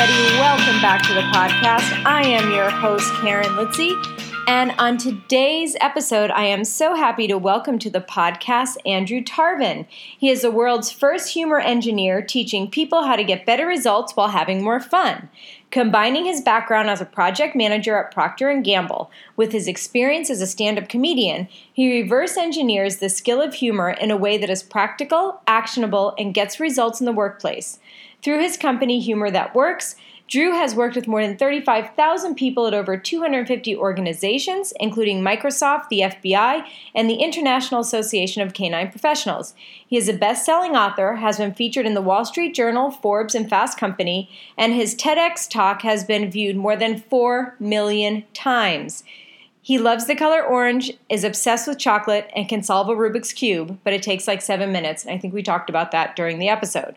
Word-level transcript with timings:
Everybody, 0.00 0.38
welcome 0.38 0.80
back 0.80 1.02
to 1.08 1.12
the 1.12 1.22
podcast. 1.22 2.04
I 2.04 2.22
am 2.24 2.52
your 2.52 2.70
host, 2.70 3.12
Karen 3.14 3.48
Litzy. 3.56 3.96
And 4.46 4.70
on 4.78 4.96
today's 4.96 5.76
episode, 5.80 6.30
I 6.30 6.44
am 6.44 6.64
so 6.64 6.94
happy 6.94 7.26
to 7.26 7.36
welcome 7.36 7.80
to 7.80 7.90
the 7.90 8.00
podcast 8.00 8.76
Andrew 8.86 9.20
Tarvin. 9.20 9.86
He 9.90 10.30
is 10.30 10.42
the 10.42 10.52
world's 10.52 10.92
first 10.92 11.34
humor 11.34 11.58
engineer 11.58 12.22
teaching 12.22 12.70
people 12.70 13.02
how 13.02 13.16
to 13.16 13.24
get 13.24 13.44
better 13.44 13.66
results 13.66 14.14
while 14.14 14.28
having 14.28 14.62
more 14.62 14.78
fun. 14.78 15.30
Combining 15.72 16.26
his 16.26 16.40
background 16.40 16.88
as 16.88 17.00
a 17.00 17.04
project 17.04 17.56
manager 17.56 17.98
at 17.98 18.14
Procter 18.14 18.54
& 18.60 18.62
Gamble 18.62 19.10
with 19.34 19.50
his 19.50 19.66
experience 19.66 20.30
as 20.30 20.40
a 20.40 20.46
stand-up 20.46 20.88
comedian, 20.88 21.48
he 21.72 22.00
reverse 22.00 22.36
engineers 22.36 22.98
the 22.98 23.08
skill 23.08 23.42
of 23.42 23.54
humor 23.54 23.90
in 23.90 24.12
a 24.12 24.16
way 24.16 24.38
that 24.38 24.48
is 24.48 24.62
practical, 24.62 25.40
actionable, 25.48 26.14
and 26.16 26.32
gets 26.34 26.60
results 26.60 27.00
in 27.00 27.04
the 27.04 27.12
workplace. 27.12 27.80
Through 28.22 28.40
his 28.40 28.56
company 28.56 29.00
Humor 29.00 29.30
That 29.30 29.54
Works, 29.54 29.96
Drew 30.28 30.52
has 30.52 30.74
worked 30.74 30.94
with 30.94 31.08
more 31.08 31.26
than 31.26 31.38
35,000 31.38 32.34
people 32.34 32.66
at 32.66 32.74
over 32.74 32.98
250 32.98 33.74
organizations, 33.76 34.74
including 34.78 35.22
Microsoft, 35.22 35.88
the 35.88 36.00
FBI, 36.00 36.66
and 36.94 37.08
the 37.08 37.14
International 37.14 37.80
Association 37.80 38.42
of 38.42 38.52
Canine 38.52 38.90
Professionals. 38.90 39.54
He 39.86 39.96
is 39.96 40.06
a 40.06 40.12
best 40.12 40.44
selling 40.44 40.76
author, 40.76 41.16
has 41.16 41.38
been 41.38 41.54
featured 41.54 41.86
in 41.86 41.94
the 41.94 42.02
Wall 42.02 42.26
Street 42.26 42.54
Journal, 42.54 42.90
Forbes, 42.90 43.34
and 43.34 43.48
Fast 43.48 43.78
Company, 43.78 44.28
and 44.58 44.74
his 44.74 44.94
TEDx 44.94 45.48
talk 45.48 45.80
has 45.80 46.04
been 46.04 46.30
viewed 46.30 46.56
more 46.56 46.76
than 46.76 47.00
4 47.00 47.56
million 47.58 48.24
times. 48.34 49.04
He 49.62 49.78
loves 49.78 50.06
the 50.06 50.14
color 50.14 50.42
orange, 50.42 50.92
is 51.08 51.24
obsessed 51.24 51.66
with 51.66 51.78
chocolate, 51.78 52.30
and 52.36 52.48
can 52.48 52.62
solve 52.62 52.90
a 52.90 52.94
Rubik's 52.94 53.32
Cube, 53.32 53.78
but 53.82 53.94
it 53.94 54.02
takes 54.02 54.28
like 54.28 54.42
seven 54.42 54.72
minutes. 54.72 55.06
I 55.06 55.16
think 55.16 55.32
we 55.32 55.42
talked 55.42 55.70
about 55.70 55.90
that 55.92 56.16
during 56.16 56.38
the 56.38 56.48
episode. 56.48 56.96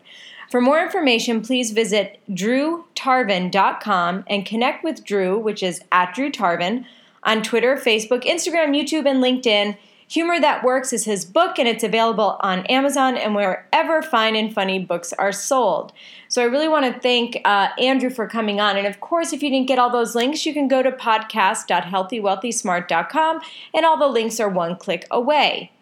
For 0.52 0.60
more 0.60 0.80
information, 0.82 1.40
please 1.40 1.70
visit 1.70 2.20
drewtarvin.com 2.30 4.24
and 4.26 4.44
connect 4.44 4.84
with 4.84 5.02
Drew, 5.02 5.38
which 5.38 5.62
is 5.62 5.80
at 5.90 6.14
Drew 6.14 6.30
Tarvin, 6.30 6.84
on 7.22 7.42
Twitter, 7.42 7.76
Facebook, 7.76 8.24
Instagram, 8.24 8.78
YouTube, 8.78 9.08
and 9.08 9.24
LinkedIn. 9.24 9.78
Humor 10.08 10.38
That 10.40 10.62
Works 10.62 10.92
is 10.92 11.06
his 11.06 11.24
book, 11.24 11.58
and 11.58 11.66
it's 11.66 11.82
available 11.82 12.36
on 12.40 12.66
Amazon 12.66 13.16
and 13.16 13.34
wherever 13.34 14.02
fine 14.02 14.36
and 14.36 14.52
funny 14.52 14.78
books 14.78 15.14
are 15.14 15.32
sold. 15.32 15.94
So 16.28 16.42
I 16.42 16.44
really 16.44 16.68
want 16.68 16.84
to 16.84 16.92
thank 17.00 17.40
uh, 17.46 17.68
Andrew 17.78 18.10
for 18.10 18.28
coming 18.28 18.60
on. 18.60 18.76
And 18.76 18.86
of 18.86 19.00
course, 19.00 19.32
if 19.32 19.42
you 19.42 19.48
didn't 19.48 19.68
get 19.68 19.78
all 19.78 19.88
those 19.88 20.14
links, 20.14 20.44
you 20.44 20.52
can 20.52 20.68
go 20.68 20.82
to 20.82 20.92
podcast.healthywealthysmart.com, 20.92 23.40
and 23.72 23.86
all 23.86 23.96
the 23.96 24.06
links 24.06 24.38
are 24.38 24.50
one 24.50 24.76
click 24.76 25.06
away. 25.10 25.72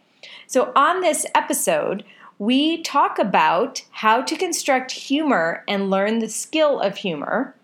So 0.47 0.71
on 0.77 1.01
this 1.01 1.27
episode, 1.35 2.05
we 2.41 2.83
talk 2.83 3.19
about 3.19 3.83
how 3.91 4.23
to 4.23 4.35
construct 4.35 4.93
humor 4.93 5.63
and 5.69 5.91
learn 5.91 6.21
the 6.21 6.29
skill 6.29 6.81
of 6.81 6.97
humor, 6.97 7.55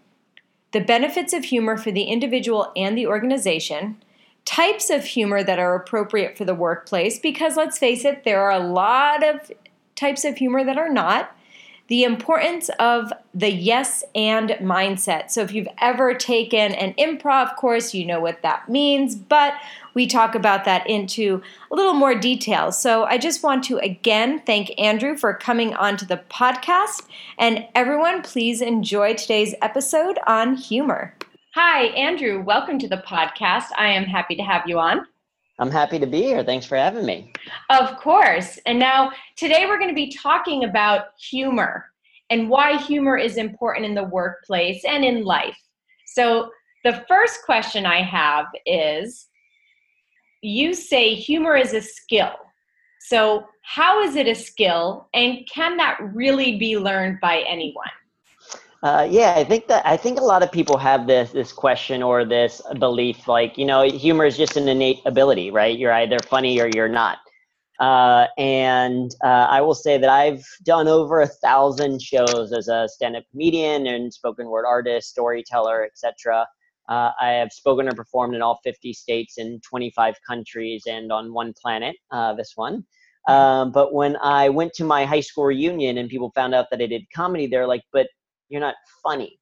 the 0.73 0.83
benefits 0.83 1.33
of 1.33 1.47
humor 1.47 1.79
for 1.79 1.91
the 1.91 2.03
individual 2.03 2.71
and 2.77 2.97
the 2.97 3.07
organization, 3.07 3.97
types 4.45 4.91
of 4.91 5.03
humor 5.03 5.43
that 5.43 5.59
are 5.59 5.75
appropriate 5.75 6.37
for 6.37 6.45
the 6.45 6.55
workplace, 6.55 7.19
because 7.19 7.57
let's 7.57 7.79
face 7.79 8.05
it, 8.05 8.25
there 8.25 8.43
are 8.43 8.51
a 8.51 8.59
lot 8.59 9.25
of 9.25 9.51
types 9.95 10.27
of 10.27 10.37
humor 10.37 10.63
that 10.63 10.77
are 10.77 10.93
not. 10.93 11.35
The 11.89 12.05
importance 12.05 12.69
of 12.81 13.13
the 13.33 13.51
yes 13.51 14.03
and 14.15 14.51
mindset. 14.61 15.31
So, 15.31 15.43
if 15.43 15.53
you've 15.53 15.69
ever 15.81 16.15
taken 16.15 16.73
an 16.75 16.95
improv 16.95 17.55
course, 17.57 17.95
you 17.95 18.05
know 18.05 18.21
what 18.21 18.43
that 18.43 18.69
means, 18.69 19.15
but 19.15 19.55
we 19.97 20.07
talk 20.07 20.35
about 20.35 20.67
that 20.67 20.87
into 20.89 21.43
a 21.73 21.75
little 21.75 21.95
more 21.95 22.15
detail. 22.15 22.71
So 22.71 23.05
I 23.05 23.17
just 23.17 23.43
want 23.43 23.65
to 23.65 23.79
again 23.79 24.43
thank 24.45 24.71
Andrew 24.79 25.17
for 25.17 25.33
coming 25.33 25.75
onto 25.75 26.05
the 26.05 26.21
podcast. 26.31 27.09
And 27.39 27.67
everyone, 27.75 28.21
please 28.21 28.61
enjoy 28.61 29.15
today's 29.15 29.55
episode 29.63 30.19
on 30.27 30.55
humor. 30.55 31.15
Hi, 31.55 31.85
Andrew. 31.87 32.43
Welcome 32.43 32.79
to 32.81 32.89
the 32.89 32.99
podcast. 32.99 33.69
I 33.79 33.89
am 33.89 34.05
happy 34.05 34.37
to 34.37 34.43
have 34.43 34.69
you 34.69 34.79
on. 34.79 35.07
I'm 35.59 35.71
happy 35.71 35.99
to 35.99 36.07
be 36.07 36.23
here. 36.23 36.45
Thanks 36.45 36.67
for 36.67 36.77
having 36.77 37.07
me. 37.07 37.33
Of 37.71 37.97
course. 37.99 38.59
And 38.67 38.79
now, 38.79 39.13
today 39.37 39.65
we're 39.67 39.79
going 39.79 39.91
to 39.91 39.95
be 39.95 40.13
talking 40.13 40.65
about 40.65 41.07
humor 41.19 41.87
and 42.29 42.51
why 42.51 42.77
humor 42.77 43.17
is 43.17 43.37
important 43.37 43.87
in 43.87 43.95
the 43.95 44.05
workplace 44.05 44.85
and 44.85 45.05
in 45.05 45.25
life. 45.25 45.57
So, 46.05 46.51
the 46.85 47.05
first 47.09 47.43
question 47.45 47.87
I 47.87 48.03
have 48.03 48.47
is 48.65 49.27
you 50.43 50.75
say 50.75 51.15
humor 51.15 51.57
is 51.57 51.73
a 51.73 51.81
skill. 51.81 52.35
So, 53.01 53.47
how 53.63 54.03
is 54.03 54.15
it 54.15 54.29
a 54.29 54.35
skill, 54.35 55.09
and 55.15 55.39
can 55.53 55.77
that 55.79 55.99
really 56.15 56.59
be 56.59 56.77
learned 56.79 57.19
by 57.21 57.45
anyone? 57.49 57.87
Uh, 58.83 59.07
yeah, 59.11 59.35
I 59.37 59.45
think 59.45 59.69
that 59.69 59.87
I 59.87 59.97
think 59.97 60.21
a 60.21 60.25
lot 60.25 60.43
of 60.43 60.53
people 60.53 60.77
have 60.77 61.07
this 61.07 61.33
this 61.33 61.53
question 61.53 62.03
or 62.03 62.25
this 62.25 62.61
belief, 62.79 63.27
like 63.27 63.57
you 63.59 63.65
know, 63.65 63.83
humor 63.83 64.27
is 64.27 64.37
just 64.37 64.57
an 64.57 64.69
innate 64.69 65.01
ability, 65.07 65.51
right? 65.51 65.77
You're 65.77 65.93
either 65.93 66.19
funny 66.21 66.61
or 66.61 66.69
you're 66.69 66.89
not. 66.89 67.19
Uh, 67.81 68.27
and 68.39 69.11
uh, 69.25 69.47
I 69.51 69.61
will 69.61 69.75
say 69.75 69.99
that 69.99 70.09
I've 70.09 70.45
done 70.65 70.89
over 70.89 71.21
a 71.21 71.27
thousand 71.27 72.01
shows 72.01 72.53
as 72.53 72.69
a 72.69 72.89
stand-up 72.89 73.25
comedian 73.31 73.87
and 73.87 74.13
spoken 74.13 74.49
word 74.49 74.65
artist, 74.67 75.11
storyteller, 75.11 75.85
etc. 75.85 76.47
Uh, 76.89 77.11
I 77.21 77.31
have 77.31 77.53
spoken 77.53 77.89
or 77.89 77.93
performed 77.93 78.35
in 78.35 78.43
all 78.43 78.61
50 78.65 78.93
states 78.93 79.39
in 79.39 79.61
25 79.69 80.15
countries 80.27 80.85
and 80.89 81.13
on 81.13 81.35
one 81.35 81.53
planet, 81.61 81.97
uh, 82.13 82.33
this 82.35 82.53
one. 82.55 82.85
Um, 83.29 83.73
but 83.73 83.93
when 83.93 84.17
I 84.23 84.49
went 84.49 84.73
to 84.75 84.85
my 84.85 85.05
high 85.05 85.21
school 85.21 85.45
reunion 85.45 85.99
and 85.99 86.09
people 86.09 86.31
found 86.35 86.55
out 86.55 86.67
that 86.71 86.81
I 86.81 86.87
did 86.87 87.03
comedy, 87.15 87.47
they're 87.47 87.67
like, 87.67 87.83
but 87.93 88.07
you're 88.49 88.61
not 88.61 88.75
funny. 89.03 89.39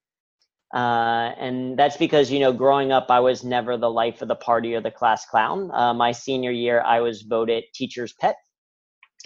Uh, 0.75 1.33
and 1.39 1.79
that's 1.79 1.97
because, 1.97 2.33
you 2.33 2.41
know, 2.41 2.53
growing 2.53 2.91
up, 2.91 3.07
I 3.09 3.21
was 3.21 3.45
never 3.45 3.77
the 3.77 3.91
life 3.91 4.23
of 4.23 4.29
the 4.29 4.35
party 4.35 4.75
or 4.75 4.81
the 4.81 4.91
class 4.91 5.25
clown. 5.25 5.71
Uh, 5.73 5.95
my 5.95 6.11
senior 6.11 6.51
year, 6.51 6.83
I 6.83 7.01
was 7.01 7.23
voted 7.23 7.65
teacher's 7.75 8.13
pet. 8.13 8.37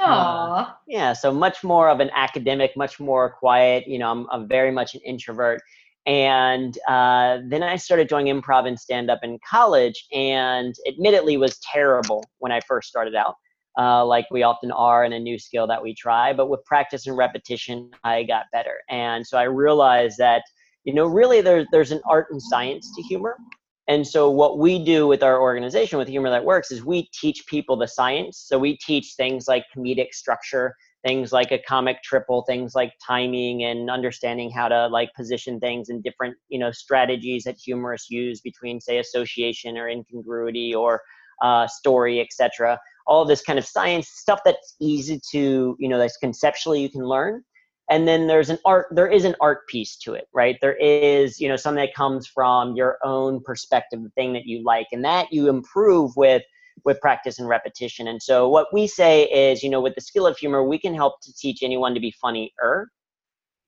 Aww. 0.00 0.74
yeah, 0.86 1.12
so 1.12 1.32
much 1.32 1.64
more 1.64 1.88
of 1.88 1.98
an 1.98 2.10
academic, 2.14 2.76
much 2.76 3.00
more 3.00 3.32
quiet. 3.32 3.84
You 3.88 3.98
know, 3.98 4.10
I'm, 4.10 4.26
I'm 4.30 4.46
very 4.46 4.70
much 4.70 4.94
an 4.94 5.00
introvert 5.04 5.60
and 6.08 6.78
uh, 6.88 7.38
then 7.44 7.62
I 7.62 7.76
started 7.76 8.08
doing 8.08 8.26
improv 8.26 8.66
and 8.66 8.80
stand 8.80 9.10
up 9.10 9.20
in 9.22 9.38
college, 9.48 10.06
and 10.10 10.74
admittedly 10.88 11.36
was 11.36 11.58
terrible 11.58 12.24
when 12.38 12.50
I 12.50 12.60
first 12.60 12.88
started 12.88 13.14
out, 13.14 13.34
uh, 13.76 14.04
like 14.04 14.26
we 14.30 14.42
often 14.42 14.70
are 14.72 15.04
in 15.04 15.12
a 15.12 15.18
new 15.18 15.38
skill 15.38 15.66
that 15.66 15.82
we 15.82 15.94
try. 15.94 16.32
But 16.32 16.48
with 16.48 16.64
practice 16.64 17.06
and 17.06 17.16
repetition, 17.16 17.90
I 18.04 18.22
got 18.22 18.46
better. 18.52 18.74
And 18.88 19.26
so 19.26 19.38
I 19.38 19.44
realized 19.44 20.18
that, 20.18 20.42
you 20.84 20.94
know, 20.94 21.06
really 21.06 21.40
there's, 21.40 21.66
there's 21.72 21.92
an 21.92 22.00
art 22.08 22.28
and 22.30 22.40
science 22.40 22.90
to 22.96 23.02
humor. 23.02 23.36
And 23.88 24.06
so 24.06 24.30
what 24.30 24.58
we 24.58 24.84
do 24.84 25.06
with 25.06 25.22
our 25.22 25.40
organization, 25.40 25.98
with 25.98 26.08
Humor 26.08 26.28
That 26.30 26.44
Works, 26.44 26.70
is 26.70 26.84
we 26.84 27.08
teach 27.18 27.46
people 27.46 27.76
the 27.76 27.88
science. 27.88 28.44
So 28.46 28.58
we 28.58 28.76
teach 28.76 29.14
things 29.16 29.48
like 29.48 29.64
comedic 29.74 30.12
structure 30.12 30.74
things 31.06 31.32
like 31.32 31.52
a 31.52 31.58
comic 31.66 32.02
triple 32.02 32.42
things 32.42 32.74
like 32.74 32.92
timing 33.04 33.64
and 33.64 33.90
understanding 33.90 34.50
how 34.50 34.68
to 34.68 34.88
like 34.88 35.10
position 35.14 35.60
things 35.60 35.88
and 35.88 36.02
different 36.02 36.36
you 36.48 36.58
know 36.58 36.72
strategies 36.72 37.44
that 37.44 37.56
humorists 37.56 38.10
use 38.10 38.40
between 38.40 38.80
say 38.80 38.98
association 38.98 39.76
or 39.78 39.88
incongruity 39.88 40.74
or 40.74 41.00
uh, 41.42 41.66
story 41.68 42.20
etc 42.20 42.78
all 43.08 43.24
this 43.24 43.42
kind 43.42 43.58
of 43.58 43.66
science 43.66 44.08
stuff 44.08 44.40
that's 44.44 44.76
easy 44.80 45.20
to 45.32 45.76
you 45.78 45.88
know 45.88 45.98
that's 45.98 46.16
conceptually 46.18 46.80
you 46.80 46.90
can 46.90 47.04
learn 47.04 47.42
and 47.90 48.06
then 48.06 48.26
there's 48.26 48.50
an 48.50 48.58
art 48.64 48.86
there 48.90 49.08
is 49.08 49.24
an 49.24 49.34
art 49.40 49.66
piece 49.68 49.96
to 49.96 50.14
it 50.14 50.28
right 50.32 50.56
there 50.60 50.76
is 50.76 51.40
you 51.40 51.48
know 51.48 51.56
something 51.56 51.84
that 51.84 51.94
comes 51.94 52.26
from 52.26 52.76
your 52.76 52.98
own 53.04 53.40
perspective 53.44 54.02
the 54.02 54.10
thing 54.10 54.32
that 54.32 54.46
you 54.46 54.62
like 54.64 54.86
and 54.92 55.04
that 55.04 55.26
you 55.32 55.48
improve 55.48 56.12
with 56.16 56.42
with 56.84 57.00
practice 57.00 57.38
and 57.38 57.48
repetition. 57.48 58.08
And 58.08 58.22
so 58.22 58.48
what 58.48 58.68
we 58.72 58.86
say 58.86 59.24
is, 59.24 59.62
you 59.62 59.70
know, 59.70 59.80
with 59.80 59.94
the 59.94 60.00
skill 60.00 60.26
of 60.26 60.36
humor, 60.36 60.64
we 60.64 60.78
can 60.78 60.94
help 60.94 61.20
to 61.22 61.34
teach 61.34 61.62
anyone 61.62 61.94
to 61.94 62.00
be 62.00 62.10
funnier. 62.10 62.88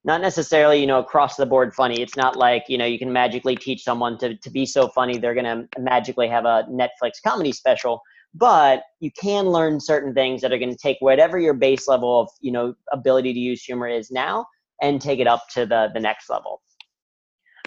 Not 0.04 0.22
necessarily, 0.22 0.80
you 0.80 0.86
know, 0.86 0.98
across 0.98 1.36
the 1.36 1.44
board 1.44 1.74
funny. 1.74 2.00
It's 2.00 2.16
not 2.16 2.36
like, 2.36 2.64
you 2.68 2.78
know, 2.78 2.86
you 2.86 2.98
can 2.98 3.12
magically 3.12 3.56
teach 3.56 3.82
someone 3.82 4.16
to, 4.18 4.36
to 4.36 4.50
be 4.50 4.64
so 4.64 4.88
funny 4.88 5.18
they're 5.18 5.34
to 5.34 5.68
magically 5.78 6.28
have 6.28 6.46
a 6.46 6.66
Netflix 6.70 7.22
comedy 7.24 7.52
special. 7.52 8.00
But 8.34 8.82
you 9.00 9.10
can 9.20 9.46
learn 9.46 9.80
certain 9.80 10.14
things 10.14 10.40
that 10.42 10.52
are 10.52 10.58
going 10.58 10.70
to 10.70 10.78
take 10.78 10.96
whatever 11.00 11.38
your 11.38 11.54
base 11.54 11.88
level 11.88 12.20
of, 12.20 12.28
you 12.40 12.52
know, 12.52 12.74
ability 12.92 13.32
to 13.32 13.38
use 13.38 13.64
humor 13.64 13.88
is 13.88 14.10
now 14.10 14.46
and 14.80 15.00
take 15.00 15.18
it 15.18 15.26
up 15.26 15.48
to 15.54 15.66
the, 15.66 15.90
the 15.94 16.00
next 16.00 16.30
level. 16.30 16.62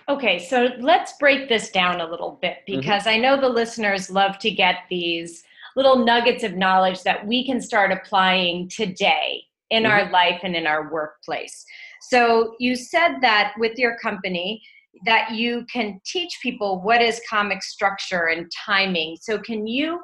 Okay, 0.09 0.39
so 0.39 0.69
let's 0.79 1.13
break 1.19 1.47
this 1.47 1.69
down 1.69 2.01
a 2.01 2.09
little 2.09 2.37
bit 2.41 2.57
mm-hmm. 2.67 2.79
because 2.79 3.03
mm-hmm. 3.03 3.09
I 3.09 3.17
know 3.17 3.39
the 3.39 3.49
listeners 3.49 4.09
love 4.09 4.37
to 4.39 4.51
get 4.51 4.83
these 4.89 5.43
little 5.75 6.03
nuggets 6.05 6.43
of 6.43 6.55
knowledge 6.55 7.03
that 7.03 7.25
we 7.25 7.45
can 7.45 7.61
start 7.61 7.91
applying 7.91 8.69
today 8.69 9.43
in 9.69 9.83
mm-hmm. 9.83 9.91
our 9.91 10.11
life 10.11 10.41
and 10.43 10.55
in 10.55 10.67
our 10.67 10.91
workplace. 10.91 11.65
So 12.01 12.55
you 12.59 12.75
said 12.75 13.19
that 13.21 13.53
with 13.57 13.77
your 13.77 13.97
company 13.97 14.61
that 15.05 15.31
you 15.31 15.65
can 15.71 15.99
teach 16.05 16.39
people 16.41 16.81
what 16.81 17.01
is 17.01 17.21
comic 17.29 17.63
structure 17.63 18.27
and 18.27 18.51
timing. 18.65 19.17
So 19.19 19.39
can 19.39 19.65
you 19.65 19.99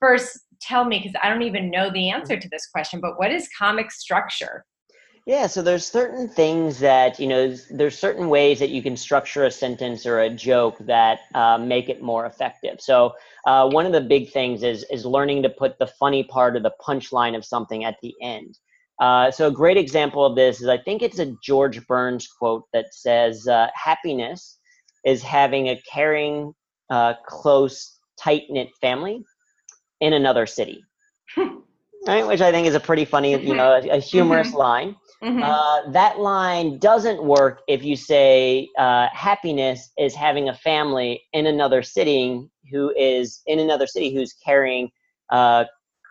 first 0.00 0.40
tell 0.60 0.84
me 0.84 0.98
because 0.98 1.14
I 1.22 1.28
don't 1.28 1.42
even 1.42 1.70
know 1.70 1.90
the 1.90 2.10
answer 2.10 2.38
to 2.38 2.48
this 2.50 2.66
question, 2.66 3.00
but 3.00 3.18
what 3.18 3.30
is 3.30 3.48
comic 3.56 3.90
structure? 3.90 4.64
Yeah, 5.26 5.46
so 5.46 5.60
there's 5.60 5.86
certain 5.86 6.28
things 6.28 6.78
that, 6.80 7.20
you 7.20 7.28
know, 7.28 7.54
there's 7.70 7.98
certain 7.98 8.30
ways 8.30 8.58
that 8.58 8.70
you 8.70 8.82
can 8.82 8.96
structure 8.96 9.44
a 9.44 9.50
sentence 9.50 10.06
or 10.06 10.20
a 10.20 10.30
joke 10.30 10.76
that 10.80 11.20
uh, 11.34 11.58
make 11.58 11.88
it 11.88 12.02
more 12.02 12.26
effective. 12.26 12.80
So 12.80 13.14
uh, 13.46 13.68
one 13.68 13.86
of 13.86 13.92
the 13.92 14.00
big 14.00 14.30
things 14.32 14.62
is 14.62 14.84
is 14.90 15.04
learning 15.04 15.42
to 15.42 15.50
put 15.50 15.78
the 15.78 15.86
funny 15.86 16.24
part 16.24 16.56
or 16.56 16.60
the 16.60 16.72
punchline 16.80 17.36
of 17.36 17.44
something 17.44 17.84
at 17.84 17.96
the 18.02 18.14
end. 18.22 18.58
Uh, 18.98 19.30
so 19.30 19.46
a 19.46 19.52
great 19.52 19.76
example 19.76 20.24
of 20.24 20.36
this 20.36 20.60
is 20.60 20.68
I 20.68 20.78
think 20.78 21.02
it's 21.02 21.18
a 21.18 21.34
George 21.44 21.86
Burns 21.86 22.26
quote 22.26 22.64
that 22.72 22.94
says, 22.94 23.46
uh, 23.46 23.68
"Happiness 23.74 24.58
is 25.04 25.22
having 25.22 25.68
a 25.68 25.80
caring, 25.90 26.54
uh, 26.88 27.14
close, 27.26 27.98
tight 28.18 28.44
knit 28.48 28.68
family 28.80 29.22
in 30.00 30.12
another 30.12 30.46
city." 30.46 30.84
right, 32.06 32.26
which 32.26 32.40
I 32.40 32.50
think 32.50 32.66
is 32.66 32.74
a 32.74 32.80
pretty 32.80 33.04
funny, 33.04 33.40
you 33.42 33.54
know, 33.54 33.72
a, 33.72 33.96
a 33.96 33.98
humorous 33.98 34.48
mm-hmm. 34.48 34.56
line. 34.56 34.96
Mm-hmm. 35.22 35.42
Uh, 35.42 35.90
that 35.92 36.18
line 36.18 36.78
doesn't 36.78 37.22
work 37.22 37.60
if 37.68 37.84
you 37.84 37.94
say 37.94 38.68
uh, 38.78 39.08
happiness 39.12 39.90
is 39.98 40.14
having 40.14 40.48
a 40.48 40.54
family 40.54 41.22
in 41.34 41.46
another 41.46 41.82
city 41.82 42.48
who 42.70 42.92
is 42.96 43.42
in 43.46 43.58
another 43.58 43.86
city 43.86 44.14
who's 44.14 44.34
carrying 44.44 44.90
uh, 45.30 45.64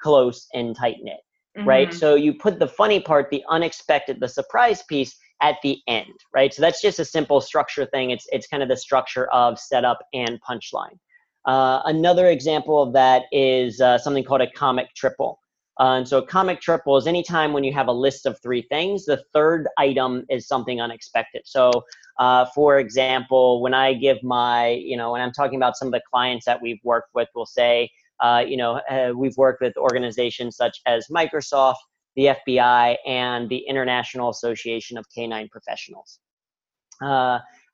close 0.04 0.48
and 0.54 0.76
tight 0.76 0.98
knit, 1.02 1.22
mm-hmm. 1.58 1.68
right? 1.68 1.94
So 1.94 2.14
you 2.16 2.36
put 2.36 2.60
the 2.60 2.68
funny 2.68 3.00
part, 3.00 3.32
the 3.32 3.44
unexpected, 3.50 4.20
the 4.20 4.28
surprise 4.28 4.84
piece 4.84 5.16
at 5.42 5.56
the 5.64 5.80
end, 5.88 6.14
right? 6.34 6.54
So 6.54 6.62
that's 6.62 6.82
just 6.82 7.00
a 7.00 7.06
simple 7.06 7.42
structure 7.42 7.86
thing. 7.88 8.12
It's 8.12 8.28
it's 8.32 8.48
kind 8.48 8.62
of 8.62 8.70
the 8.70 8.78
structure 8.78 9.28
of 9.32 9.58
setup 9.58 10.00
and 10.14 10.40
punchline. 10.48 11.00
Uh, 11.46 11.82
another 11.86 12.28
example 12.28 12.82
of 12.82 12.94
that 12.94 13.24
is 13.32 13.82
uh, 13.82 13.98
something 13.98 14.24
called 14.24 14.42
a 14.42 14.52
comic 14.52 14.94
triple. 14.96 15.40
Uh, 15.80 15.96
and 15.96 16.08
so 16.08 16.18
a 16.18 16.26
comic 16.26 16.60
triple 16.60 16.98
is 16.98 17.08
anytime 17.08 17.54
when 17.54 17.64
you 17.64 17.72
have 17.72 17.88
a 17.88 17.92
list 17.92 18.26
of 18.26 18.38
three 18.42 18.62
things, 18.64 19.06
the 19.06 19.24
third 19.34 19.68
item 19.78 20.26
is 20.30 20.46
something 20.46 20.82
unexpected. 20.82 21.42
So, 21.46 21.72
uh, 22.20 22.46
for 22.54 22.80
example, 22.80 23.62
when 23.62 23.74
I 23.74 23.94
give 23.94 24.22
my, 24.22 24.70
you 24.72 24.98
know, 24.98 25.14
when 25.14 25.22
I'm 25.22 25.32
talking 25.32 25.56
about 25.56 25.78
some 25.78 25.88
of 25.88 25.94
the 25.94 26.02
clients 26.12 26.46
that 26.46 26.62
we've 26.62 26.82
worked 26.84 27.12
with, 27.14 27.30
we'll 27.34 27.46
say, 27.46 27.90
uh, 28.20 28.44
you 28.46 28.58
know, 28.58 28.82
we've 29.16 29.38
worked 29.38 29.62
with 29.62 29.78
organizations 29.78 30.58
such 30.58 30.82
as 30.86 31.08
Microsoft, 31.08 31.78
the 32.18 32.36
FBI, 32.48 32.98
and 33.08 33.48
the 33.48 33.60
International 33.60 34.30
Association 34.30 34.98
of 34.98 35.06
Canine 35.16 35.48
Professionals. 35.48 36.20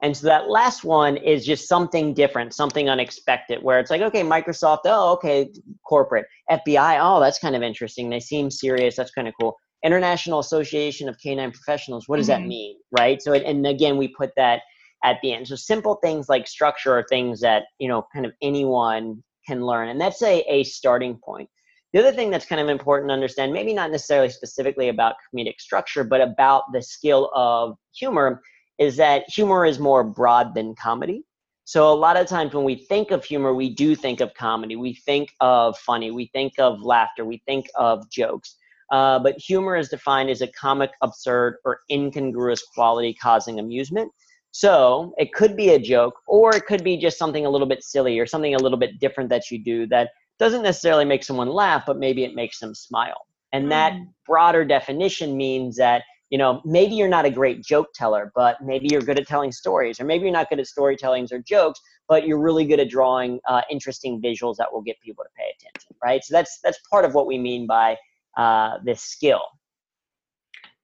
And 0.05 0.15
so 0.15 0.27
that 0.27 0.51
last 0.51 0.83
one 0.83 1.17
is 1.17 1.43
just 1.43 1.67
something 1.67 2.13
different, 2.13 2.53
something 2.53 2.91
unexpected, 2.91 3.63
where 3.63 3.79
it's 3.79 3.89
like, 3.89 4.01
okay, 4.01 4.21
Microsoft, 4.21 4.81
oh, 4.85 5.13
okay, 5.13 5.51
corporate. 5.83 6.27
FBI, 6.51 6.99
oh, 7.01 7.19
that's 7.19 7.39
kind 7.39 7.55
of 7.55 7.63
interesting. 7.63 8.11
They 8.11 8.19
seem 8.19 8.51
serious. 8.51 8.95
That's 8.95 9.09
kind 9.09 9.27
of 9.27 9.33
cool. 9.41 9.57
International 9.83 10.37
Association 10.37 11.09
of 11.09 11.17
Canine 11.17 11.51
Professionals, 11.51 12.07
what 12.07 12.17
does 12.17 12.29
mm-hmm. 12.29 12.43
that 12.43 12.47
mean, 12.47 12.77
right? 12.95 13.19
So, 13.19 13.33
and 13.33 13.65
again, 13.65 13.97
we 13.97 14.09
put 14.09 14.29
that 14.37 14.61
at 15.03 15.17
the 15.23 15.33
end. 15.33 15.47
So 15.47 15.55
simple 15.55 15.95
things 16.03 16.29
like 16.29 16.47
structure 16.47 16.93
are 16.93 17.05
things 17.09 17.41
that, 17.41 17.63
you 17.79 17.87
know, 17.87 18.05
kind 18.13 18.27
of 18.27 18.33
anyone 18.43 19.23
can 19.47 19.65
learn. 19.65 19.89
And 19.89 19.99
that's 19.99 20.21
a, 20.21 20.41
a 20.41 20.65
starting 20.65 21.17
point. 21.17 21.49
The 21.93 21.99
other 21.99 22.11
thing 22.11 22.29
that's 22.29 22.45
kind 22.45 22.61
of 22.61 22.69
important 22.69 23.09
to 23.09 23.13
understand, 23.15 23.53
maybe 23.53 23.73
not 23.73 23.89
necessarily 23.89 24.29
specifically 24.29 24.89
about 24.89 25.15
comedic 25.33 25.59
structure, 25.59 26.03
but 26.03 26.21
about 26.21 26.65
the 26.73 26.81
skill 26.83 27.31
of 27.33 27.75
humor 27.95 28.43
is 28.77 28.97
that 28.97 29.23
humor 29.27 29.65
is 29.65 29.79
more 29.79 30.03
broad 30.03 30.53
than 30.53 30.75
comedy. 30.75 31.23
So 31.63 31.91
a 31.91 31.95
lot 31.95 32.17
of 32.17 32.27
times 32.27 32.53
when 32.53 32.63
we 32.63 32.75
think 32.75 33.11
of 33.11 33.23
humor, 33.23 33.53
we 33.53 33.73
do 33.73 33.95
think 33.95 34.19
of 34.19 34.33
comedy. 34.35 34.75
We 34.75 34.93
think 34.93 35.29
of 35.39 35.77
funny. 35.79 36.11
We 36.11 36.27
think 36.27 36.53
of 36.59 36.81
laughter. 36.81 37.25
We 37.25 37.41
think 37.47 37.67
of 37.75 38.09
jokes. 38.11 38.55
Uh, 38.91 39.17
but 39.17 39.35
humor 39.39 39.75
is 39.75 39.89
defined 39.89 40.29
as 40.29 40.41
a 40.41 40.47
comic, 40.47 40.91
absurd, 41.01 41.57
or 41.65 41.79
incongruous 41.91 42.61
quality 42.75 43.15
causing 43.15 43.59
amusement. 43.59 44.11
So 44.51 45.13
it 45.17 45.33
could 45.33 45.57
be 45.57 45.69
a 45.69 45.79
joke, 45.79 46.13
or 46.27 46.55
it 46.55 46.65
could 46.65 46.83
be 46.83 46.97
just 46.97 47.17
something 47.17 47.45
a 47.45 47.49
little 47.49 47.67
bit 47.67 47.83
silly 47.83 48.19
or 48.19 48.25
something 48.27 48.55
a 48.55 48.59
little 48.59 48.77
bit 48.77 48.99
different 48.99 49.29
that 49.31 49.49
you 49.49 49.61
do 49.61 49.87
that 49.87 50.11
doesn't 50.37 50.63
necessarily 50.63 51.03
make 51.03 51.23
someone 51.23 51.49
laugh, 51.49 51.83
but 51.85 51.97
maybe 51.97 52.23
it 52.23 52.35
makes 52.35 52.59
them 52.59 52.75
smile. 52.75 53.25
And 53.51 53.65
mm. 53.65 53.69
that 53.69 53.93
broader 54.25 54.63
definition 54.63 55.35
means 55.35 55.77
that 55.77 56.03
you 56.29 56.37
know 56.37 56.61
maybe 56.65 56.95
you're 56.95 57.07
not 57.07 57.25
a 57.25 57.29
great 57.29 57.63
joke 57.63 57.87
teller 57.93 58.31
but 58.35 58.57
maybe 58.61 58.87
you're 58.89 59.01
good 59.01 59.19
at 59.19 59.27
telling 59.27 59.51
stories 59.51 59.99
or 59.99 60.05
maybe 60.05 60.23
you're 60.23 60.33
not 60.33 60.49
good 60.49 60.59
at 60.59 60.65
storytellings 60.65 61.31
or 61.31 61.39
jokes 61.39 61.79
but 62.07 62.27
you're 62.27 62.39
really 62.39 62.65
good 62.65 62.79
at 62.79 62.89
drawing 62.89 63.39
uh, 63.47 63.61
interesting 63.69 64.21
visuals 64.21 64.55
that 64.57 64.71
will 64.71 64.81
get 64.81 64.99
people 65.01 65.23
to 65.23 65.29
pay 65.35 65.45
attention 65.57 65.85
right? 66.05 66.23
So 66.23 66.33
that's 66.33 66.59
that's 66.63 66.79
part 66.89 67.05
of 67.05 67.13
what 67.13 67.27
we 67.27 67.37
mean 67.37 67.67
by 67.67 67.97
uh, 68.37 68.77
this 68.83 69.01
skill. 69.01 69.41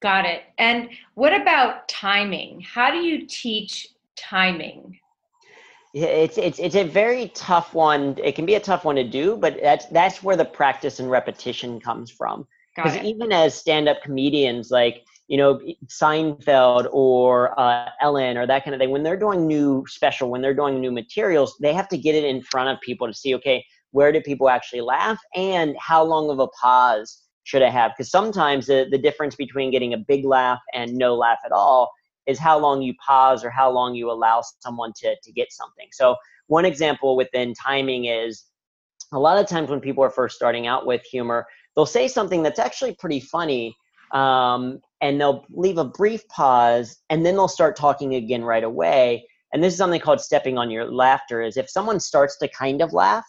Got 0.02 0.26
it. 0.26 0.44
And 0.58 0.90
what 1.14 1.40
about 1.40 1.88
timing? 1.88 2.62
How 2.62 2.90
do 2.90 2.98
you 2.98 3.28
teach 3.28 3.88
timing? 4.16 4.98
It's 5.94 6.38
it's 6.38 6.58
it's 6.58 6.76
a 6.76 6.84
very 6.84 7.30
tough 7.36 7.74
one. 7.74 8.18
It 8.24 8.34
can 8.34 8.46
be 8.46 8.56
a 8.56 8.60
tough 8.60 8.86
one 8.86 8.96
to 8.96 9.04
do, 9.04 9.36
but 9.38 9.60
that's 9.62 9.86
that's 9.88 10.24
where 10.24 10.38
the 10.38 10.46
practice 10.46 11.00
and 11.00 11.12
repetition 11.12 11.80
comes 11.80 12.10
from. 12.10 12.48
Because 12.74 12.96
even 13.04 13.34
as 13.34 13.54
stand-up 13.54 14.02
comedians, 14.02 14.72
like 14.72 15.04
you 15.32 15.38
know, 15.38 15.62
Seinfeld 15.88 16.90
or 16.92 17.58
uh, 17.58 17.88
Ellen 18.02 18.36
or 18.36 18.46
that 18.46 18.66
kind 18.66 18.76
of 18.76 18.82
thing, 18.82 18.90
when 18.90 19.02
they're 19.02 19.16
doing 19.16 19.48
new 19.48 19.86
special, 19.88 20.30
when 20.30 20.42
they're 20.42 20.54
doing 20.54 20.82
new 20.82 20.92
materials, 20.92 21.56
they 21.62 21.72
have 21.74 21.88
to 21.88 21.98
get 21.98 22.16
it 22.16 22.26
in 22.26 22.42
front 22.42 22.68
of 22.68 22.82
people 22.82 23.08
to 23.08 23.14
see, 23.14 23.34
okay, 23.36 23.64
where 23.92 24.12
do 24.12 24.20
people 24.20 24.50
actually 24.50 24.82
laugh 24.82 25.18
and 25.34 25.74
how 25.80 26.04
long 26.04 26.30
of 26.30 26.40
a 26.40 26.48
pause 26.50 27.22
should 27.44 27.62
I 27.62 27.70
have? 27.70 27.92
Because 27.96 28.12
sometimes 28.12 28.68
the, 28.68 28.90
the 28.92 28.98
difference 28.98 29.36
between 29.36 29.72
getting 29.72 29.94
a 29.94 29.98
big 29.98 30.26
laugh 30.26 30.60
and 30.74 30.94
no 30.96 31.16
laugh 31.16 31.40
at 31.46 31.54
all 31.54 31.90
is 32.28 32.38
how 32.38 32.60
long 32.60 32.82
you 32.82 32.94
pause 32.96 33.46
or 33.46 33.50
how 33.50 33.72
long 33.72 33.96
you 33.96 34.12
allow 34.12 34.44
someone 34.60 34.92
to, 34.98 35.16
to 35.24 35.32
get 35.32 35.54
something. 35.54 35.88
So, 35.94 36.18
one 36.48 36.66
example 36.66 37.16
within 37.16 37.54
timing 37.54 38.04
is 38.04 38.44
a 39.14 39.20
lot 39.20 39.38
of 39.38 39.48
times 39.48 39.70
when 39.70 39.80
people 39.80 40.04
are 40.04 40.10
first 40.10 40.36
starting 40.36 40.68
out 40.68 40.86
with 40.86 41.02
humor, 41.04 41.46
they'll 41.74 41.86
say 41.86 42.10
something 42.10 42.44
that's 42.44 42.60
actually 42.60 42.96
pretty 42.96 43.22
funny. 43.22 43.74
Um, 44.14 44.82
and 45.02 45.20
they'll 45.20 45.46
leave 45.50 45.78
a 45.78 45.86
brief 45.86 46.28
pause 46.28 46.98
and 47.10 47.26
then 47.26 47.36
they'll 47.36 47.48
start 47.48 47.76
talking 47.76 48.16
again 48.16 48.44
right 48.44 48.64
away. 48.64 49.28
And 49.54 49.64
this 49.64 49.74
is 49.74 49.78
something 49.78 50.00
called 50.00 50.22
stepping 50.22 50.58
on 50.58 50.72
your 50.72 50.90
laughter 50.90 51.42
is 51.42 51.58
if 51.58 51.70
someone 51.70 52.00
starts 52.00 52.38
to 52.38 52.48
kind 52.48 52.82
of 52.82 52.94
laugh 52.94 53.26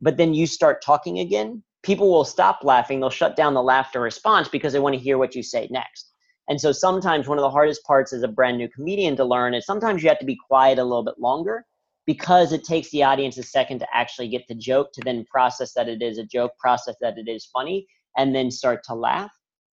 but 0.00 0.16
then 0.16 0.34
you 0.34 0.46
start 0.48 0.82
talking 0.82 1.20
again 1.20 1.62
people 1.82 2.10
will 2.10 2.24
stop 2.24 2.60
laughing. 2.62 3.00
They'll 3.00 3.10
shut 3.10 3.36
down 3.36 3.54
the 3.54 3.62
laughter 3.62 4.00
response 4.00 4.48
because 4.48 4.72
they 4.72 4.78
want 4.78 4.94
to 4.94 5.00
hear 5.00 5.18
what 5.18 5.34
you 5.34 5.42
say 5.42 5.68
next. 5.70 6.10
And 6.48 6.60
so 6.60 6.72
sometimes 6.72 7.28
one 7.28 7.38
of 7.38 7.42
the 7.42 7.50
hardest 7.50 7.84
parts 7.84 8.12
as 8.12 8.22
a 8.22 8.28
brand 8.28 8.58
new 8.58 8.68
comedian 8.68 9.16
to 9.16 9.24
learn 9.24 9.54
is 9.54 9.64
sometimes 9.64 10.02
you 10.02 10.08
have 10.08 10.18
to 10.18 10.26
be 10.26 10.38
quiet 10.48 10.78
a 10.78 10.84
little 10.84 11.04
bit 11.04 11.18
longer 11.18 11.64
because 12.04 12.52
it 12.52 12.64
takes 12.64 12.90
the 12.90 13.02
audience 13.02 13.38
a 13.38 13.42
second 13.42 13.78
to 13.78 13.86
actually 13.94 14.28
get 14.28 14.42
the 14.48 14.54
joke 14.54 14.92
to 14.92 15.00
then 15.04 15.24
process 15.30 15.72
that 15.74 15.88
it 15.88 16.02
is 16.02 16.18
a 16.18 16.24
joke 16.24 16.52
process 16.58 16.96
that 17.00 17.16
it 17.16 17.28
is 17.28 17.46
funny 17.46 17.86
and 18.16 18.34
then 18.34 18.50
start 18.50 18.82
to 18.84 18.94
laugh 18.94 19.30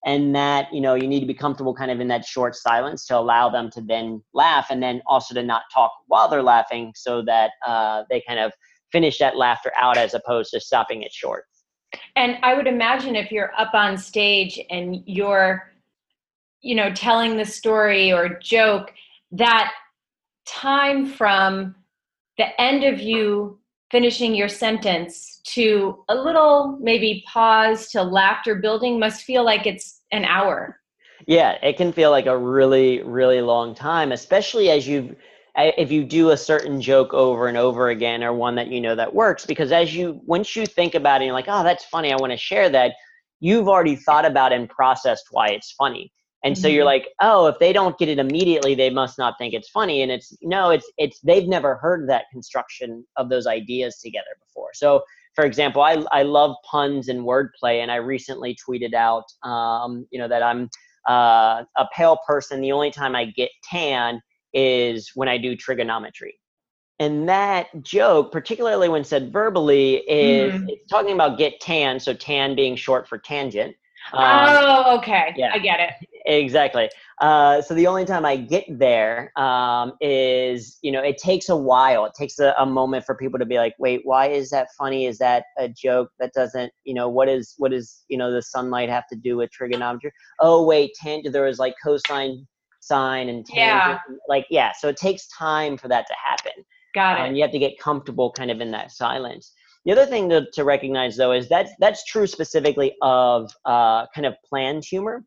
and 0.07 0.35
that 0.35 0.73
you 0.73 0.81
know 0.81 0.95
you 0.95 1.07
need 1.07 1.21
to 1.21 1.27
be 1.27 1.35
comfortable 1.35 1.75
kind 1.75 1.91
of 1.91 2.01
in 2.01 2.09
that 2.09 2.25
short 2.25 2.55
silence 2.55 3.05
to 3.07 3.19
allow 3.19 3.51
them 3.51 3.69
to 3.71 3.83
then 3.83 4.23
laugh 4.33 4.69
and 4.71 4.83
then 4.83 5.03
also 5.07 5.35
to 5.35 5.43
not 5.43 5.63
talk 5.75 5.93
while 6.07 6.29
they're 6.29 6.43
laughing 6.43 6.93
so 6.95 7.21
that 7.23 7.51
uh, 7.67 8.05
they 8.09 8.23
kind 8.27 8.39
of 8.39 8.53
finish 8.93 9.19
that 9.19 9.37
laughter 9.37 9.73
out 9.79 9.99
as 9.99 10.15
opposed 10.15 10.51
to 10.53 10.61
stopping 10.61 11.03
it 11.03 11.13
short. 11.13 11.45
And 12.15 12.39
i 12.43 12.55
would 12.55 12.67
imagine 12.67 13.17
if 13.17 13.31
you're 13.31 13.53
up 13.59 13.75
on 13.75 13.99
stage 13.99 14.59
and 14.71 15.03
you're 15.05 15.73
you 16.63 16.75
know 16.75 16.93
telling 16.93 17.37
the 17.37 17.45
story 17.45 18.13
or 18.13 18.39
joke 18.39 18.93
that 19.33 19.73
time 20.47 21.07
from 21.07 21.75
the 22.39 22.61
end 22.61 22.85
of 22.85 23.01
you 23.01 23.59
finishing 23.91 24.35
your 24.35 24.49
sentence 24.49 25.41
to 25.45 26.05
a 26.09 26.15
little 26.15 26.77
maybe 26.81 27.25
pause 27.27 27.89
to 27.91 28.03
laughter 28.03 28.55
building 28.57 28.99
must 28.99 29.23
feel 29.23 29.45
like 29.45 29.67
it's 29.67 29.96
an 30.13 30.25
hour. 30.25 30.79
Yeah, 31.27 31.53
it 31.63 31.77
can 31.77 31.93
feel 31.93 32.11
like 32.11 32.27
a 32.27 32.37
really, 32.37 33.03
really 33.03 33.41
long 33.41 33.75
time, 33.75 34.13
especially 34.13 34.71
as 34.71 34.87
you 34.87 35.17
if 35.59 35.91
you 35.91 36.05
do 36.05 36.31
a 36.31 36.37
certain 36.37 36.81
joke 36.81 37.15
over 37.15 37.49
and 37.49 37.57
over 37.57 37.89
again 37.89 38.23
or 38.23 38.33
one 38.33 38.55
that 38.57 38.69
you 38.69 38.81
know 38.81 38.95
that 38.95 39.15
works 39.15 39.47
because 39.47 39.73
as 39.73 39.95
you 39.95 40.21
once 40.27 40.55
you 40.55 40.67
think 40.67 40.95
about 40.95 41.23
it 41.23 41.25
you're 41.25 41.35
like 41.35 41.47
oh 41.49 41.63
that's 41.63 41.85
funny 41.85 42.13
i 42.13 42.17
want 42.17 42.31
to 42.31 42.37
share 42.37 42.69
that 42.69 42.93
you've 43.41 43.69
already 43.69 43.97
thought 43.97 44.27
about 44.27 44.53
and 44.53 44.69
processed 44.69 45.29
why 45.31 45.49
it's 45.49 45.73
funny 45.73 46.13
and 46.45 46.57
so 46.57 46.69
you're 46.69 46.83
Mhm. 46.83 46.87
like 46.87 47.09
oh 47.23 47.47
if 47.47 47.59
they 47.59 47.73
don't 47.73 47.99
get 47.99 48.09
it 48.09 48.19
immediately 48.19 48.75
they 48.75 48.91
must 48.91 49.19
not 49.19 49.39
think 49.39 49.55
it's 49.55 49.71
funny 49.71 50.03
and 50.03 50.13
it's 50.13 50.37
no 50.43 50.71
it's 50.71 50.91
it's 50.99 51.21
they've 51.21 51.49
never 51.49 51.77
heard 51.77 52.09
that 52.09 52.27
construction 52.31 53.07
of 53.17 53.31
those 53.31 53.47
ideas 53.47 53.99
together 54.01 54.37
before 54.47 54.71
so 54.75 55.03
for 55.37 55.45
example 55.45 55.83
i, 55.83 56.03
I 56.11 56.23
love 56.25 56.57
puns 56.69 57.09
and 57.09 57.21
wordplay 57.21 57.83
and 57.83 57.91
i 57.93 57.97
recently 57.97 58.57
tweeted 58.69 58.95
out 58.95 59.25
um, 59.49 60.07
you 60.11 60.19
know 60.19 60.27
that 60.29 60.43
i'm 60.43 60.69
uh, 61.09 61.63
a 61.77 61.87
pale 61.95 62.19
person 62.27 62.61
the 62.61 62.73
only 62.73 62.91
time 62.91 63.15
i 63.15 63.27
get 63.27 63.51
tan 63.63 64.21
is 64.53 65.13
when 65.15 65.29
i 65.29 65.39
do 65.39 65.55
trigonometry 65.55 66.35
and 66.99 67.29
that 67.29 67.69
joke 67.83 68.33
particularly 68.33 68.89
when 68.89 69.05
said 69.05 69.33
verbally 69.33 69.99
is 70.09 70.53
Mhm. 70.55 70.65
it's 70.69 70.91
talking 70.91 71.13
about 71.15 71.39
get 71.39 71.61
tan 71.61 72.01
so 72.01 72.13
tan 72.13 72.57
being 72.57 72.75
short 72.75 73.07
for 73.07 73.19
tangent 73.19 73.77
Um, 74.13 74.23
oh, 74.23 74.97
okay. 74.99 75.35
yeah. 75.37 75.51
I 75.53 75.59
get 75.59 75.81
it. 75.81 75.91
Exactly. 76.27 76.91
Uh, 77.21 77.63
so 77.63 77.73
the 77.73 77.87
only 77.87 78.05
time 78.05 78.27
i 78.27 78.37
get 78.37 78.65
there 78.69 79.33
um, 79.37 79.93
is 80.03 80.79
you 80.83 80.93
know 80.93 81.03
it 81.03 81.17
takes 81.19 81.49
a 81.49 81.57
while. 81.57 82.05
It 82.05 82.13
takes 82.19 82.39
a, 82.39 82.55
a 82.59 82.67
moment 82.67 83.05
for 83.05 83.15
people 83.15 83.39
to 83.39 83.47
be 83.47 83.57
like 83.57 83.75
wait 83.79 84.01
why 84.05 84.29
is 84.29 84.51
that 84.51 84.69
funny? 84.77 85.07
Is 85.07 85.19
that 85.19 85.45
a 85.59 85.69
joke 85.69 86.11
that 86.19 86.33
doesn't 86.35 86.73
you 86.85 86.95
know 86.95 87.09
what 87.09 87.29
is 87.29 87.55
what 87.59 87.73
is 87.73 88.05
you 88.09 88.19
know 88.19 88.31
the 88.33 88.43
sunlight 88.43 88.89
have 88.91 89.07
to 89.09 89.17
do 89.17 89.37
with 89.37 89.51
trigonometry? 89.51 90.13
Oh 90.41 90.65
wait 90.65 90.93
tangent 91.01 91.33
there 91.33 91.45
was 91.45 91.59
like 91.59 91.75
cosine 91.83 92.47
sine 92.81 93.29
and 93.29 93.47
tangent. 93.47 94.01
Like 94.29 94.47
yeah 94.51 94.73
so 94.79 94.89
it 94.89 94.97
takes 94.97 95.27
time 95.29 95.79
for 95.79 95.89
that 95.89 96.07
to 96.07 96.15
happen. 96.23 96.65
Got 96.95 97.19
it. 97.21 97.29
and 97.29 97.37
you 97.37 97.43
have 97.43 97.53
to 97.53 97.59
get 97.59 97.79
comfortable 97.79 98.33
kind 98.33 98.51
of 98.51 98.61
in 98.61 98.71
that 98.71 98.91
silence. 98.91 99.53
The 99.85 99.93
other 99.93 100.07
thing 100.07 100.29
to, 100.31 100.47
to 100.55 100.65
recognize 100.65 101.17
though 101.17 101.33
is 101.33 101.49
that 101.49 101.69
that's 101.79 102.05
true 102.05 102.27
specifically 102.27 102.95
of 103.03 103.53
uh, 103.65 104.07
kind 104.15 104.27
of 104.27 104.35
planned 104.49 104.85
humor 104.85 105.25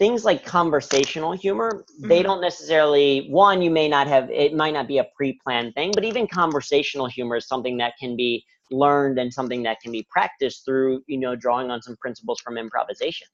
things 0.00 0.24
like 0.24 0.44
conversational 0.44 1.32
humor 1.32 1.84
they 2.00 2.20
Mhm. 2.20 2.24
don't 2.24 2.40
necessarily 2.40 3.28
one 3.28 3.62
you 3.62 3.70
may 3.70 3.86
not 3.86 4.06
have 4.08 4.28
it 4.30 4.54
might 4.54 4.72
not 4.72 4.88
be 4.88 4.98
a 4.98 5.04
pre-planned 5.16 5.74
thing 5.74 5.92
but 5.94 6.04
even 6.04 6.26
conversational 6.26 7.06
humor 7.06 7.36
is 7.36 7.46
something 7.46 7.76
that 7.76 7.92
can 8.00 8.16
be 8.16 8.44
learned 8.72 9.18
and 9.20 9.32
something 9.32 9.62
that 9.62 9.78
can 9.82 9.92
be 9.92 10.04
practiced 10.10 10.64
through 10.64 11.02
you 11.06 11.18
know 11.18 11.36
drawing 11.36 11.70
on 11.70 11.80
some 11.82 11.96
principles 11.98 12.40
from 12.40 12.58
improvisation 12.58 13.28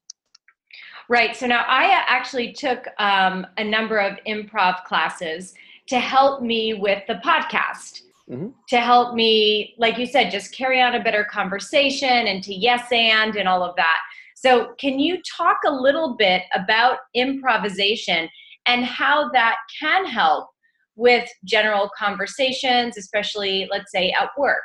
Right. 1.08 1.36
So 1.36 1.46
now 1.46 1.64
I 1.68 1.84
actually 2.08 2.52
took 2.52 2.88
um, 2.98 3.46
a 3.58 3.64
number 3.64 3.98
of 3.98 4.18
improv 4.26 4.82
classes 4.84 5.54
to 5.86 6.00
help 6.00 6.42
me 6.42 6.74
with 6.74 7.02
the 7.06 7.14
podcast, 7.24 8.02
Mhm. 8.28 8.52
to 8.70 8.80
help 8.80 9.14
me, 9.14 9.76
like 9.78 9.98
you 9.98 10.06
said, 10.06 10.32
just 10.32 10.52
carry 10.52 10.80
on 10.80 10.96
a 10.96 11.02
better 11.02 11.22
conversation 11.24 12.08
and 12.08 12.42
to 12.42 12.52
yes 12.52 12.90
and 12.90 13.36
and 13.36 13.48
all 13.48 13.62
of 13.62 13.76
that. 13.76 14.00
So, 14.36 14.74
can 14.78 14.98
you 14.98 15.18
talk 15.36 15.56
a 15.66 15.72
little 15.72 16.14
bit 16.18 16.42
about 16.54 16.98
improvisation 17.14 18.28
and 18.66 18.84
how 18.84 19.30
that 19.30 19.56
can 19.80 20.04
help 20.04 20.48
with 20.94 21.26
general 21.44 21.90
conversations, 21.98 22.98
especially, 22.98 23.66
let's 23.70 23.90
say, 23.90 24.10
at 24.10 24.28
work? 24.36 24.62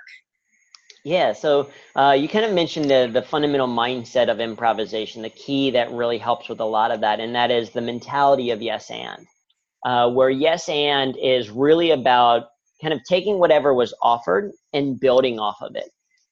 Yeah, 1.06 1.32
so 1.32 1.72
uh, 1.96 2.16
you 2.20 2.28
kind 2.28 2.46
of 2.46 2.54
mentioned 2.54 2.92
the 2.92 3.10
the 3.12 3.22
fundamental 3.22 3.68
mindset 3.68 4.30
of 4.30 4.42
improvisation, 4.42 5.22
the 5.22 5.30
key 5.30 5.72
that 5.72 5.90
really 5.92 6.18
helps 6.18 6.50
with 6.50 6.60
a 6.60 6.66
lot 6.66 6.92
of 6.92 7.00
that, 7.01 7.22
and 7.22 7.34
that 7.34 7.50
is 7.50 7.72
the 7.72 7.82
mentality 7.82 8.51
of 8.51 8.62
yes 8.62 8.92
and, 8.92 9.25
uh, 9.86 10.12
where 10.12 10.30
yes 10.30 10.68
and 10.68 11.16
is 11.18 11.50
really 11.50 11.92
about 11.92 12.50
kind 12.82 12.94
of 12.94 13.00
taking 13.08 13.40
whatever 13.40 13.74
was 13.74 13.94
offered 14.01 14.51
and 14.74 15.00
building 15.00 15.40
off 15.40 15.58
of 15.62 15.75
it. 15.75 15.90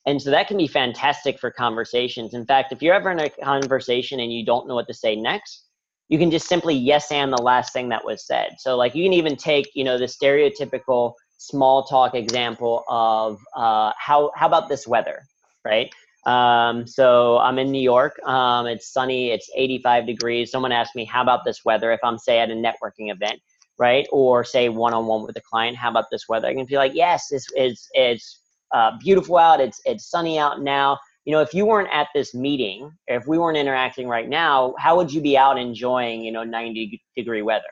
And 0.09 0.19
so 0.19 0.31
that 0.31 0.47
can 0.47 0.57
be 0.57 0.65
fantastic 0.65 1.37
for 1.37 1.51
conversations. 1.51 2.33
In 2.33 2.43
fact, 2.43 2.71
if 2.71 2.81
you're 2.81 2.95
ever 2.95 3.11
in 3.11 3.19
a 3.19 3.29
conversation 3.29 4.19
and 4.19 4.33
you 4.33 4.43
don't 4.43 4.67
know 4.67 4.73
what 4.73 4.87
to 4.87 4.93
say 4.93 5.15
next, 5.15 5.65
you 6.07 6.17
can 6.17 6.31
just 6.31 6.47
simply 6.47 6.73
yes 6.73 7.11
and 7.11 7.31
the 7.31 7.39
last 7.39 7.73
thing 7.73 7.89
that 7.89 8.03
was 8.03 8.25
said. 8.25 8.55
So 8.57 8.75
like 8.75 8.95
you 8.95 9.05
can 9.05 9.13
even 9.13 9.35
take, 9.35 9.69
you 9.75 9.83
know, 9.83 9.99
the 9.99 10.05
stereotypical 10.05 11.13
small 11.37 11.83
talk 11.83 12.15
example 12.15 12.85
of 12.87 13.39
uh, 13.55 13.93
how 13.99 14.31
how 14.35 14.47
about 14.47 14.67
this 14.67 14.87
weather, 14.87 15.27
right? 15.63 15.91
Um, 16.25 16.87
so 16.87 17.37
I'm 17.37 17.59
in 17.59 17.69
New 17.69 17.81
York. 17.81 18.17
Um, 18.25 18.65
it's 18.65 18.91
sunny. 18.91 19.29
It's 19.29 19.47
85 19.55 20.07
degrees. 20.07 20.49
Someone 20.49 20.71
asked 20.71 20.95
me, 20.95 21.05
"How 21.05 21.21
about 21.21 21.45
this 21.45 21.63
weather?" 21.63 21.91
If 21.91 21.99
I'm 22.03 22.17
say 22.17 22.39
at 22.39 22.49
a 22.49 22.55
networking 22.55 23.11
event, 23.11 23.39
right, 23.77 24.07
or 24.11 24.43
say 24.43 24.69
one 24.69 24.95
on 24.95 25.05
one 25.05 25.23
with 25.23 25.37
a 25.37 25.41
client, 25.41 25.77
"How 25.77 25.91
about 25.91 26.05
this 26.11 26.27
weather?" 26.27 26.47
I 26.47 26.55
can 26.55 26.65
be 26.65 26.77
like, 26.77 26.95
"Yes, 26.95 27.31
it's 27.31 27.45
it's 27.55 27.87
it's 27.93 28.38
uh, 28.71 28.97
beautiful 28.99 29.37
out. 29.37 29.59
It's 29.59 29.81
it's 29.85 30.09
sunny 30.09 30.39
out 30.39 30.61
now." 30.61 30.97
You 31.25 31.33
know, 31.33 31.41
if 31.41 31.53
you 31.53 31.65
weren't 31.65 31.89
at 31.93 32.07
this 32.15 32.33
meeting, 32.33 32.91
if 33.07 33.27
we 33.27 33.37
weren't 33.37 33.57
interacting 33.57 34.07
right 34.07 34.27
now, 34.27 34.73
how 34.79 34.95
would 34.97 35.11
you 35.13 35.21
be 35.21 35.37
out 35.37 35.59
enjoying, 35.59 36.23
you 36.23 36.31
know, 36.31 36.43
90 36.43 36.99
degree 37.15 37.41
weather? 37.43 37.69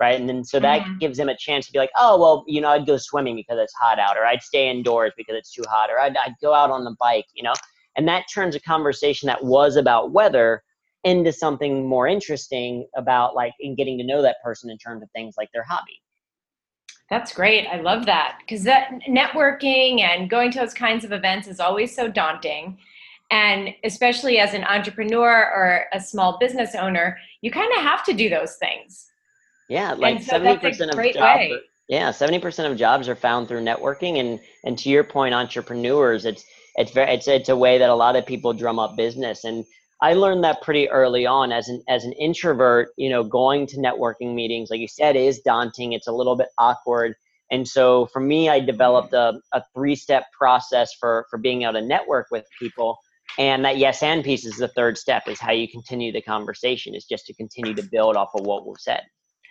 right? 0.00 0.18
And 0.18 0.28
then 0.28 0.44
so 0.44 0.58
that 0.60 0.82
Mhm. 0.82 0.98
gives 0.98 1.18
them 1.18 1.28
a 1.28 1.36
chance 1.36 1.66
to 1.66 1.72
be 1.72 1.78
like, 1.78 1.90
oh, 1.96 2.18
well, 2.20 2.44
you 2.46 2.60
know, 2.60 2.68
I'd 2.68 2.86
go 2.86 2.96
swimming 2.96 3.36
because 3.36 3.58
it's 3.58 3.74
hot 3.74 3.98
out, 3.98 4.16
or 4.16 4.24
I'd 4.26 4.42
stay 4.42 4.68
indoors 4.68 5.12
because 5.16 5.36
it's 5.36 5.52
too 5.52 5.62
hot, 5.68 5.90
or 5.90 6.00
I'd, 6.00 6.16
I'd 6.16 6.34
go 6.42 6.52
out 6.52 6.70
on 6.70 6.84
the 6.84 6.96
bike, 6.98 7.26
you 7.34 7.42
know? 7.42 7.54
And 7.96 8.08
that 8.08 8.24
turns 8.32 8.56
a 8.56 8.60
conversation 8.60 9.28
that 9.28 9.44
was 9.44 9.76
about 9.76 10.12
weather 10.12 10.62
into 11.04 11.32
something 11.32 11.86
more 11.86 12.08
interesting 12.08 12.88
about 12.96 13.34
like 13.36 13.52
in 13.60 13.76
getting 13.76 13.98
to 13.98 14.04
know 14.04 14.22
that 14.22 14.36
person 14.42 14.70
in 14.70 14.78
terms 14.78 15.02
of 15.02 15.10
things 15.12 15.34
like 15.36 15.50
their 15.52 15.62
hobby. 15.62 16.00
That's 17.14 17.32
great. 17.32 17.68
I 17.68 17.76
love 17.80 18.06
that 18.06 18.38
because 18.40 18.64
that 18.64 18.90
networking 19.08 20.00
and 20.00 20.28
going 20.28 20.50
to 20.50 20.58
those 20.58 20.74
kinds 20.74 21.04
of 21.04 21.12
events 21.12 21.46
is 21.46 21.60
always 21.60 21.94
so 21.94 22.08
daunting. 22.08 22.76
And 23.30 23.68
especially 23.84 24.40
as 24.40 24.52
an 24.52 24.64
entrepreneur 24.64 25.48
or 25.54 25.84
a 25.92 26.00
small 26.00 26.38
business 26.40 26.74
owner, 26.74 27.16
you 27.40 27.52
kind 27.52 27.70
of 27.76 27.82
have 27.84 28.04
to 28.06 28.14
do 28.14 28.28
those 28.28 28.56
things. 28.56 29.06
Yeah, 29.68 29.92
like 29.92 30.22
so 30.22 30.30
seventy 30.30 30.54
that's 30.54 30.64
a 30.64 30.68
percent 30.70 30.90
of 30.90 31.14
jobs. 31.14 31.52
Are, 31.52 31.58
yeah, 31.88 32.10
seventy 32.10 32.40
percent 32.40 32.72
of 32.72 32.76
jobs 32.76 33.08
are 33.08 33.14
found 33.14 33.46
through 33.46 33.60
networking, 33.60 34.18
and 34.18 34.40
and 34.64 34.76
to 34.78 34.88
your 34.88 35.04
point, 35.04 35.34
entrepreneurs, 35.36 36.24
it's 36.24 36.44
it's 36.74 36.90
very 36.90 37.14
it's 37.14 37.28
it's 37.28 37.48
a 37.48 37.56
way 37.56 37.78
that 37.78 37.90
a 37.90 37.94
lot 37.94 38.16
of 38.16 38.26
people 38.26 38.52
drum 38.52 38.80
up 38.80 38.96
business, 38.96 39.44
and 39.44 39.64
I 40.00 40.14
learned 40.14 40.44
that 40.44 40.62
pretty 40.62 40.88
early 40.90 41.26
on 41.26 41.52
as 41.52 41.68
an 41.68 41.82
as 41.88 42.04
an 42.04 42.12
introvert. 42.12 42.88
You 42.96 43.10
know, 43.10 43.22
going 43.22 43.66
to 43.68 43.76
networking 43.76 44.34
meetings, 44.34 44.70
like 44.70 44.80
you 44.80 44.88
said, 44.88 45.16
is 45.16 45.40
daunting. 45.40 45.92
It's 45.92 46.08
a 46.08 46.12
little 46.12 46.36
bit 46.36 46.48
awkward, 46.58 47.14
and 47.50 47.66
so 47.66 48.06
for 48.06 48.20
me, 48.20 48.48
I 48.48 48.60
developed 48.60 49.12
a, 49.12 49.40
a 49.52 49.62
three 49.74 49.94
step 49.94 50.24
process 50.36 50.92
for 50.94 51.26
for 51.30 51.38
being 51.38 51.62
able 51.62 51.74
to 51.74 51.82
network 51.82 52.28
with 52.30 52.44
people. 52.58 52.98
And 53.38 53.64
that 53.64 53.78
yes 53.78 54.02
and 54.02 54.22
piece 54.22 54.44
is 54.44 54.58
the 54.58 54.68
third 54.68 54.96
step 54.96 55.26
is 55.26 55.40
how 55.40 55.50
you 55.50 55.66
continue 55.66 56.12
the 56.12 56.22
conversation 56.22 56.94
is 56.94 57.04
just 57.04 57.26
to 57.26 57.34
continue 57.34 57.74
to 57.74 57.82
build 57.82 58.16
off 58.16 58.30
of 58.34 58.46
what 58.46 58.64
was 58.64 58.84
said. 58.84 59.02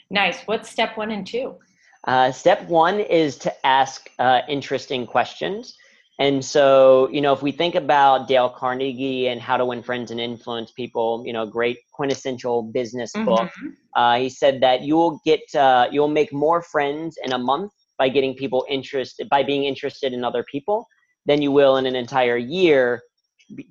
Nice. 0.09 0.41
What's 0.45 0.69
step 0.69 0.95
one 0.95 1.11
and 1.11 1.25
two? 1.27 1.57
Uh, 2.05 2.31
step 2.31 2.67
one 2.67 2.99
is 2.99 3.37
to 3.37 3.65
ask 3.65 4.09
uh, 4.19 4.41
interesting 4.47 5.05
questions. 5.05 5.75
And 6.19 6.45
so, 6.45 7.09
you 7.11 7.21
know, 7.21 7.33
if 7.33 7.41
we 7.41 7.51
think 7.51 7.75
about 7.75 8.27
Dale 8.27 8.49
Carnegie 8.49 9.27
and 9.27 9.41
How 9.41 9.57
to 9.57 9.65
Win 9.65 9.81
Friends 9.81 10.11
and 10.11 10.19
Influence 10.19 10.71
People, 10.71 11.23
you 11.25 11.33
know, 11.33 11.45
great 11.45 11.79
quintessential 11.91 12.63
business 12.63 13.11
book, 13.25 13.49
Mhm. 13.49 13.73
uh, 13.95 14.17
he 14.19 14.29
said 14.29 14.61
that 14.61 14.81
you 14.81 14.95
will 14.95 15.19
get, 15.25 15.41
uh, 15.55 15.87
you'll 15.91 16.07
make 16.07 16.31
more 16.31 16.61
friends 16.61 17.17
in 17.23 17.33
a 17.33 17.37
month 17.37 17.71
by 17.97 18.09
getting 18.09 18.35
people 18.35 18.65
interested, 18.69 19.27
by 19.29 19.41
being 19.43 19.63
interested 19.63 20.13
in 20.13 20.23
other 20.23 20.43
people 20.43 20.87
than 21.25 21.41
you 21.41 21.51
will 21.51 21.77
in 21.77 21.85
an 21.85 21.95
entire 21.95 22.37
year 22.37 23.01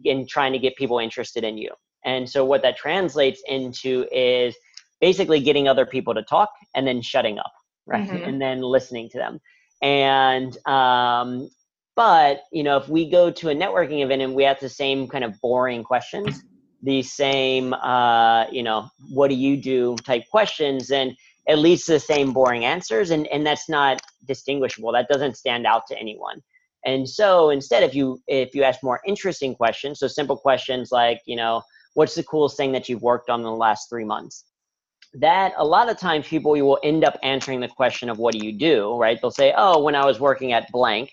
in 0.05 0.27
trying 0.27 0.53
to 0.53 0.59
get 0.59 0.75
people 0.77 0.99
interested 0.99 1.45
in 1.45 1.57
you. 1.57 1.71
And 2.05 2.29
so, 2.29 2.45
what 2.45 2.63
that 2.63 2.77
translates 2.77 3.41
into 3.49 4.07
is 4.11 4.57
basically 5.01 5.41
getting 5.41 5.69
other 5.69 5.87
people 5.87 6.15
to 6.15 6.23
talk 6.23 6.51
and 6.75 6.87
then 6.87 7.03
shutting 7.03 7.39
up, 7.39 7.53
right? 7.87 8.09
Mhm. 8.09 8.27
And 8.27 8.41
then 8.41 8.63
listening 8.63 9.09
to 9.11 9.19
them. 9.19 9.41
And, 9.81 10.57
um, 10.67 11.49
but, 11.95 12.45
you 12.53 12.63
know, 12.63 12.77
if 12.77 12.89
we 12.89 13.11
go 13.11 13.31
to 13.31 13.51
a 13.51 13.55
networking 13.55 14.03
event 14.03 14.23
and 14.23 14.35
we 14.35 14.45
have 14.45 14.61
the 14.61 14.69
same 14.69 15.09
kind 15.09 15.25
of 15.25 15.39
boring 15.41 15.85
questions, 15.85 16.43
the 16.83 17.03
same, 17.03 17.75
uh, 17.75 18.47
you 18.51 18.63
know, 18.63 18.89
what 19.11 19.29
do 19.29 19.35
you 19.35 19.57
do 19.57 19.97
type 20.05 20.25
questions, 20.31 20.89
then 20.89 21.15
at 21.49 21.59
least 21.59 21.87
the 21.87 22.01
same 22.01 22.33
boring 22.33 22.65
answers. 22.65 23.11
And, 23.11 23.27
and 23.29 23.47
that's 23.47 23.69
not 23.69 24.01
distinguishable. 24.27 24.93
That 24.93 25.09
doesn't 25.09 25.37
stand 25.37 25.67
out 25.67 25.87
to 25.89 25.99
anyone. 25.99 26.41
And 26.85 27.09
so 27.09 27.51
instead, 27.51 27.85
if 27.85 27.95
you 27.95 28.21
if 28.27 28.55
you 28.55 28.65
ask 28.65 28.83
more 28.83 29.01
interesting 29.07 29.55
questions, 29.55 30.01
so 30.01 30.09
simple 30.09 30.37
questions 30.37 30.91
like, 30.91 31.21
you 31.27 31.37
know, 31.37 31.63
what's 31.95 32.17
the 32.17 32.25
coolest 32.25 32.57
thing 32.57 32.73
that 32.73 32.89
you've 32.89 33.03
worked 33.03 33.31
on 33.31 33.41
in 33.41 33.45
the 33.45 33.53
last 33.53 33.89
three 33.89 34.05
months? 34.05 34.45
That 35.15 35.53
a 35.57 35.65
lot 35.65 35.89
of 35.91 35.99
times 35.99 36.27
people 36.27 36.53
will 36.53 36.81
end 36.83 37.05
up 37.05 37.19
answering 37.23 37.61
the 37.61 37.69
question 37.69 38.09
of 38.09 38.19
what 38.19 38.35
do 38.35 38.45
you 38.45 38.53
do, 38.59 38.97
right? 38.97 39.21
They'll 39.21 39.31
say, 39.31 39.55
oh, 39.57 39.81
when 39.83 39.95
I 39.95 40.05
was 40.05 40.19
working 40.19 40.53
at 40.53 40.73
blank. 40.73 41.13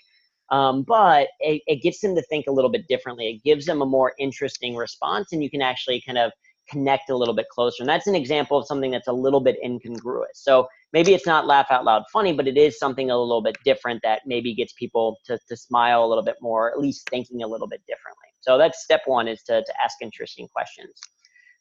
Um, 0.51 0.83
but 0.83 1.27
it, 1.39 1.61
it 1.67 1.81
gets 1.81 2.01
them 2.01 2.15
to 2.15 2.21
think 2.23 2.47
a 2.47 2.51
little 2.51 2.71
bit 2.71 2.87
differently. 2.87 3.27
It 3.27 3.43
gives 3.43 3.65
them 3.65 3.81
a 3.81 3.85
more 3.85 4.13
interesting 4.19 4.75
response, 4.75 5.31
and 5.31 5.43
you 5.43 5.49
can 5.49 5.61
actually 5.61 6.01
kind 6.05 6.17
of 6.17 6.31
connect 6.69 7.09
a 7.09 7.15
little 7.15 7.33
bit 7.33 7.47
closer. 7.49 7.81
And 7.81 7.89
that's 7.89 8.07
an 8.07 8.15
example 8.15 8.57
of 8.57 8.65
something 8.65 8.91
that's 8.91 9.07
a 9.07 9.13
little 9.13 9.41
bit 9.41 9.57
incongruous. 9.63 10.31
So 10.35 10.67
maybe 10.93 11.13
it's 11.13 11.25
not 11.25 11.47
laugh 11.47 11.67
out 11.71 11.83
loud 11.83 12.03
funny, 12.11 12.33
but 12.33 12.47
it 12.47 12.57
is 12.57 12.77
something 12.77 13.09
a 13.09 13.17
little 13.17 13.41
bit 13.41 13.57
different 13.65 14.01
that 14.03 14.21
maybe 14.25 14.53
gets 14.53 14.73
people 14.73 15.17
to, 15.25 15.39
to 15.49 15.57
smile 15.57 16.03
a 16.03 16.07
little 16.07 16.23
bit 16.23 16.37
more, 16.41 16.71
at 16.71 16.79
least 16.79 17.09
thinking 17.09 17.43
a 17.43 17.47
little 17.47 17.67
bit 17.67 17.81
differently. 17.87 18.27
So 18.41 18.57
that's 18.57 18.83
step 18.83 19.01
one 19.05 19.27
is 19.27 19.41
to, 19.43 19.63
to 19.63 19.73
ask 19.83 19.97
interesting 20.01 20.47
questions. 20.47 20.93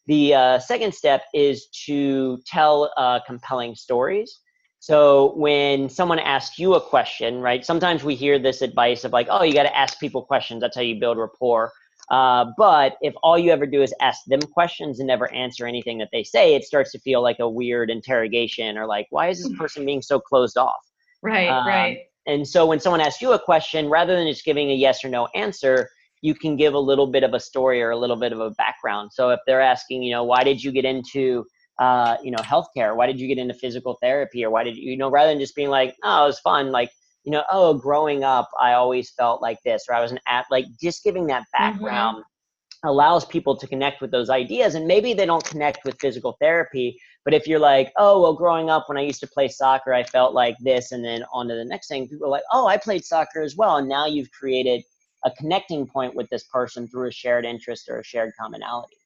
The 0.07 0.35
uh, 0.35 0.59
second 0.59 0.95
step 0.95 1.25
is 1.35 1.69
to 1.87 2.39
tell 2.47 2.93
uh, 2.97 3.21
compelling 3.27 3.75
stories. 3.75 4.41
So 4.81 5.35
when 5.37 5.89
someone 5.89 6.19
asks 6.19 6.59
you 6.59 6.75
a 6.75 6.81
question, 6.81 7.41
right? 7.41 7.65
Sometimes 7.65 8.05
we 8.05 8.15
hear 8.15 8.39
this 8.39 8.63
advice 8.63 9.05
of 9.05 9.13
like, 9.13 9.27
oh, 9.31 9.43
you 9.43 9.53
got 9.53 9.65
to 9.65 9.77
ask 9.77 9.99
people 9.99 10.23
questions. 10.23 10.61
That's 10.61 10.77
how 10.77 10.83
you 10.83 11.01
build 11.01 11.19
rapport. 11.19 11.73
Uh, 12.11 12.47
but 12.57 12.97
if 13.03 13.13
all 13.23 13.39
you 13.39 13.51
ever 13.51 13.67
do 13.67 13.83
is 13.83 13.93
ask 14.01 14.25
them 14.27 14.41
questions 14.41 14.99
and 14.99 15.07
never 15.07 15.31
answer 15.35 15.67
anything 15.67 15.99
that 15.99 16.09
they 16.11 16.25
say, 16.25 16.55
it 16.55 16.65
starts 16.65 16.93
to 16.93 16.99
feel 17.01 17.23
like 17.23 17.39
a 17.41 17.49
weird 17.49 17.91
interrogation 17.91 18.79
or 18.79 18.87
like, 18.87 19.07
why 19.11 19.29
is 19.29 19.39
this 19.39 19.49
mm-hmm. 19.49 19.61
person 19.61 19.85
being 19.85 20.01
so 20.01 20.19
closed 20.19 20.57
off? 20.57 20.81
Right, 21.23 21.49
um, 21.49 21.67
right. 21.67 21.99
And 22.27 22.47
so 22.47 22.65
when 22.65 22.81
someone 22.81 23.01
asks 23.01 23.21
you 23.21 23.33
a 23.33 23.39
question, 23.39 23.91
rather 23.91 24.17
than 24.17 24.27
just 24.27 24.45
giving 24.45 24.71
a 24.71 24.75
yes 24.75 25.05
or 25.05 25.09
no 25.09 25.29
answer, 25.35 25.91
you 26.23 26.35
can 26.35 26.57
give 26.57 26.75
a 26.75 26.79
little 26.79 27.07
bit 27.07 27.25
of 27.25 27.35
a 27.35 27.41
story 27.41 27.83
or 27.83 27.91
a 27.91 27.97
little 27.97 28.17
bit 28.17 28.33
of 28.33 28.41
a 28.41 28.51
background. 28.51 29.11
So 29.13 29.31
if 29.31 29.41
they're 29.47 29.61
asking, 29.61 30.03
you 30.03 30.13
know, 30.13 30.25
why 30.25 30.45
did 30.45 30.63
you 30.63 30.73
get 30.73 30.85
into, 30.85 31.45
uh, 31.79 32.17
you 32.23 32.31
know, 32.31 32.39
healthcare? 32.39 32.97
Why 32.97 33.07
did 33.07 33.21
you 33.21 33.29
get 33.29 33.39
into 33.39 33.55
physical 33.55 33.99
therapy? 34.03 34.45
Or 34.45 34.51
why 34.51 34.65
did 34.65 34.77
you, 34.77 34.91
you 34.91 34.97
know, 34.97 35.11
rather 35.11 35.31
than 35.31 35.41
just 35.41 35.55
being 35.55 35.71
like, 35.71 35.97
oh, 36.03 36.25
it 36.25 36.27
was 36.27 36.41
fun, 36.41 36.73
like, 36.73 36.91
you 37.25 37.33
know, 37.33 37.45
oh, 37.51 37.75
growing 37.75 38.25
up, 38.25 38.49
I 38.61 38.73
always 38.73 39.11
felt 39.11 39.43
like 39.43 39.59
this, 39.65 39.85
or 39.89 39.95
I 39.95 40.01
was 40.01 40.13
an 40.13 40.21
app, 40.27 40.47
like 40.51 40.67
just 40.81 41.05
giving 41.05 41.27
that 41.27 41.43
mm-hmm. 41.43 41.63
background 41.63 42.19
mm-hmm. 42.19 42.89
allows 42.89 43.25
people 43.25 43.57
to 43.57 43.67
connect 43.67 44.01
with 44.01 44.11
those 44.11 44.31
ideas. 44.31 44.75
And 44.75 44.87
maybe 44.87 45.15
they 45.15 45.27
don't 45.27 45.45
connect 45.45 45.85
with 45.85 46.01
physical 46.01 46.37
therapy, 46.41 46.99
but 47.25 47.35
if 47.35 47.47
you're 47.47 47.59
like, 47.59 47.93
oh, 47.97 48.23
well, 48.23 48.35
growing 48.35 48.71
up 48.71 48.89
when 48.89 48.97
I 48.97 49.03
used 49.03 49.21
to 49.21 49.27
play 49.27 49.49
soccer, 49.49 49.93
I 49.93 50.03
felt 50.05 50.33
like 50.35 50.57
this, 50.61 50.93
and 50.93 51.05
then 51.05 51.25
on 51.33 51.49
to 51.49 51.55
the 51.55 51.65
next 51.65 51.89
thing, 51.89 52.09
people 52.09 52.27
are 52.27 52.31
like, 52.31 52.45
oh, 52.53 52.67
I 52.67 52.77
played 52.77 53.05
soccer 53.05 53.43
as 53.43 53.57
well. 53.57 53.77
And 53.77 53.89
now 53.89 54.07
you've 54.07 54.31
created 54.31 54.83
a 55.25 55.31
connecting 55.33 55.87
point 55.87 56.15
with 56.15 56.29
this 56.31 56.45
person 56.45 56.89
through 56.89 57.09
a 57.09 57.13
shared 57.13 57.45
interest 57.45 57.89
or 57.89 57.99
a 57.99 58.05
shared 58.05 58.33
commonality. 58.41 58.97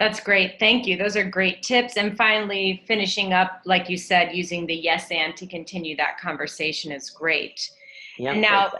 That's 0.00 0.18
great. 0.18 0.58
Thank 0.58 0.86
you. 0.86 0.96
Those 0.96 1.14
are 1.14 1.28
great 1.28 1.62
tips. 1.62 1.98
And 1.98 2.16
finally, 2.16 2.82
finishing 2.88 3.34
up, 3.34 3.60
like 3.66 3.90
you 3.90 3.98
said, 3.98 4.34
using 4.34 4.66
the 4.66 4.74
yes 4.74 5.10
and 5.10 5.36
to 5.36 5.46
continue 5.46 5.94
that 5.98 6.18
conversation 6.18 6.90
is 6.90 7.10
great. 7.10 7.70
Yeah, 8.18 8.32
now, 8.32 8.72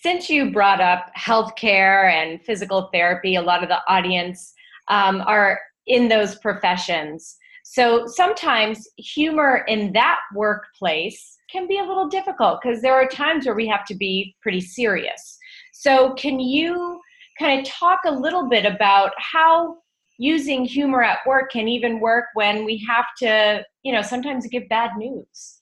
since 0.00 0.30
you 0.30 0.50
brought 0.50 0.80
up 0.80 1.10
healthcare 1.14 2.10
and 2.10 2.42
physical 2.42 2.88
therapy, 2.94 3.34
a 3.34 3.42
lot 3.42 3.62
of 3.62 3.68
the 3.68 3.80
audience 3.86 4.54
um, 4.88 5.20
are 5.26 5.60
in 5.86 6.08
those 6.08 6.36
professions. 6.36 7.36
So 7.62 8.06
sometimes 8.06 8.88
humor 8.96 9.66
in 9.68 9.92
that 9.92 10.20
workplace 10.34 11.36
can 11.50 11.68
be 11.68 11.78
a 11.78 11.84
little 11.84 12.08
difficult 12.08 12.60
because 12.62 12.80
there 12.80 12.94
are 12.94 13.06
times 13.06 13.44
where 13.44 13.54
we 13.54 13.68
have 13.68 13.84
to 13.84 13.94
be 13.94 14.34
pretty 14.40 14.62
serious. 14.62 15.36
So, 15.74 16.14
can 16.14 16.40
you 16.40 17.00
kind 17.38 17.60
of 17.60 17.66
talk 17.66 18.00
a 18.06 18.10
little 18.10 18.48
bit 18.48 18.64
about 18.64 19.12
how 19.18 19.76
using 20.18 20.64
humor 20.64 21.02
at 21.02 21.20
work 21.26 21.50
can 21.50 21.68
even 21.68 22.00
work 22.00 22.26
when 22.34 22.64
we 22.64 22.84
have 22.88 23.06
to, 23.18 23.64
you 23.82 23.92
know, 23.92 24.02
sometimes 24.02 24.46
give 24.48 24.68
bad 24.68 24.90
news? 24.98 25.60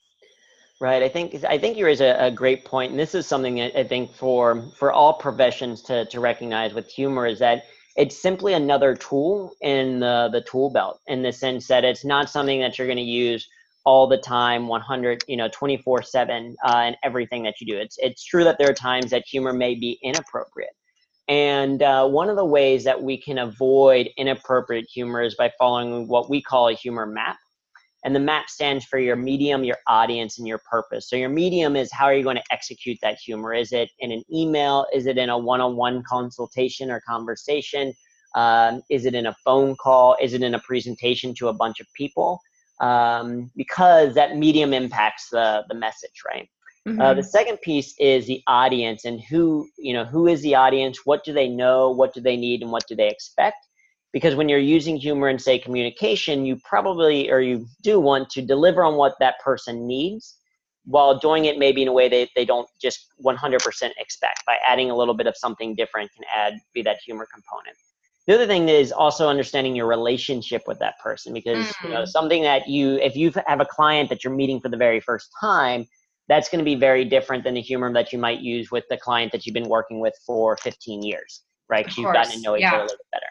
Right. 0.80 1.02
I 1.02 1.08
think 1.08 1.42
I 1.44 1.56
think 1.56 1.78
you 1.78 1.86
raise 1.86 2.02
a, 2.02 2.16
a 2.18 2.30
great 2.30 2.64
point, 2.66 2.90
and 2.90 3.00
this 3.00 3.14
is 3.14 3.26
something 3.26 3.54
that 3.56 3.78
I 3.78 3.84
think 3.84 4.14
for 4.14 4.70
for 4.78 4.92
all 4.92 5.14
professions 5.14 5.80
to 5.82 6.04
to 6.06 6.20
recognize 6.20 6.74
with 6.74 6.88
humor 6.88 7.26
is 7.26 7.38
that 7.38 7.64
it's 7.96 8.20
simply 8.20 8.52
another 8.52 8.94
tool 8.94 9.54
in 9.62 10.00
the 10.00 10.28
the 10.30 10.42
tool 10.42 10.70
belt 10.70 11.00
in 11.06 11.22
the 11.22 11.32
sense 11.32 11.66
that 11.68 11.84
it's 11.84 12.04
not 12.04 12.28
something 12.28 12.60
that 12.60 12.76
you're 12.76 12.86
going 12.86 12.98
to 12.98 13.02
use 13.02 13.48
all 13.84 14.06
the 14.06 14.18
time 14.18 14.68
100 14.68 15.24
you 15.28 15.36
know 15.36 15.48
24 15.52 16.02
7 16.02 16.56
uh, 16.64 16.84
in 16.88 16.96
everything 17.04 17.42
that 17.42 17.54
you 17.60 17.66
do 17.66 17.78
it's 17.78 17.96
it's 17.98 18.24
true 18.24 18.44
that 18.44 18.58
there 18.58 18.68
are 18.68 18.74
times 18.74 19.10
that 19.10 19.24
humor 19.26 19.52
may 19.52 19.74
be 19.74 19.98
inappropriate 20.02 20.74
and 21.28 21.82
uh, 21.82 22.06
one 22.06 22.28
of 22.28 22.36
the 22.36 22.44
ways 22.44 22.84
that 22.84 23.02
we 23.02 23.16
can 23.16 23.38
avoid 23.38 24.10
inappropriate 24.16 24.86
humor 24.92 25.22
is 25.22 25.34
by 25.34 25.50
following 25.58 26.06
what 26.06 26.30
we 26.30 26.40
call 26.40 26.68
a 26.68 26.74
humor 26.74 27.06
map. 27.06 27.36
And 28.04 28.14
the 28.14 28.20
map 28.20 28.48
stands 28.48 28.84
for 28.84 29.00
your 29.00 29.16
medium 29.16 29.64
your 29.64 29.78
audience 29.88 30.38
and 30.38 30.46
your 30.46 30.60
purpose. 30.70 31.10
So 31.10 31.16
your 31.16 31.28
medium 31.28 31.74
is 31.74 31.90
how 31.92 32.04
are 32.04 32.14
you 32.14 32.22
going 32.22 32.36
to 32.36 32.52
execute 32.52 32.98
that 33.02 33.18
humor? 33.18 33.52
Is 33.52 33.72
it 33.72 33.90
in 33.98 34.12
an 34.12 34.22
email? 34.32 34.86
Is 34.94 35.06
it 35.06 35.18
in 35.18 35.28
a 35.28 35.36
one-on-one 35.36 36.04
consultation 36.08 36.88
or 36.90 37.02
conversation? 37.08 37.92
Um, 38.36 38.82
is 38.90 39.06
it 39.06 39.14
in 39.16 39.26
a 39.26 39.34
phone 39.44 39.74
call? 39.74 40.16
Is 40.20 40.34
it 40.34 40.42
in 40.42 40.54
a 40.54 40.60
presentation 40.60 41.34
to 41.34 41.48
a 41.48 41.52
bunch 41.52 41.80
of 41.80 41.86
people? 41.94 42.38
Um, 42.80 43.50
because 43.56 44.14
that 44.14 44.36
medium 44.36 44.72
impacts 44.72 45.30
the, 45.30 45.64
the 45.68 45.74
message, 45.74 46.22
right? 46.24 46.48
Mm-hmm. 46.86 47.00
Uh, 47.00 47.14
the 47.14 47.20
mm-hmm. 47.20 47.28
second 47.28 47.60
piece 47.62 47.94
is 47.98 48.26
the 48.26 48.42
audience 48.46 49.04
and 49.04 49.20
who, 49.20 49.68
you 49.76 49.92
know, 49.92 50.04
who 50.04 50.28
is 50.28 50.40
the 50.42 50.54
audience? 50.54 51.00
What 51.04 51.24
do 51.24 51.32
they 51.32 51.48
know? 51.48 51.90
What 51.90 52.14
do 52.14 52.20
they 52.20 52.36
need? 52.36 52.62
And 52.62 52.70
what 52.70 52.86
do 52.86 52.94
they 52.94 53.08
expect? 53.08 53.66
Because 54.12 54.34
when 54.34 54.48
you're 54.48 54.58
using 54.58 54.96
humor 54.96 55.28
and 55.28 55.40
say 55.40 55.58
communication, 55.58 56.46
you 56.46 56.56
probably 56.64 57.30
or 57.30 57.40
you 57.40 57.66
do 57.82 57.98
want 57.98 58.30
to 58.30 58.42
deliver 58.42 58.84
on 58.84 58.94
what 58.94 59.14
that 59.20 59.40
person 59.40 59.86
needs 59.86 60.36
while 60.86 61.18
doing 61.18 61.46
it 61.46 61.58
maybe 61.58 61.82
in 61.82 61.88
a 61.88 61.92
way 61.92 62.08
that 62.08 62.28
they 62.36 62.44
don't 62.44 62.68
just 62.80 63.08
100% 63.24 63.90
expect 63.98 64.46
by 64.46 64.56
adding 64.66 64.90
a 64.90 64.96
little 64.96 65.14
bit 65.14 65.26
of 65.26 65.36
something 65.36 65.74
different 65.74 66.10
can 66.14 66.24
add 66.32 66.54
be 66.72 66.82
that 66.82 66.98
humor 67.04 67.26
component 67.32 67.76
the 68.26 68.34
other 68.34 68.46
thing 68.46 68.68
is 68.68 68.92
also 68.92 69.28
understanding 69.28 69.74
your 69.74 69.86
relationship 69.86 70.62
with 70.66 70.78
that 70.78 70.98
person 71.00 71.32
because 71.32 71.66
mm. 71.66 71.84
you 71.84 71.90
know 71.90 72.02
mm. 72.02 72.08
something 72.08 72.42
that 72.42 72.68
you 72.68 72.96
if 72.96 73.16
you 73.16 73.32
have 73.46 73.60
a 73.60 73.66
client 73.66 74.08
that 74.08 74.22
you're 74.22 74.34
meeting 74.34 74.60
for 74.60 74.68
the 74.68 74.76
very 74.76 75.00
first 75.00 75.28
time 75.40 75.86
that's 76.28 76.48
going 76.48 76.58
to 76.58 76.64
be 76.64 76.74
very 76.74 77.04
different 77.04 77.44
than 77.44 77.54
the 77.54 77.60
humor 77.60 77.92
that 77.92 78.12
you 78.12 78.18
might 78.18 78.40
use 78.40 78.70
with 78.70 78.84
the 78.90 78.96
client 78.96 79.32
that 79.32 79.46
you've 79.46 79.54
been 79.54 79.68
working 79.68 80.00
with 80.00 80.14
for 80.26 80.56
15 80.58 81.02
years 81.02 81.42
right 81.68 81.96
you've 81.96 82.12
gotten 82.12 82.32
to 82.32 82.40
know 82.40 82.56
each 82.56 82.62
yeah. 82.62 82.68
other 82.70 82.78
a 82.78 82.82
little 82.82 82.96
bit 82.96 83.06
better 83.12 83.26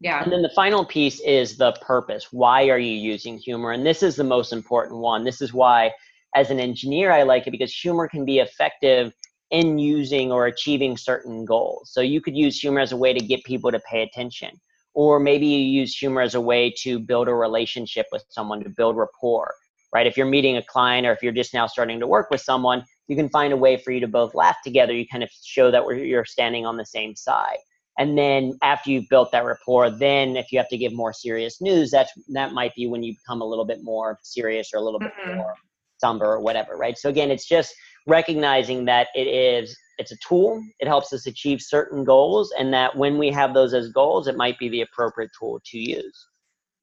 yeah 0.00 0.22
and 0.22 0.32
then 0.32 0.42
the 0.42 0.52
final 0.54 0.84
piece 0.84 1.20
is 1.20 1.56
the 1.56 1.72
purpose 1.80 2.28
why 2.32 2.68
are 2.68 2.78
you 2.78 2.92
using 2.92 3.38
humor 3.38 3.72
and 3.72 3.86
this 3.86 4.02
is 4.02 4.16
the 4.16 4.24
most 4.24 4.52
important 4.52 4.98
one 4.98 5.24
this 5.24 5.40
is 5.40 5.52
why 5.52 5.90
as 6.34 6.50
an 6.50 6.60
engineer 6.60 7.12
i 7.12 7.22
like 7.22 7.46
it 7.46 7.50
because 7.50 7.74
humor 7.74 8.08
can 8.08 8.24
be 8.24 8.38
effective 8.38 9.12
in 9.54 9.78
using 9.78 10.32
or 10.32 10.46
achieving 10.46 10.96
certain 10.96 11.44
goals. 11.44 11.90
So 11.92 12.00
you 12.00 12.20
could 12.20 12.36
use 12.36 12.58
humor 12.58 12.80
as 12.80 12.90
a 12.90 12.96
way 12.96 13.12
to 13.12 13.24
get 13.24 13.44
people 13.44 13.70
to 13.70 13.80
pay 13.88 14.02
attention. 14.02 14.50
Or 14.94 15.20
maybe 15.20 15.46
you 15.46 15.80
use 15.80 15.96
humor 15.96 16.22
as 16.22 16.34
a 16.34 16.40
way 16.40 16.74
to 16.82 16.98
build 16.98 17.28
a 17.28 17.34
relationship 17.34 18.06
with 18.10 18.24
someone, 18.30 18.64
to 18.64 18.70
build 18.70 18.96
rapport, 18.96 19.54
right? 19.94 20.06
If 20.06 20.16
you're 20.16 20.26
meeting 20.26 20.56
a 20.56 20.62
client 20.62 21.06
or 21.06 21.12
if 21.12 21.22
you're 21.22 21.32
just 21.32 21.54
now 21.54 21.66
starting 21.66 22.00
to 22.00 22.06
work 22.06 22.30
with 22.30 22.40
someone, 22.40 22.84
you 23.06 23.16
can 23.16 23.28
find 23.28 23.52
a 23.52 23.56
way 23.56 23.76
for 23.76 23.92
you 23.92 24.00
to 24.00 24.08
both 24.08 24.34
laugh 24.34 24.56
together. 24.64 24.92
You 24.92 25.06
kind 25.06 25.22
of 25.22 25.30
show 25.44 25.70
that 25.70 25.86
you're 25.86 26.24
standing 26.24 26.66
on 26.66 26.76
the 26.76 26.84
same 26.84 27.14
side. 27.14 27.58
And 27.96 28.18
then 28.18 28.58
after 28.62 28.90
you've 28.90 29.08
built 29.08 29.30
that 29.30 29.44
rapport, 29.44 29.88
then 29.88 30.36
if 30.36 30.50
you 30.50 30.58
have 30.58 30.68
to 30.70 30.76
give 30.76 30.92
more 30.92 31.12
serious 31.12 31.60
news, 31.60 31.92
that's 31.92 32.10
that 32.32 32.52
might 32.52 32.74
be 32.74 32.88
when 32.88 33.04
you 33.04 33.14
become 33.14 33.40
a 33.40 33.46
little 33.46 33.64
bit 33.64 33.84
more 33.84 34.18
serious 34.24 34.70
or 34.74 34.78
a 34.78 34.82
little 34.82 34.98
mm-hmm. 34.98 35.28
bit 35.28 35.36
more 35.36 35.54
somber 35.98 36.26
or 36.26 36.40
whatever, 36.40 36.76
right? 36.76 36.98
So 36.98 37.08
again, 37.08 37.30
it's 37.30 37.46
just 37.46 37.72
recognizing 38.06 38.84
that 38.86 39.08
it 39.14 39.26
is 39.26 39.76
it's 39.96 40.12
a 40.12 40.16
tool 40.16 40.62
it 40.80 40.88
helps 40.88 41.12
us 41.12 41.26
achieve 41.26 41.60
certain 41.60 42.04
goals 42.04 42.52
and 42.58 42.72
that 42.74 42.94
when 42.96 43.16
we 43.16 43.30
have 43.30 43.54
those 43.54 43.72
as 43.72 43.88
goals 43.90 44.26
it 44.26 44.36
might 44.36 44.58
be 44.58 44.68
the 44.68 44.82
appropriate 44.82 45.30
tool 45.38 45.60
to 45.64 45.78
use 45.78 46.26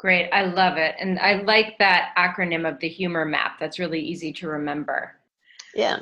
great 0.01 0.27
i 0.31 0.43
love 0.43 0.77
it 0.77 0.95
and 0.99 1.19
i 1.19 1.41
like 1.43 1.77
that 1.77 2.09
acronym 2.17 2.67
of 2.67 2.79
the 2.79 2.89
humor 2.89 3.23
map 3.23 3.59
that's 3.59 3.77
really 3.77 3.99
easy 3.99 4.33
to 4.33 4.47
remember 4.47 5.13
yeah 5.75 5.99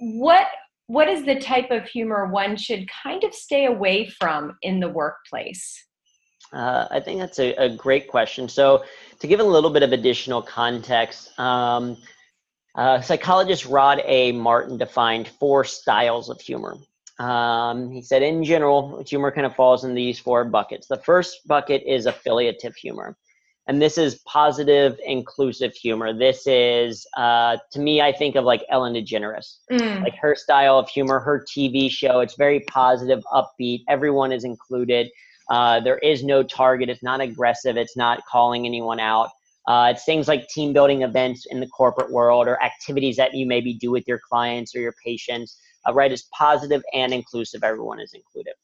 what 0.00 0.46
what 0.86 1.08
is 1.08 1.24
the 1.24 1.40
type 1.40 1.70
of 1.70 1.84
humor 1.86 2.26
one 2.26 2.56
should 2.56 2.86
kind 3.02 3.24
of 3.24 3.32
stay 3.32 3.64
away 3.64 4.06
from 4.06 4.56
in 4.60 4.78
the 4.78 4.88
workplace 4.88 5.84
uh, 6.52 6.88
I 6.90 7.00
think 7.00 7.20
that's 7.20 7.38
a, 7.40 7.52
a, 7.56 7.68
great 7.68 8.08
question. 8.08 8.48
So, 8.48 8.82
to 9.20 9.26
give 9.26 9.38
a 9.38 9.44
little 9.44 9.68
bit 9.68 9.82
of 9.82 9.92
additional 9.92 10.40
context, 10.40 11.38
um, 11.38 11.98
uh, 12.74 13.02
psychologist 13.02 13.66
Rod 13.66 14.00
A. 14.06 14.32
Martin 14.32 14.78
defined 14.78 15.28
four 15.28 15.62
styles 15.64 16.30
of 16.30 16.40
humor. 16.40 16.76
Um, 17.18 17.90
he 17.90 18.00
said, 18.00 18.22
in 18.22 18.44
general, 18.44 19.04
humor 19.04 19.30
kind 19.30 19.44
of 19.46 19.54
falls 19.56 19.84
in 19.84 19.94
these 19.94 20.18
four 20.18 20.44
buckets. 20.44 20.86
The 20.86 20.96
first 20.98 21.46
bucket 21.46 21.82
is 21.84 22.06
affiliative 22.06 22.76
humor. 22.76 23.16
And 23.68 23.82
this 23.82 23.98
is 23.98 24.20
positive, 24.26 24.98
inclusive 25.04 25.74
humor. 25.74 26.14
This 26.14 26.46
is, 26.46 27.06
uh, 27.18 27.58
to 27.70 27.78
me, 27.78 28.00
I 28.00 28.12
think 28.12 28.34
of 28.34 28.44
like 28.44 28.64
Ellen 28.70 28.94
DeGeneres, 28.94 29.58
mm. 29.70 30.02
like 30.02 30.14
her 30.16 30.34
style 30.34 30.78
of 30.78 30.88
humor, 30.88 31.20
her 31.20 31.44
TV 31.44 31.90
show. 31.90 32.20
It's 32.20 32.34
very 32.34 32.60
positive, 32.60 33.22
upbeat. 33.30 33.84
Everyone 33.86 34.32
is 34.32 34.44
included. 34.44 35.10
Uh, 35.50 35.80
there 35.80 35.98
is 35.98 36.24
no 36.24 36.42
target. 36.42 36.88
It's 36.88 37.02
not 37.02 37.20
aggressive. 37.20 37.76
It's 37.76 37.94
not 37.94 38.20
calling 38.30 38.64
anyone 38.64 39.00
out. 39.00 39.28
Uh, 39.66 39.92
it's 39.94 40.06
things 40.06 40.28
like 40.28 40.48
team 40.48 40.72
building 40.72 41.02
events 41.02 41.44
in 41.50 41.60
the 41.60 41.66
corporate 41.66 42.10
world 42.10 42.48
or 42.48 42.62
activities 42.62 43.16
that 43.16 43.34
you 43.34 43.46
maybe 43.46 43.74
do 43.74 43.90
with 43.90 44.08
your 44.08 44.18
clients 44.30 44.74
or 44.74 44.80
your 44.80 44.94
patients. 45.04 45.60
Uh, 45.86 45.92
right 45.92 46.10
is 46.10 46.26
positive 46.32 46.82
and 46.94 47.12
inclusive. 47.12 47.62
Everyone 47.62 48.00
is 48.00 48.14
included. 48.14 48.54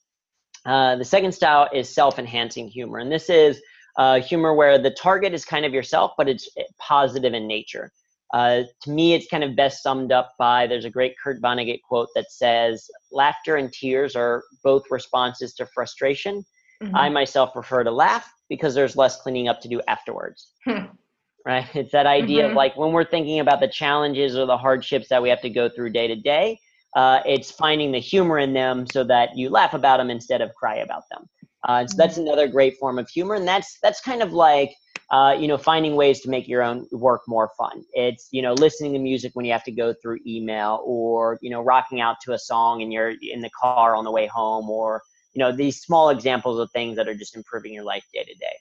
Uh, 0.65 0.97
the 0.97 1.05
second 1.05 1.33
style 1.33 1.69
is 1.75 1.95
self-enhancing 1.95 2.69
humor, 2.69 3.01
and 3.01 3.13
this 3.13 3.29
is 3.29 3.61
uh, 3.97 4.21
humor 4.21 4.55
where 4.55 4.79
the 4.79 4.91
target 4.91 5.35
is 5.35 5.45
kind 5.45 5.65
of 5.65 5.73
yourself, 5.73 6.13
but 6.17 6.29
it's 6.29 6.49
eh, 6.59 6.63
positive 6.79 7.35
in 7.35 7.47
nature. 7.47 7.93
Uh, 8.33 8.63
to 8.83 8.91
me, 8.91 9.15
it's 9.15 9.29
kind 9.29 9.45
of 9.45 9.55
best 9.55 9.83
summed 9.83 10.11
up 10.11 10.33
by 10.39 10.67
there's 10.67 10.85
a 10.85 10.91
great 10.91 11.15
Kurt 11.23 11.41
Vonnegut 11.41 11.81
quote 11.83 12.09
that 12.15 12.33
says, 12.33 12.89
"Laughter 13.13 13.57
and 13.57 13.73
tears 13.73 14.17
are 14.17 14.43
both 14.65 14.83
responses 14.91 15.55
to 15.55 15.67
frustration, 15.67 16.45
Mm-hmm. 16.83 16.97
I 16.97 17.09
myself 17.09 17.53
prefer 17.53 17.85
to 17.85 17.91
laugh 17.91 18.31
because 18.49 18.75
there's 18.75 18.97
less 18.97 19.21
cleaning 19.21 19.49
up 19.49 19.61
to 19.63 19.69
do 19.69 19.81
afterwards. 19.89 20.49
Hmm. 20.65 20.87
Right? 21.47 21.67
It's 21.75 21.93
that 21.93 22.07
idea 22.07 22.43
mm-hmm. 22.43 22.51
of 22.51 22.57
like 22.57 22.77
when 22.77 22.93
we're 22.93 23.05
thinking 23.05 23.41
about 23.41 23.61
the 23.61 23.69
challenges 23.69 24.37
or 24.37 24.47
the 24.47 24.57
hardships 24.57 25.09
that 25.09 25.23
we 25.23 25.29
have 25.29 25.43
to 25.43 25.51
go 25.51 25.69
through 25.69 25.91
day 25.91 26.07
to 26.09 26.17
day, 26.17 26.59
uh, 26.97 27.21
it's 27.27 27.51
finding 27.51 27.93
the 27.93 27.99
humor 27.99 28.39
in 28.39 28.53
them 28.55 28.87
so 28.87 29.05
that 29.05 29.37
you 29.37 29.51
laugh 29.51 29.75
about 29.75 29.99
them 29.99 30.11
instead 30.11 30.41
of 30.41 30.55
cry 30.55 30.77
about 30.77 31.03
them. 31.11 31.29
Uh, 31.67 31.87
so 31.87 31.97
that's 31.97 32.15
mm-hmm. 32.15 32.27
another 32.27 32.47
great 32.47 32.77
form 32.79 32.99
of 32.99 33.09
humor, 33.09 33.35
and 33.35 33.49
that's 33.49 33.79
that's 33.83 34.01
kind 34.01 34.23
of 34.23 34.33
like 34.33 34.75
uh, 35.11 35.35
you 35.39 35.49
know 35.49 35.57
finding 35.57 35.97
ways 35.97 36.21
to 36.21 36.29
make 36.29 36.47
your 36.47 36.63
own 36.63 36.87
work 36.93 37.23
more 37.27 37.51
fun. 37.57 37.83
It's 37.95 38.29
you 38.33 38.43
know 38.43 38.53
listening 38.55 38.93
to 38.93 38.99
music 38.99 39.33
when 39.35 39.45
you 39.45 39.53
have 39.53 39.65
to 39.65 39.73
go 39.73 39.95
through 40.03 40.19
email, 40.27 40.83
or 40.85 41.39
you 41.41 41.51
know 41.51 41.63
rocking 41.63 42.01
out 42.01 42.17
to 42.25 42.33
a 42.33 42.39
song 42.39 42.83
and 42.83 42.93
you're 42.93 43.15
in 43.21 43.41
the 43.41 43.51
car 43.59 43.97
on 43.97 44.05
the 44.05 44.11
way 44.11 44.27
home, 44.27 44.69
or 44.69 45.03
you 45.33 45.41
know 45.41 45.53
these 45.53 45.81
small 45.81 46.11
examples 46.11 46.59
of 46.59 46.71
things 46.73 46.97
that 46.97 47.09
are 47.09 47.15
just 47.15 47.37
improving 47.37 47.73
your 47.73 47.85
life 47.85 48.05
day 48.13 48.25
to 48.25 48.35
day. 48.35 48.57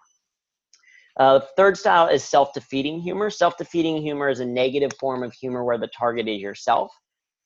Uh, 1.17 1.39
third 1.55 1.77
style 1.77 2.07
is 2.07 2.23
self-defeating 2.23 2.99
humor. 2.99 3.29
Self-defeating 3.29 4.01
humor 4.01 4.29
is 4.29 4.39
a 4.39 4.45
negative 4.45 4.91
form 4.99 5.21
of 5.21 5.31
humor 5.33 5.63
where 5.63 5.77
the 5.77 5.87
target 5.87 6.27
is 6.27 6.41
yourself. 6.41 6.91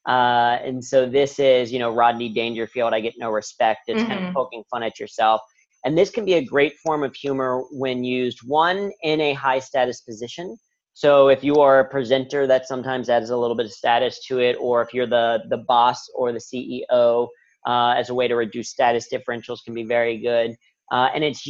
Uh, 0.08 0.58
and 0.64 0.84
so 0.84 1.06
this 1.08 1.38
is, 1.38 1.72
you 1.72 1.80
know, 1.80 1.94
Rodney 1.94 2.30
Dangerfield, 2.30 2.94
I 2.94 3.02
get 3.02 3.16
no 3.18 3.30
respect. 3.30 3.82
It's 3.88 4.00
mm-hmm. 4.00 4.08
kind 4.08 4.20
of 4.20 4.26
mm-hmm. 4.28 4.36
poking 4.36 4.64
fun 4.72 4.84
at 4.84 5.00
yourself. 5.00 5.42
And 5.84 5.98
this 5.98 6.10
can 6.10 6.26
be 6.26 6.36
a 6.36 6.44
great 6.44 6.78
form 6.78 7.04
of 7.04 7.14
humor 7.14 7.64
when 7.72 8.04
used, 8.04 8.40
one, 8.44 8.92
in 9.04 9.22
a 9.22 9.34
high 9.34 9.60
status 9.60 10.02
position. 10.02 10.58
So 10.94 11.28
if 11.28 11.44
you 11.44 11.58
are 11.58 11.82
a 11.82 11.90
presenter, 11.90 12.48
that 12.48 12.68
sometimes 12.68 13.10
adds 13.10 13.30
a 13.30 13.38
little 13.38 13.56
bit 13.56 13.68
of 13.68 13.72
status 13.72 14.26
to 14.28 14.40
it, 14.40 14.58
or 14.60 14.82
if 14.82 14.94
you're 14.94 15.06
the, 15.06 15.44
the 15.50 15.58
boss 15.58 16.10
or 16.16 16.32
the 16.32 16.40
CEO, 16.40 17.28
uh, 17.68 17.94
as 17.98 18.10
a 18.10 18.14
way 18.16 18.28
to 18.28 18.36
reduce 18.36 18.70
status 18.70 19.08
differentials 19.12 19.60
can 19.64 19.74
be 19.74 19.84
very 19.84 20.18
good. 20.18 20.56
Uh, 20.92 21.10
and 21.14 21.24
it's 21.24 21.48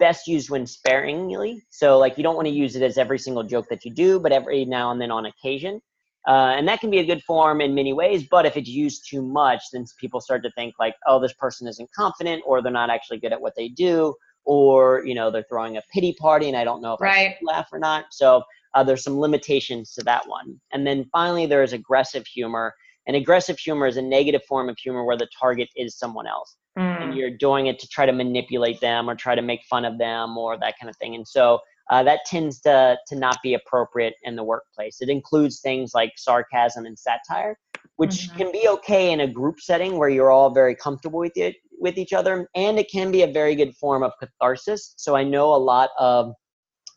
best 0.00 0.26
used 0.26 0.50
when 0.50 0.66
sparingly. 0.66 1.62
So 1.70 1.98
like 1.98 2.18
you 2.18 2.24
don't 2.24 2.34
want 2.34 2.48
to 2.48 2.52
use 2.52 2.74
it 2.74 2.82
as 2.82 2.98
every 2.98 3.18
single 3.18 3.44
joke 3.44 3.66
that 3.70 3.84
you 3.84 3.94
do, 3.94 4.18
but 4.18 4.32
every 4.32 4.64
now 4.64 4.90
and 4.90 5.00
then 5.00 5.12
on 5.12 5.26
occasion. 5.26 5.80
Uh, 6.28 6.54
and 6.56 6.68
that 6.68 6.80
can 6.80 6.90
be 6.90 6.98
a 6.98 7.04
good 7.04 7.22
form 7.22 7.60
in 7.60 7.74
many 7.74 7.92
ways, 7.92 8.24
but 8.30 8.44
if 8.44 8.56
it's 8.56 8.68
used 8.68 9.08
too 9.08 9.22
much, 9.22 9.62
then 9.72 9.84
people 9.98 10.20
start 10.20 10.42
to 10.42 10.50
think 10.52 10.74
like, 10.78 10.94
oh, 11.06 11.18
this 11.18 11.32
person 11.32 11.66
isn't 11.66 11.90
confident, 11.92 12.42
or 12.46 12.60
they're 12.60 12.70
not 12.70 12.90
actually 12.90 13.18
good 13.18 13.32
at 13.32 13.40
what 13.40 13.54
they 13.56 13.68
do, 13.68 14.14
or 14.44 15.02
you 15.06 15.14
know, 15.14 15.30
they're 15.30 15.46
throwing 15.48 15.78
a 15.78 15.82
pity 15.92 16.14
party, 16.20 16.48
and 16.48 16.56
I 16.56 16.64
don't 16.64 16.82
know 16.82 16.94
if 16.94 17.00
right. 17.00 17.30
I 17.30 17.36
should 17.38 17.46
laugh 17.46 17.68
or 17.72 17.78
not. 17.78 18.06
So 18.10 18.42
uh, 18.74 18.84
there's 18.84 19.02
some 19.02 19.18
limitations 19.18 19.94
to 19.94 20.04
that 20.04 20.28
one. 20.28 20.60
And 20.72 20.86
then 20.86 21.08
finally, 21.10 21.46
there 21.46 21.62
is 21.62 21.72
aggressive 21.72 22.26
humor, 22.26 22.74
and 23.06 23.16
aggressive 23.16 23.58
humor 23.58 23.86
is 23.86 23.96
a 23.96 24.02
negative 24.02 24.44
form 24.44 24.68
of 24.68 24.76
humor 24.78 25.04
where 25.04 25.16
the 25.16 25.28
target 25.40 25.70
is 25.74 25.96
someone 25.96 26.26
else, 26.26 26.54
mm. 26.78 27.02
and 27.02 27.16
you're 27.16 27.30
doing 27.36 27.66
it 27.68 27.78
to 27.78 27.88
try 27.88 28.04
to 28.04 28.12
manipulate 28.12 28.80
them 28.80 29.08
or 29.08 29.14
try 29.14 29.34
to 29.34 29.42
make 29.42 29.62
fun 29.70 29.86
of 29.86 29.96
them 29.96 30.36
or 30.36 30.58
that 30.58 30.74
kind 30.78 30.90
of 30.90 30.96
thing. 30.96 31.14
And 31.14 31.26
so 31.26 31.60
uh, 31.90 32.02
that 32.04 32.20
tends 32.24 32.60
to, 32.60 32.96
to 33.08 33.16
not 33.16 33.38
be 33.42 33.54
appropriate 33.54 34.14
in 34.22 34.36
the 34.36 34.44
workplace. 34.44 34.98
It 35.00 35.08
includes 35.08 35.60
things 35.60 35.92
like 35.92 36.12
sarcasm 36.16 36.86
and 36.86 36.98
satire, 36.98 37.58
which 37.96 38.10
mm-hmm. 38.10 38.36
can 38.36 38.52
be 38.52 38.68
okay 38.68 39.12
in 39.12 39.20
a 39.20 39.26
group 39.26 39.60
setting 39.60 39.98
where 39.98 40.08
you're 40.08 40.30
all 40.30 40.50
very 40.50 40.74
comfortable 40.74 41.18
with 41.18 41.36
it 41.36 41.56
with 41.80 41.98
each 41.98 42.12
other, 42.12 42.48
and 42.54 42.78
it 42.78 42.90
can 42.90 43.10
be 43.10 43.22
a 43.22 43.26
very 43.26 43.54
good 43.54 43.74
form 43.74 44.02
of 44.02 44.12
catharsis. 44.20 44.94
So 44.96 45.16
I 45.16 45.24
know 45.24 45.54
a 45.54 45.56
lot 45.56 45.90
of 45.98 46.32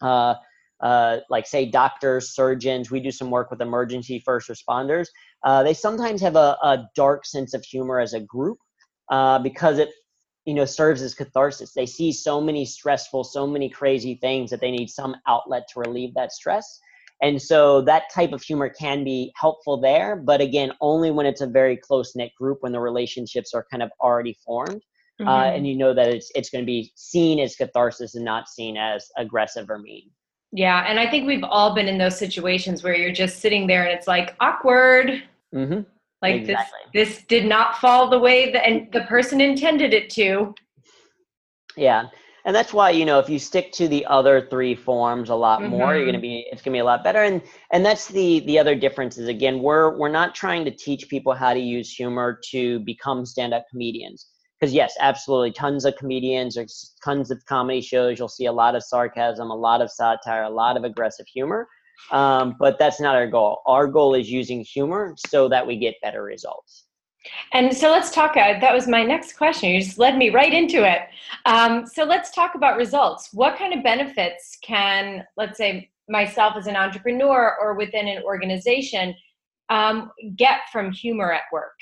uh, 0.01 0.35
uh, 0.81 1.19
like 1.29 1.47
say 1.47 1.65
doctors, 1.65 2.35
surgeons, 2.35 2.91
we 2.91 2.99
do 2.99 3.09
some 3.09 3.31
work 3.31 3.49
with 3.49 3.61
emergency 3.61 4.21
first 4.25 4.49
responders. 4.49 5.07
Uh, 5.43 5.63
they 5.63 5.73
sometimes 5.73 6.19
have 6.19 6.35
a, 6.35 6.57
a, 6.61 6.89
dark 6.93 7.25
sense 7.25 7.53
of 7.53 7.63
humor 7.63 8.01
as 8.01 8.13
a 8.13 8.19
group 8.19 8.57
uh, 9.09 9.39
because 9.39 9.79
it 9.79 9.89
you 10.45 10.53
know 10.53 10.65
serves 10.65 11.01
as 11.01 11.13
catharsis 11.13 11.73
they 11.73 11.85
see 11.85 12.11
so 12.11 12.41
many 12.41 12.65
stressful 12.65 13.23
so 13.23 13.47
many 13.47 13.69
crazy 13.69 14.15
things 14.15 14.49
that 14.49 14.59
they 14.59 14.71
need 14.71 14.89
some 14.89 15.15
outlet 15.27 15.67
to 15.69 15.79
relieve 15.79 16.13
that 16.13 16.31
stress 16.31 16.79
and 17.21 17.41
so 17.41 17.81
that 17.81 18.03
type 18.13 18.33
of 18.33 18.41
humor 18.41 18.69
can 18.69 19.03
be 19.03 19.31
helpful 19.35 19.79
there 19.79 20.15
but 20.15 20.41
again 20.41 20.71
only 20.81 21.11
when 21.11 21.25
it's 21.25 21.41
a 21.41 21.47
very 21.47 21.77
close 21.77 22.15
knit 22.15 22.31
group 22.37 22.59
when 22.61 22.71
the 22.71 22.79
relationships 22.79 23.53
are 23.53 23.65
kind 23.71 23.83
of 23.83 23.89
already 24.01 24.37
formed 24.45 24.81
uh, 25.19 25.23
mm-hmm. 25.23 25.27
uh, 25.27 25.45
and 25.45 25.67
you 25.67 25.75
know 25.75 25.93
that 25.93 26.09
it's 26.09 26.31
it's 26.35 26.49
going 26.49 26.63
to 26.63 26.65
be 26.65 26.91
seen 26.95 27.39
as 27.39 27.55
catharsis 27.55 28.15
and 28.15 28.25
not 28.25 28.47
seen 28.49 28.77
as 28.77 29.07
aggressive 29.17 29.69
or 29.69 29.79
mean 29.79 30.09
yeah 30.51 30.85
and 30.87 30.99
i 30.99 31.09
think 31.09 31.25
we've 31.25 31.43
all 31.43 31.73
been 31.73 31.87
in 31.87 31.97
those 31.97 32.17
situations 32.17 32.83
where 32.83 32.95
you're 32.95 33.13
just 33.13 33.39
sitting 33.39 33.67
there 33.67 33.83
and 33.83 33.97
it's 33.97 34.07
like 34.07 34.35
awkward 34.39 35.23
mm-hmm. 35.53 35.81
Like 36.23 36.35
exactly. 36.35 36.79
this, 36.93 37.15
this 37.15 37.25
did 37.25 37.45
not 37.45 37.77
fall 37.79 38.09
the 38.09 38.17
way 38.17 38.49
that 38.53 38.65
and 38.65 38.89
the 38.93 39.01
person 39.01 39.41
intended 39.41 39.93
it 39.93 40.09
to. 40.11 40.55
Yeah, 41.75 42.05
and 42.45 42.55
that's 42.55 42.71
why 42.71 42.91
you 42.91 43.03
know 43.03 43.19
if 43.19 43.29
you 43.29 43.37
stick 43.37 43.73
to 43.73 43.89
the 43.89 44.05
other 44.05 44.47
three 44.49 44.73
forms 44.73 45.29
a 45.29 45.35
lot 45.35 45.61
more, 45.61 45.87
mm-hmm. 45.87 45.97
you're 45.97 46.05
gonna 46.05 46.21
be 46.21 46.47
it's 46.49 46.61
gonna 46.61 46.75
be 46.75 46.79
a 46.79 46.85
lot 46.85 47.03
better. 47.03 47.23
And 47.23 47.41
and 47.73 47.85
that's 47.85 48.07
the 48.07 48.39
the 48.41 48.57
other 48.57 48.73
difference 48.73 49.17
is 49.17 49.27
again 49.27 49.61
we're 49.61 49.97
we're 49.97 50.07
not 50.07 50.33
trying 50.33 50.63
to 50.63 50.71
teach 50.71 51.09
people 51.09 51.33
how 51.33 51.53
to 51.53 51.59
use 51.59 51.91
humor 51.91 52.39
to 52.51 52.79
become 52.79 53.25
stand 53.25 53.53
up 53.53 53.65
comedians. 53.69 54.27
Because 54.57 54.73
yes, 54.73 54.95
absolutely, 55.01 55.51
tons 55.51 55.83
of 55.83 55.97
comedians 55.97 56.57
or 56.57 56.65
tons 57.03 57.31
of 57.31 57.45
comedy 57.47 57.81
shows. 57.81 58.17
You'll 58.17 58.29
see 58.29 58.45
a 58.45 58.53
lot 58.53 58.75
of 58.75 58.83
sarcasm, 58.83 59.49
a 59.49 59.55
lot 59.55 59.81
of 59.81 59.91
satire, 59.91 60.43
a 60.43 60.49
lot 60.49 60.77
of 60.77 60.85
aggressive 60.85 61.25
humor 61.27 61.67
um, 62.11 62.55
but 62.59 62.77
that's 62.79 62.99
not 62.99 63.15
our 63.15 63.27
goal. 63.27 63.61
Our 63.65 63.87
goal 63.87 64.15
is 64.15 64.29
using 64.29 64.63
humor 64.63 65.15
so 65.27 65.47
that 65.49 65.65
we 65.65 65.77
get 65.77 65.95
better 66.01 66.23
results. 66.23 66.85
And 67.53 67.75
so 67.75 67.89
let's 67.89 68.11
talk. 68.11 68.35
Uh, 68.35 68.59
that 68.59 68.73
was 68.73 68.87
my 68.87 69.03
next 69.03 69.37
question. 69.37 69.69
You 69.69 69.81
just 69.81 69.97
led 69.97 70.17
me 70.17 70.29
right 70.29 70.53
into 70.53 70.89
it. 70.89 71.01
Um, 71.45 71.85
so 71.85 72.03
let's 72.03 72.31
talk 72.31 72.55
about 72.55 72.77
results. 72.77 73.29
What 73.33 73.57
kind 73.57 73.73
of 73.73 73.83
benefits 73.83 74.57
can, 74.61 75.23
let's 75.37 75.57
say, 75.57 75.89
myself 76.09 76.55
as 76.57 76.67
an 76.67 76.75
entrepreneur 76.75 77.55
or 77.61 77.75
within 77.75 78.07
an 78.07 78.23
organization 78.23 79.15
um, 79.69 80.11
get 80.35 80.61
from 80.71 80.91
humor 80.91 81.31
at 81.31 81.43
work? 81.51 81.75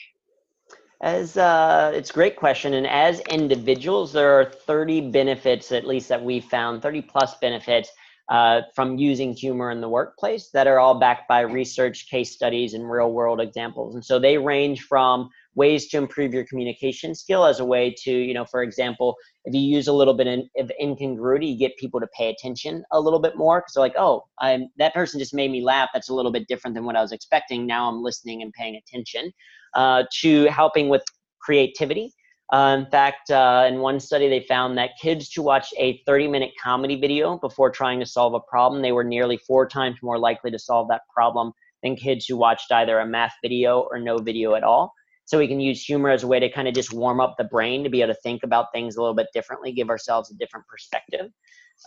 As 1.02 1.36
uh, 1.36 1.92
it's 1.96 2.12
a 2.12 2.14
great 2.14 2.36
question, 2.36 2.76
and 2.76 2.86
as 2.86 3.22
individuals, 3.22 4.14
there 4.14 4.40
are 4.40 4.46
30 4.46 5.10
benefits, 5.10 5.72
at 5.72 5.88
least 5.88 6.08
that 6.10 6.24
we 6.24 6.40
found, 6.40 6.84
30 6.84 7.02
plus 7.02 7.40
benefits 7.40 7.90
uh, 8.30 8.62
from 8.76 8.98
using 8.98 9.34
humor 9.34 9.72
in 9.72 9.82
the 9.82 9.90
workplace 9.90 10.50
that 10.54 10.68
are 10.68 10.80
all 10.80 11.00
backed 11.00 11.28
by 11.28 11.42
research, 11.42 12.10
case 12.10 12.32
studies, 12.32 12.74
and 12.74 12.90
real 12.90 13.12
world 13.12 13.42
examples. 13.42 13.96
And 13.96 14.04
so 14.04 14.20
they 14.20 14.38
range 14.38 14.84
from 14.84 15.30
ways 15.56 15.88
to 15.90 15.98
improve 15.98 16.34
your 16.34 16.46
communication 16.46 17.14
skill 17.14 17.46
as 17.46 17.60
a 17.60 17.66
way 17.66 17.94
to, 18.04 18.12
you 18.12 18.34
know, 18.34 18.46
for 18.46 18.64
example, 18.64 19.16
if 19.44 19.54
you 19.54 19.60
use 19.60 19.88
a 19.88 19.94
little 19.94 20.14
bit 20.14 20.28
of 20.58 20.72
incongruity, 20.82 21.48
you 21.48 21.58
get 21.58 21.76
people 21.78 22.00
to 22.00 22.08
pay 22.18 22.30
attention 22.30 22.84
a 22.92 23.00
little 23.00 23.20
bit 23.20 23.36
more 23.36 23.60
because 23.60 23.74
they're 23.74 23.84
like, 23.84 23.96
oh, 23.98 24.24
I'm, 24.40 24.68
that 24.78 24.94
person 24.94 25.20
just 25.20 25.34
made 25.34 25.52
me 25.52 25.62
laugh. 25.62 25.90
That's 25.94 26.10
a 26.10 26.14
little 26.14 26.32
bit 26.32 26.48
different 26.48 26.76
than 26.76 26.86
what 26.86 26.96
I 26.96 27.02
was 27.02 27.12
expecting. 27.12 27.66
Now 27.66 27.90
I'm 27.90 28.02
listening 28.02 28.42
and 28.42 28.54
paying 28.54 28.76
attention. 28.76 29.32
Uh, 29.74 30.04
to 30.20 30.44
helping 30.48 30.90
with 30.90 31.02
creativity. 31.40 32.14
Uh, 32.52 32.76
in 32.78 32.86
fact, 32.92 33.32
uh, 33.32 33.66
in 33.68 33.80
one 33.80 33.98
study, 34.00 34.28
they 34.28 34.42
found 34.42 34.78
that 34.78 34.92
kids 35.02 35.32
who 35.34 35.42
watched 35.42 35.74
a 35.78 36.02
30 36.06 36.28
minute 36.28 36.52
comedy 36.62 37.00
video 37.00 37.38
before 37.38 37.70
trying 37.70 38.00
to 38.00 38.06
solve 38.06 38.34
a 38.34 38.42
problem, 38.42 38.82
they 38.82 38.92
were 38.92 39.06
nearly 39.06 39.38
four 39.38 39.66
times 39.66 39.98
more 40.04 40.20
likely 40.20 40.52
to 40.52 40.60
solve 40.60 40.90
that 40.90 41.02
problem 41.14 41.54
than 41.82 41.96
kids 41.96 42.26
who 42.26 42.36
watched 42.36 42.72
either 42.72 43.00
a 43.00 43.06
math 43.06 43.34
video 43.42 43.88
or 43.90 44.00
no 44.00 44.18
video 44.18 44.56
at 44.56 44.64
all. 44.64 44.94
So 45.26 45.38
we 45.38 45.48
can 45.48 45.62
use 45.62 45.82
humor 45.82 46.10
as 46.10 46.24
a 46.24 46.28
way 46.28 46.42
to 46.42 46.50
kind 46.50 46.68
of 46.68 46.74
just 46.74 46.92
warm 46.92 47.22
up 47.22 47.36
the 47.38 47.46
brain 47.46 47.86
to 47.86 47.90
be 47.90 48.02
able 48.02 48.14
to 48.14 48.20
think 48.20 48.44
about 48.44 48.66
things 48.74 48.98
a 48.98 49.02
little 49.02 49.16
bit 49.16 49.28
differently, 49.34 49.72
give 49.72 49.90
ourselves 49.90 50.30
a 50.30 50.36
different 50.36 50.68
perspective. 50.68 51.32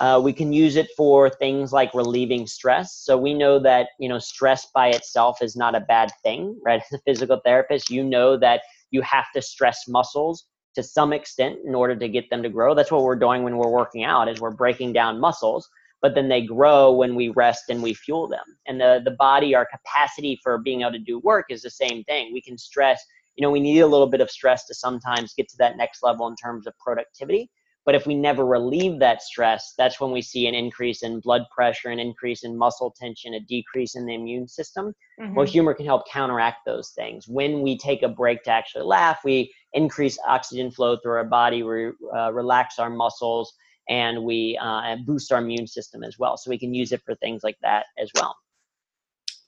Uh, 0.01 0.19
we 0.23 0.33
can 0.33 0.51
use 0.51 0.77
it 0.77 0.89
for 0.97 1.29
things 1.29 1.75
like 1.75 1.93
relieving 1.93 2.47
stress. 2.47 2.95
So 2.97 3.19
we 3.19 3.35
know 3.35 3.59
that 3.59 3.89
you 4.01 4.09
know 4.09 4.19
stress 4.19 4.69
by 4.75 4.89
itself 4.89 5.43
is 5.43 5.57
not 5.57 5.75
a 5.75 5.81
bad 5.81 6.11
thing, 6.23 6.59
right? 6.65 6.81
As 6.81 6.99
a 6.99 7.03
physical 7.03 7.41
therapist, 7.45 7.91
you 7.91 8.03
know 8.03 8.39
that 8.39 8.63
you 8.91 9.03
have 9.03 9.27
to 9.35 9.43
stress 9.43 9.87
muscles 9.87 10.47
to 10.75 10.83
some 10.83 11.13
extent 11.13 11.59
in 11.65 11.75
order 11.75 11.97
to 11.97 12.09
get 12.09 12.29
them 12.31 12.43
to 12.43 12.49
grow. 12.49 12.75
That's 12.75 12.91
what 12.91 13.03
we're 13.03 13.17
doing 13.17 13.43
when 13.43 13.57
we're 13.57 13.71
working 13.71 14.05
out 14.05 14.29
is 14.29 14.41
we're 14.41 14.51
breaking 14.51 14.93
down 14.93 15.21
muscles, 15.21 15.69
but 16.03 16.15
then 16.15 16.29
they 16.29 16.43
grow 16.43 16.93
when 16.93 17.15
we 17.15 17.29
rest 17.31 17.65
and 17.71 17.83
we 17.83 17.95
fuel 17.95 18.29
them. 18.29 18.45
And 18.67 18.81
the 18.81 19.01
the 19.05 19.13
body, 19.13 19.55
our 19.55 19.67
capacity 19.67 20.39
for 20.43 20.59
being 20.59 20.83
able 20.83 20.93
to 20.93 20.99
do 20.99 21.19
work 21.21 21.47
is 21.51 21.63
the 21.63 21.71
same 21.71 22.05
thing. 22.05 22.33
We 22.33 22.43
can 22.43 22.59
stress, 22.59 23.03
you 23.37 23.43
know, 23.43 23.51
we 23.51 23.61
need 23.61 23.81
a 23.81 23.87
little 23.87 24.09
bit 24.09 24.21
of 24.21 24.31
stress 24.31 24.67
to 24.67 24.75
sometimes 24.75 25.35
get 25.35 25.49
to 25.51 25.57
that 25.59 25.77
next 25.77 26.03
level 26.03 26.27
in 26.29 26.37
terms 26.37 26.67
of 26.67 26.77
productivity. 26.79 27.51
But 27.85 27.95
if 27.95 28.07
we 28.07 28.15
never 28.15 28.47
relieve 28.47 28.99
that 29.01 29.23
stress, 29.23 29.75
that's 29.77 30.01
when 30.01 30.11
we 30.11 30.23
see 30.23 30.47
an 30.47 30.55
increase 30.55 31.03
in 31.03 31.21
blood 31.21 31.43
pressure, 31.55 31.91
an 31.91 31.99
increase 31.99 32.43
in 32.43 32.57
muscle 32.57 32.95
tension, 32.99 33.35
a 33.35 33.41
decrease 33.41 33.95
in 33.95 34.07
the 34.07 34.15
immune 34.15 34.49
system. 34.49 34.95
Mm-hmm. 35.21 35.35
Well, 35.35 35.47
humor 35.47 35.75
can 35.75 35.87
help 35.87 36.09
counteract 36.09 36.65
those 36.65 36.91
things. 36.91 37.29
When 37.29 37.63
we 37.63 37.77
take 37.77 38.03
a 38.03 38.09
break 38.09 38.43
to 38.45 38.51
actually 38.51 38.85
laugh, 38.85 39.21
we 39.25 39.53
increase 39.75 40.19
oxygen 40.27 40.71
flow 40.71 40.97
through 40.97 41.13
our 41.13 41.25
body, 41.25 41.63
we 41.63 41.91
uh, 42.17 42.33
relax 42.33 42.79
our 42.79 42.91
muscles, 42.91 43.53
and 43.89 44.25
we 44.25 44.59
uh, 44.63 44.97
boost 45.05 45.31
our 45.31 45.41
immune 45.41 45.67
system 45.67 46.03
as 46.03 46.19
well. 46.19 46.37
So 46.37 46.49
we 46.49 46.59
can 46.59 46.73
use 46.73 46.93
it 46.93 47.03
for 47.05 47.15
things 47.17 47.43
like 47.45 47.57
that 47.63 47.87
as 47.99 48.11
well. 48.15 48.35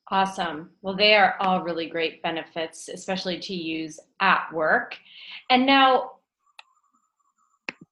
Awesome. 0.08 0.70
Well, 0.82 0.94
they 0.94 1.14
are 1.14 1.36
all 1.40 1.62
really 1.62 1.88
great 1.88 2.22
benefits, 2.22 2.88
especially 2.88 3.40
to 3.40 3.54
use 3.54 3.98
at 4.20 4.46
work. 4.52 4.96
And 5.50 5.66
now, 5.66 6.12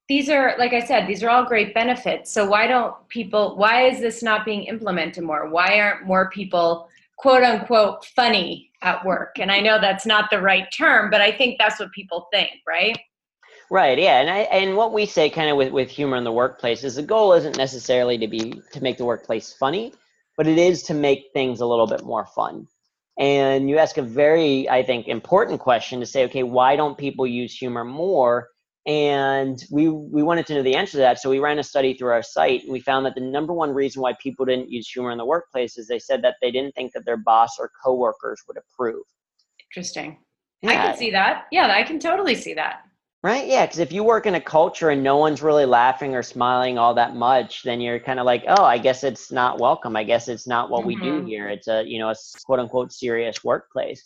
these 0.09 0.29
are 0.29 0.55
like 0.59 0.73
i 0.73 0.85
said 0.85 1.07
these 1.07 1.23
are 1.23 1.31
all 1.31 1.45
great 1.45 1.75
benefits. 1.75 2.33
So 2.33 2.47
why 2.47 2.67
don't 2.67 2.95
people 3.09 3.57
why 3.57 3.87
is 3.87 4.01
this 4.01 4.23
not 4.23 4.45
being 4.45 4.65
implemented 4.65 5.25
more? 5.25 5.49
Why 5.49 5.81
aren't 5.81 6.07
more 6.07 6.31
people 6.31 6.89
quote 7.17 7.43
unquote 7.43 8.05
funny 8.05 8.71
at 8.83 9.05
work? 9.05 9.39
And 9.39 9.51
i 9.51 9.61
know 9.61 9.81
that's 9.81 10.07
not 10.07 10.31
the 10.31 10.41
right 10.41 10.67
term 10.77 11.11
but 11.11 11.21
i 11.21 11.33
think 11.33 11.59
that's 11.59 11.81
what 11.81 11.93
people 11.93 12.29
think 12.33 12.51
right? 12.67 12.99
Right 13.71 13.99
yeah 13.99 14.21
and 14.21 14.31
I, 14.31 14.39
and 14.41 14.77
what 14.77 14.93
we 14.93 15.07
say 15.07 15.31
kind 15.31 15.51
of 15.51 15.57
with, 15.57 15.73
with 15.73 15.89
humor 15.89 16.17
in 16.17 16.25
the 16.25 16.33
workplace 16.33 16.85
is 16.85 16.97
the 16.97 17.03
goal 17.03 17.33
isn't 17.33 17.57
necessarily 17.57 18.19
to 18.19 18.29
be 18.29 18.61
to 18.73 18.83
make 18.83 18.99
the 18.99 19.07
workplace 19.07 19.55
funny 19.55 19.95
but 20.37 20.47
it 20.47 20.59
is 20.59 20.83
to 20.85 20.95
make 20.95 21.31
things 21.33 21.61
a 21.61 21.67
little 21.67 21.87
bit 21.87 22.05
more 22.05 22.27
fun. 22.27 22.67
And 23.17 23.71
you 23.71 23.79
ask 23.79 23.97
a 23.97 24.03
very 24.03 24.69
i 24.69 24.83
think 24.83 25.09
important 25.09 25.61
question 25.61 26.01
to 26.01 26.07
say 26.07 26.25
okay 26.25 26.43
why 26.43 26.77
don't 26.77 26.99
people 26.99 27.27
use 27.27 27.57
humor 27.57 27.85
more 27.85 28.49
and 28.87 29.65
we 29.71 29.89
we 29.89 30.23
wanted 30.23 30.47
to 30.47 30.55
know 30.55 30.63
the 30.63 30.75
answer 30.75 30.93
to 30.93 30.99
that. 30.99 31.19
So 31.19 31.31
we 31.31 31.39
ran 31.39 31.59
a 31.59 31.63
study 31.63 31.95
through 31.95 32.11
our 32.11 32.23
site 32.23 32.65
and 32.65 32.73
we 32.73 32.81
found 32.81 33.07
that 33.07 33.15
the 33.15 33.21
number 33.23 33.55
one 33.55 33.71
reason 33.71 34.03
why 34.03 34.15
people 34.21 34.45
didn't 34.45 34.71
use 34.71 34.89
humor 34.89 35.11
in 35.11 35.19
the 35.19 35.25
workplace 35.25 35.79
is 35.79 35.89
they 35.89 35.99
said 35.99 36.23
that 36.23 36.37
they 36.43 36.51
didn't 36.51 36.75
think 36.75 36.93
that 36.93 37.07
their 37.07 37.17
boss 37.17 37.57
or 37.59 37.71
coworkers 37.83 38.43
would 38.47 38.59
approve. 38.59 39.03
Interesting. 39.71 40.19
Yeah. 40.61 40.71
i 40.71 40.75
can 40.75 40.97
see 40.97 41.11
that. 41.11 41.47
Yeah 41.51 41.69
i 41.69 41.83
can 41.83 41.99
totally 41.99 42.35
see 42.35 42.55
that. 42.55 42.83
Right? 43.23 43.47
Yeah 43.47 43.65
because 43.65 43.79
if 43.79 43.91
you 43.91 44.05
work 44.05 44.27
in 44.27 44.35
a 44.35 44.41
culture 44.41 44.91
and 44.91 45.03
no 45.03 45.17
one's 45.17 45.43
really 45.43 45.65
laughing 45.65 46.15
or 46.15 46.23
smiling 46.23 46.77
all 46.77 46.93
that 46.95 47.17
much 47.17 47.63
then 47.63 47.81
you're 47.81 47.99
kind 47.99 48.21
of 48.21 48.27
like 48.27 48.45
oh 48.49 48.65
i 48.65 48.77
guess 48.77 49.03
it's 49.03 49.33
not 49.33 49.61
welcome. 49.61 49.97
I 49.97 50.05
guess 50.05 50.29
it's 50.29 50.47
not 50.47 50.69
what 50.69 50.81
mm-hmm. 50.81 50.89
we 50.89 50.97
do 50.97 51.19
mm-hmm. 51.21 51.27
here. 51.27 51.49
It's 51.49 51.69
a 51.69 51.85
you 51.87 51.99
know 52.01 52.11
a 52.11 52.15
quote 52.45 52.61
unquote 52.61 52.93
serious 52.93 53.43
workplace 53.43 54.05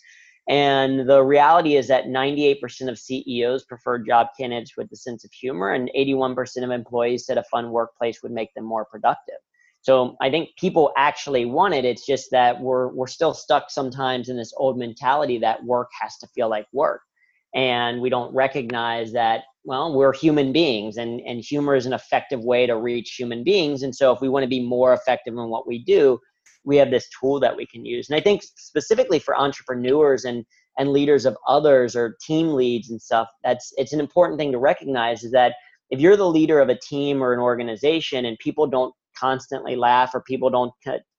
and 0.48 1.08
the 1.08 1.22
reality 1.22 1.76
is 1.76 1.88
that 1.88 2.06
98% 2.06 2.88
of 2.88 2.98
CEOs 2.98 3.64
prefer 3.64 3.98
job 3.98 4.28
candidates 4.38 4.76
with 4.78 4.90
a 4.92 4.96
sense 4.96 5.24
of 5.24 5.32
humor, 5.32 5.72
and 5.72 5.90
81% 5.96 6.64
of 6.64 6.70
employees 6.70 7.26
said 7.26 7.36
a 7.36 7.44
fun 7.44 7.70
workplace 7.70 8.22
would 8.22 8.32
make 8.32 8.54
them 8.54 8.64
more 8.64 8.86
productive. 8.86 9.36
So 9.82 10.16
I 10.20 10.30
think 10.30 10.50
people 10.58 10.92
actually 10.96 11.44
want 11.44 11.74
it. 11.74 11.84
It's 11.84 12.04
just 12.04 12.30
that 12.32 12.60
we're 12.60 12.88
we're 12.88 13.06
still 13.06 13.34
stuck 13.34 13.70
sometimes 13.70 14.28
in 14.28 14.36
this 14.36 14.52
old 14.56 14.78
mentality 14.78 15.38
that 15.38 15.62
work 15.64 15.88
has 16.00 16.16
to 16.18 16.26
feel 16.28 16.48
like 16.48 16.66
work, 16.72 17.02
and 17.54 18.00
we 18.00 18.10
don't 18.10 18.34
recognize 18.34 19.12
that 19.12 19.42
well 19.64 19.94
we're 19.94 20.12
human 20.12 20.52
beings, 20.52 20.96
and 20.96 21.20
and 21.20 21.44
humor 21.44 21.76
is 21.76 21.86
an 21.86 21.92
effective 21.92 22.42
way 22.42 22.66
to 22.66 22.76
reach 22.76 23.14
human 23.16 23.44
beings. 23.44 23.82
And 23.82 23.94
so 23.94 24.12
if 24.12 24.20
we 24.20 24.28
want 24.28 24.42
to 24.44 24.48
be 24.48 24.60
more 24.60 24.94
effective 24.94 25.34
in 25.34 25.48
what 25.48 25.68
we 25.68 25.78
do, 25.78 26.18
we 26.64 26.76
have 26.76 26.90
this 26.90 27.08
tool 27.20 27.40
that 27.40 27.56
we 27.56 27.66
can 27.66 27.84
use. 27.84 28.08
And 28.08 28.18
I 28.18 28.22
think 28.22 28.42
specifically 28.42 29.18
for 29.18 29.38
entrepreneurs 29.38 30.24
and 30.24 30.44
and 30.78 30.92
leaders 30.92 31.26
of 31.26 31.36
others 31.48 31.96
or 31.96 32.16
team 32.24 32.54
leads 32.54 32.90
and 32.90 33.02
stuff, 33.02 33.28
that's 33.42 33.72
it's 33.76 33.92
an 33.92 34.00
important 34.00 34.38
thing 34.38 34.52
to 34.52 34.58
recognize 34.58 35.24
is 35.24 35.32
that 35.32 35.54
if 35.90 36.00
you're 36.00 36.16
the 36.16 36.28
leader 36.28 36.60
of 36.60 36.68
a 36.68 36.78
team 36.78 37.22
or 37.22 37.32
an 37.32 37.40
organization 37.40 38.26
and 38.26 38.38
people 38.38 38.66
don't 38.66 38.94
constantly 39.18 39.74
laugh 39.74 40.14
or 40.14 40.22
people 40.22 40.50
don't 40.50 40.72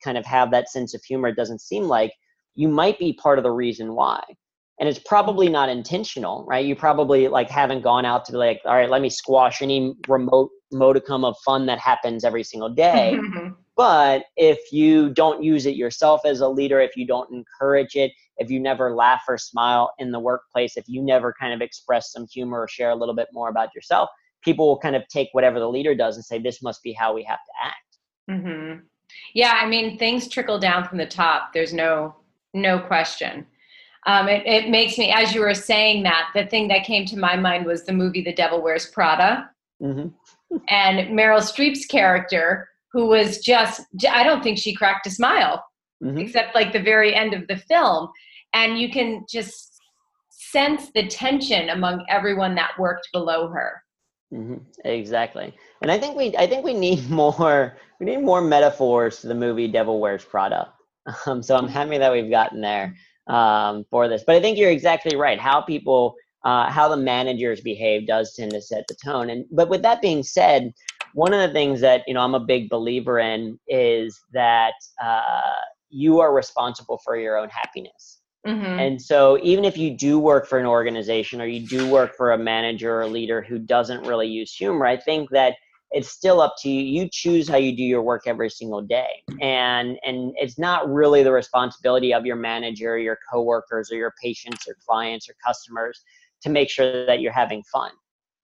kind 0.03 0.17
of 0.17 0.25
have 0.25 0.51
that 0.51 0.69
sense 0.69 0.93
of 0.93 1.03
humor, 1.03 1.27
it 1.27 1.35
doesn't 1.35 1.61
seem 1.61 1.83
like 1.83 2.13
you 2.55 2.67
might 2.67 2.97
be 2.99 3.13
part 3.13 3.37
of 3.37 3.43
the 3.43 3.51
reason 3.51 3.93
why. 3.93 4.21
And 4.79 4.87
it's 4.87 4.99
probably 4.99 5.49
not 5.49 5.67
intentional, 5.67 6.45
right? 6.47 6.65
You 6.65 6.75
probably 6.75 7.27
like 7.27 7.49
haven't 7.49 7.81
gone 7.81 8.05
out 8.05 8.23
to 8.25 8.31
be 8.31 8.37
like, 8.37 8.61
all 8.65 8.75
right, 8.75 8.89
let 8.89 9.01
me 9.01 9.09
squash 9.09 9.61
any 9.61 9.95
remote 10.07 10.51
modicum 10.71 11.25
of 11.25 11.35
fun 11.43 11.65
that 11.65 11.79
happens 11.79 12.23
every 12.23 12.43
single 12.43 12.69
day. 12.69 13.19
But 13.75 14.25
if 14.35 14.73
you 14.73 15.09
don't 15.09 15.41
use 15.41 15.65
it 15.65 15.75
yourself 15.75 16.21
as 16.25 16.41
a 16.41 16.47
leader, 16.47 16.81
if 16.81 16.97
you 16.97 17.07
don't 17.07 17.31
encourage 17.31 17.95
it, 17.95 18.11
if 18.37 18.49
you 18.51 18.59
never 18.59 18.93
laugh 18.93 19.21
or 19.27 19.37
smile 19.37 19.93
in 19.99 20.11
the 20.11 20.19
workplace, 20.19 20.75
if 20.75 20.83
you 20.87 21.01
never 21.01 21.33
kind 21.39 21.53
of 21.53 21.61
express 21.61 22.11
some 22.11 22.27
humor 22.27 22.59
or 22.59 22.67
share 22.67 22.89
a 22.89 22.95
little 22.95 23.15
bit 23.15 23.27
more 23.31 23.49
about 23.49 23.69
yourself, 23.73 24.09
people 24.43 24.67
will 24.67 24.79
kind 24.79 24.95
of 24.95 25.07
take 25.07 25.29
whatever 25.31 25.59
the 25.59 25.69
leader 25.69 25.95
does 25.95 26.15
and 26.15 26.25
say, 26.25 26.39
this 26.39 26.61
must 26.61 26.83
be 26.83 26.93
how 26.93 27.13
we 27.13 27.23
have 27.23 27.39
to 27.39 27.67
act. 27.67 27.97
Mm-hmm. 28.29 28.79
Yeah, 29.33 29.57
I 29.61 29.65
mean, 29.65 29.97
things 29.97 30.27
trickle 30.27 30.59
down 30.59 30.85
from 30.85 30.97
the 30.97 31.05
top. 31.05 31.53
There's 31.53 31.73
no 31.73 32.15
no 32.53 32.79
question. 32.79 33.45
Um, 34.05 34.27
it, 34.27 34.45
it 34.45 34.69
makes 34.69 34.97
me, 34.97 35.11
as 35.11 35.33
you 35.33 35.41
were 35.41 35.53
saying 35.53 36.03
that, 36.03 36.29
the 36.33 36.45
thing 36.45 36.67
that 36.69 36.85
came 36.85 37.05
to 37.07 37.17
my 37.17 37.35
mind 37.35 37.65
was 37.65 37.83
the 37.83 37.93
movie 37.93 38.23
The 38.23 38.33
Devil 38.33 38.61
Wears 38.61 38.85
Prada. 38.85 39.49
Mm-hmm. 39.81 40.57
and 40.67 41.17
Meryl 41.17 41.39
Streep's 41.39 41.85
character 41.85 42.67
who 42.91 43.07
was 43.07 43.39
just 43.39 43.81
i 44.11 44.23
don't 44.23 44.43
think 44.43 44.57
she 44.57 44.73
cracked 44.73 45.07
a 45.07 45.11
smile 45.11 45.63
mm-hmm. 46.03 46.17
except 46.17 46.55
like 46.55 46.73
the 46.73 46.81
very 46.81 47.15
end 47.15 47.33
of 47.33 47.47
the 47.47 47.57
film 47.57 48.09
and 48.53 48.79
you 48.79 48.89
can 48.89 49.25
just 49.29 49.81
sense 50.29 50.91
the 50.93 51.07
tension 51.07 51.69
among 51.69 52.03
everyone 52.09 52.55
that 52.55 52.71
worked 52.79 53.07
below 53.13 53.47
her 53.47 53.83
mm-hmm. 54.33 54.57
exactly 54.85 55.53
and 55.81 55.91
i 55.91 55.97
think 55.97 56.15
we 56.15 56.35
i 56.37 56.47
think 56.47 56.63
we 56.63 56.73
need 56.73 57.09
more 57.11 57.77
we 57.99 58.05
need 58.05 58.21
more 58.21 58.41
metaphors 58.41 59.19
to 59.21 59.27
the 59.27 59.35
movie 59.35 59.67
devil 59.67 59.99
wears 59.99 60.23
prada 60.23 60.71
um, 61.25 61.41
so 61.43 61.55
i'm 61.55 61.67
happy 61.67 61.97
that 61.97 62.11
we've 62.11 62.31
gotten 62.31 62.61
there 62.61 62.95
um, 63.29 63.85
for 63.89 64.07
this 64.07 64.23
but 64.25 64.35
i 64.35 64.41
think 64.41 64.57
you're 64.57 64.71
exactly 64.71 65.15
right 65.15 65.39
how 65.39 65.61
people 65.61 66.15
uh, 66.45 66.69
how 66.71 66.87
the 66.87 66.97
managers 66.97 67.59
behave 67.59 68.07
does 68.07 68.33
tend 68.33 68.51
to 68.51 68.61
set 68.61 68.85
the 68.87 68.95
tone 69.03 69.29
and 69.29 69.45
but 69.51 69.69
with 69.69 69.81
that 69.81 70.01
being 70.01 70.23
said 70.23 70.73
one 71.13 71.33
of 71.33 71.41
the 71.41 71.53
things 71.53 71.81
that 71.81 72.03
you 72.07 72.13
know 72.13 72.21
I'm 72.21 72.35
a 72.35 72.39
big 72.39 72.69
believer 72.69 73.19
in 73.19 73.59
is 73.67 74.19
that 74.33 74.73
uh, 75.03 75.41
you 75.89 76.19
are 76.19 76.33
responsible 76.33 76.99
for 77.03 77.17
your 77.17 77.37
own 77.37 77.49
happiness. 77.49 78.19
Mm-hmm. 78.47 78.79
And 78.79 79.01
so, 79.01 79.37
even 79.43 79.65
if 79.65 79.77
you 79.77 79.95
do 79.95 80.17
work 80.17 80.47
for 80.47 80.59
an 80.59 80.65
organization 80.65 81.41
or 81.41 81.45
you 81.45 81.67
do 81.67 81.89
work 81.89 82.15
for 82.15 82.31
a 82.31 82.37
manager 82.37 82.95
or 82.95 83.01
a 83.01 83.07
leader 83.07 83.41
who 83.41 83.59
doesn't 83.59 84.05
really 84.05 84.27
use 84.27 84.53
humor, 84.53 84.85
I 84.85 84.97
think 84.97 85.29
that 85.31 85.55
it's 85.91 86.09
still 86.09 86.39
up 86.41 86.55
to 86.59 86.69
you. 86.69 87.01
You 87.01 87.09
choose 87.11 87.47
how 87.49 87.57
you 87.57 87.75
do 87.75 87.83
your 87.83 88.01
work 88.01 88.23
every 88.25 88.49
single 88.49 88.81
day, 88.81 89.23
and 89.41 89.97
and 90.03 90.33
it's 90.35 90.59
not 90.59 90.89
really 90.89 91.23
the 91.23 91.31
responsibility 91.31 92.13
of 92.13 92.25
your 92.25 92.35
manager, 92.35 92.97
your 92.97 93.17
coworkers, 93.31 93.91
or 93.91 93.95
your 93.95 94.13
patients, 94.21 94.67
or 94.67 94.75
clients, 94.87 95.29
or 95.29 95.33
customers 95.45 96.03
to 96.41 96.49
make 96.49 96.69
sure 96.69 97.05
that 97.05 97.19
you're 97.21 97.33
having 97.33 97.63
fun 97.63 97.91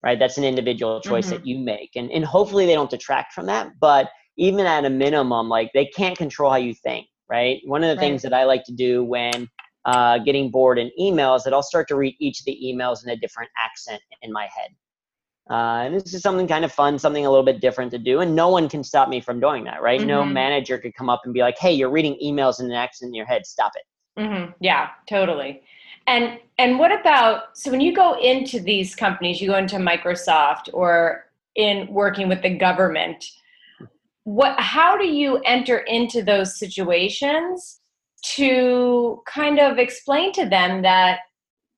right? 0.05 0.19
That's 0.19 0.37
an 0.37 0.43
individual 0.43 1.01
choice 1.01 1.25
mm-hmm. 1.25 1.37
that 1.37 1.47
you 1.47 1.57
make. 1.57 1.95
And, 1.95 2.11
and 2.11 2.23
hopefully 2.23 2.67
they 2.67 2.75
don't 2.75 2.91
detract 2.91 3.33
from 3.33 3.47
that. 3.47 3.71
But 3.79 4.09
even 4.37 4.65
at 4.65 4.85
a 4.85 4.89
minimum, 4.89 5.49
like 5.49 5.71
they 5.73 5.87
can't 5.87 6.17
control 6.17 6.51
how 6.51 6.57
you 6.57 6.75
think, 6.75 7.07
right? 7.27 7.59
One 7.65 7.83
of 7.83 7.89
the 7.89 7.95
right. 7.95 8.01
things 8.01 8.21
that 8.21 8.33
I 8.33 8.43
like 8.43 8.63
to 8.65 8.71
do 8.71 9.03
when 9.03 9.49
uh, 9.85 10.19
getting 10.19 10.51
bored 10.51 10.77
in 10.77 10.91
emails 10.99 11.37
is 11.37 11.43
that 11.45 11.53
I'll 11.53 11.63
start 11.63 11.87
to 11.87 11.95
read 11.95 12.15
each 12.19 12.39
of 12.39 12.45
the 12.45 12.59
emails 12.63 13.03
in 13.03 13.09
a 13.09 13.17
different 13.17 13.49
accent 13.57 14.01
in 14.21 14.31
my 14.31 14.43
head. 14.43 14.69
Uh, 15.49 15.83
and 15.85 15.93
this 15.93 16.13
is 16.13 16.23
something 16.23 16.47
kind 16.47 16.65
of 16.65 16.71
fun, 16.71 16.97
something 16.97 17.25
a 17.25 17.29
little 17.29 17.45
bit 17.45 17.61
different 17.61 17.91
to 17.91 17.99
do. 17.99 18.21
And 18.21 18.35
no 18.35 18.49
one 18.49 18.67
can 18.67 18.83
stop 18.83 19.09
me 19.09 19.21
from 19.21 19.39
doing 19.39 19.63
that, 19.65 19.81
right? 19.81 19.99
Mm-hmm. 19.99 20.07
No 20.07 20.25
manager 20.25 20.79
could 20.79 20.95
come 20.95 21.09
up 21.09 21.21
and 21.25 21.33
be 21.33 21.41
like, 21.41 21.57
hey, 21.59 21.71
you're 21.71 21.91
reading 21.91 22.17
emails 22.23 22.59
in 22.59 22.65
an 22.65 22.71
accent 22.71 23.09
in 23.09 23.13
your 23.13 23.27
head. 23.27 23.45
Stop 23.45 23.73
it. 23.75 24.21
Mm-hmm. 24.21 24.51
Yeah, 24.59 24.89
totally. 25.07 25.61
And 26.07 26.39
and 26.57 26.79
what 26.79 26.91
about 26.91 27.57
so 27.57 27.71
when 27.71 27.81
you 27.81 27.93
go 27.93 28.19
into 28.19 28.59
these 28.59 28.95
companies, 28.95 29.41
you 29.41 29.49
go 29.49 29.57
into 29.57 29.77
Microsoft 29.77 30.69
or 30.73 31.25
in 31.55 31.87
working 31.91 32.27
with 32.27 32.41
the 32.41 32.55
government, 32.55 33.25
what 34.23 34.59
how 34.59 34.97
do 34.97 35.05
you 35.05 35.41
enter 35.45 35.79
into 35.79 36.23
those 36.23 36.57
situations 36.57 37.81
to 38.35 39.21
kind 39.27 39.59
of 39.59 39.77
explain 39.77 40.31
to 40.33 40.47
them 40.47 40.81
that 40.81 41.19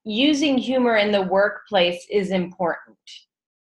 using 0.04 0.58
humor 0.58 0.96
in 0.96 1.12
the 1.12 1.22
workplace 1.22 2.06
is 2.10 2.32
important? 2.32 2.98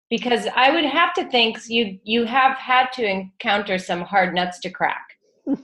Because 0.09 0.47
I 0.55 0.71
would 0.71 0.85
have 0.85 1.13
to 1.15 1.29
think 1.29 1.57
you 1.67 1.99
you 2.03 2.25
have 2.25 2.57
had 2.57 2.91
to 2.93 3.03
encounter 3.03 3.77
some 3.77 4.01
hard 4.01 4.35
nuts 4.35 4.59
to 4.59 4.69
crack. 4.69 5.07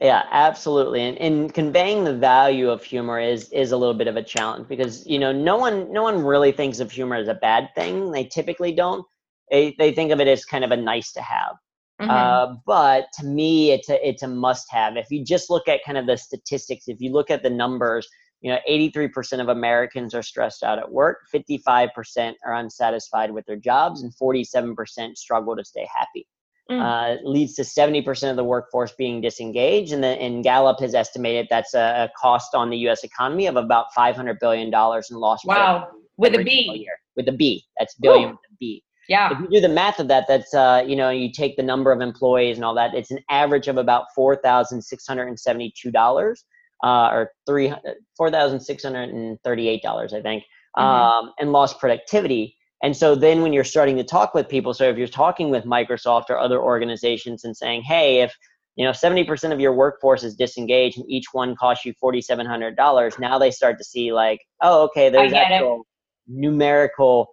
Yeah, 0.00 0.24
absolutely. 0.32 1.02
And, 1.02 1.16
and 1.18 1.54
conveying 1.54 2.04
the 2.04 2.14
value 2.14 2.68
of 2.68 2.82
humor 2.82 3.20
is 3.20 3.48
is 3.50 3.72
a 3.72 3.76
little 3.76 3.94
bit 3.94 4.08
of 4.08 4.16
a 4.16 4.22
challenge 4.22 4.68
because 4.68 5.06
you 5.06 5.18
know 5.18 5.30
no 5.32 5.56
one 5.56 5.92
no 5.92 6.02
one 6.02 6.24
really 6.24 6.50
thinks 6.50 6.80
of 6.80 6.90
humor 6.90 7.16
as 7.16 7.28
a 7.28 7.34
bad 7.34 7.68
thing. 7.76 8.10
They 8.10 8.24
typically 8.24 8.72
don't. 8.72 9.06
They 9.50 9.74
they 9.78 9.92
think 9.92 10.10
of 10.10 10.20
it 10.20 10.26
as 10.26 10.44
kind 10.44 10.64
of 10.64 10.72
a 10.72 10.76
nice 10.76 11.12
to 11.12 11.22
have. 11.22 11.56
Mm-hmm. 12.00 12.10
Uh, 12.10 12.56
but 12.66 13.06
to 13.18 13.24
me, 13.24 13.70
it's 13.70 13.88
a 13.88 14.06
it's 14.06 14.24
a 14.24 14.28
must 14.28 14.66
have. 14.72 14.96
If 14.96 15.06
you 15.10 15.24
just 15.24 15.48
look 15.48 15.68
at 15.68 15.80
kind 15.86 15.96
of 15.96 16.06
the 16.06 16.16
statistics, 16.16 16.88
if 16.88 17.00
you 17.00 17.12
look 17.12 17.30
at 17.30 17.44
the 17.44 17.50
numbers, 17.50 18.08
you 18.44 18.52
know, 18.52 18.58
83% 18.68 19.40
of 19.40 19.48
Americans 19.48 20.14
are 20.14 20.22
stressed 20.22 20.62
out 20.62 20.78
at 20.78 20.92
work, 20.92 21.20
55% 21.34 22.34
are 22.44 22.54
unsatisfied 22.56 23.30
with 23.30 23.46
their 23.46 23.56
jobs, 23.56 24.02
and 24.02 24.12
47% 24.14 25.16
struggle 25.16 25.56
to 25.56 25.64
stay 25.64 25.88
happy 25.90 26.26
mm. 26.70 26.78
uh, 26.78 27.16
leads 27.24 27.54
to 27.54 27.62
70% 27.62 28.30
of 28.30 28.36
the 28.36 28.44
workforce 28.44 28.92
being 28.92 29.22
disengaged. 29.22 29.94
And, 29.94 30.04
the, 30.04 30.08
and 30.08 30.44
Gallup 30.44 30.78
has 30.80 30.94
estimated 30.94 31.46
that's 31.48 31.72
a, 31.72 32.04
a, 32.04 32.10
cost 32.20 32.54
on 32.54 32.68
the 32.68 32.76
U.S. 32.78 33.02
economy 33.02 33.46
of 33.46 33.56
about 33.56 33.86
$500 33.96 34.38
billion 34.40 34.66
in 34.66 35.16
lost 35.16 35.46
Wow, 35.46 35.88
with 36.18 36.34
a 36.34 36.44
B. 36.44 36.70
Year. 36.74 36.98
With 37.16 37.28
a 37.28 37.32
B. 37.32 37.64
That's 37.78 37.94
billion 37.94 38.28
Ooh. 38.28 38.32
with 38.32 38.40
a 38.52 38.56
B. 38.60 38.84
Yeah. 39.08 39.32
If 39.32 39.40
you 39.40 39.48
do 39.48 39.60
the 39.60 39.72
math 39.72 40.00
of 40.00 40.08
that, 40.08 40.26
that's, 40.28 40.52
uh, 40.52 40.84
you 40.86 40.96
know, 40.96 41.08
you 41.08 41.32
take 41.32 41.56
the 41.56 41.62
number 41.62 41.92
of 41.92 42.02
employees 42.02 42.58
and 42.58 42.64
all 42.64 42.74
that, 42.74 42.94
it's 42.94 43.10
an 43.10 43.20
average 43.30 43.68
of 43.68 43.78
about 43.78 44.04
$4,672 44.18 46.36
uh, 46.82 47.10
or 47.12 47.30
$4,638, 47.48 50.12
I 50.12 50.22
think, 50.22 50.42
mm-hmm. 50.76 50.82
um, 50.82 51.32
and 51.38 51.52
lost 51.52 51.78
productivity 51.78 52.56
And 52.82 52.96
so 52.96 53.14
then 53.14 53.42
when 53.42 53.52
you're 53.52 53.64
starting 53.64 53.96
to 53.96 54.04
talk 54.04 54.34
with 54.34 54.48
people, 54.48 54.74
so 54.74 54.88
if 54.88 54.98
you're 54.98 55.08
talking 55.08 55.50
with 55.50 55.64
Microsoft 55.64 56.24
or 56.28 56.38
other 56.38 56.60
organizations 56.60 57.44
and 57.44 57.56
saying, 57.56 57.82
hey, 57.82 58.20
if 58.20 58.34
you 58.76 58.84
know 58.84 58.90
70% 58.90 59.52
of 59.52 59.60
your 59.60 59.72
workforce 59.72 60.24
is 60.24 60.34
disengaged 60.34 60.98
and 60.98 61.08
each 61.08 61.26
one 61.32 61.54
costs 61.56 61.84
you 61.84 61.94
$4,700, 62.02 63.18
now 63.18 63.38
they 63.38 63.50
start 63.50 63.78
to 63.78 63.84
see 63.84 64.12
like, 64.12 64.40
oh, 64.60 64.82
okay, 64.84 65.08
there's 65.08 65.32
actual 65.32 65.80
it. 65.80 65.86
numerical 66.26 67.28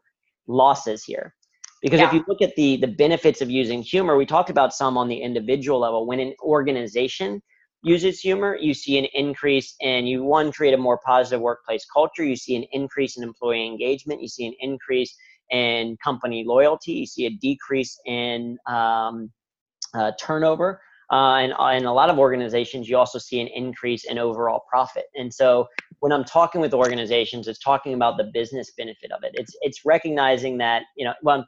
losses 0.47 1.03
here. 1.03 1.33
Because 1.81 1.99
yeah. 1.99 2.07
if 2.07 2.13
you 2.13 2.23
look 2.27 2.41
at 2.41 2.55
the 2.55 2.77
the 2.77 2.87
benefits 2.87 3.41
of 3.41 3.49
using 3.49 3.81
humor, 3.81 4.15
we 4.15 4.25
talked 4.25 4.51
about 4.51 4.71
some 4.71 4.97
on 4.97 5.09
the 5.09 5.17
individual 5.17 5.79
level. 5.79 6.05
When 6.05 6.19
an 6.19 6.33
organization 6.43 7.41
uses 7.83 8.19
humor, 8.19 8.57
you 8.59 8.73
see 8.73 8.97
an 8.97 9.05
increase 9.13 9.75
in 9.79 10.05
you 10.05 10.23
one 10.23 10.51
create 10.51 10.73
a 10.73 10.77
more 10.77 10.99
positive 11.05 11.41
workplace 11.41 11.85
culture. 11.91 12.23
You 12.23 12.35
see 12.35 12.55
an 12.55 12.65
increase 12.71 13.17
in 13.17 13.23
employee 13.23 13.65
engagement. 13.65 14.21
You 14.21 14.27
see 14.27 14.45
an 14.47 14.53
increase 14.59 15.15
in 15.49 15.97
company 16.03 16.43
loyalty. 16.45 16.93
You 16.93 17.05
see 17.05 17.25
a 17.25 17.31
decrease 17.31 17.99
in 18.05 18.57
um, 18.67 19.31
uh, 19.93 20.11
turnover. 20.19 20.81
Uh, 21.11 21.35
and 21.35 21.53
uh, 21.59 21.65
in 21.75 21.85
a 21.85 21.93
lot 21.93 22.09
of 22.09 22.17
organizations, 22.17 22.87
you 22.87 22.97
also 22.97 23.19
see 23.19 23.41
an 23.41 23.47
increase 23.47 24.05
in 24.05 24.17
overall 24.17 24.63
profit. 24.69 25.05
And 25.15 25.33
so, 25.33 25.67
when 25.99 26.13
I'm 26.13 26.23
talking 26.23 26.61
with 26.61 26.73
organizations, 26.73 27.49
it's 27.49 27.59
talking 27.59 27.93
about 27.93 28.17
the 28.17 28.31
business 28.33 28.71
benefit 28.77 29.11
of 29.11 29.21
it. 29.23 29.31
It's 29.33 29.53
it's 29.61 29.81
recognizing 29.83 30.57
that 30.59 30.83
you 30.95 31.03
know, 31.03 31.13
well, 31.21 31.45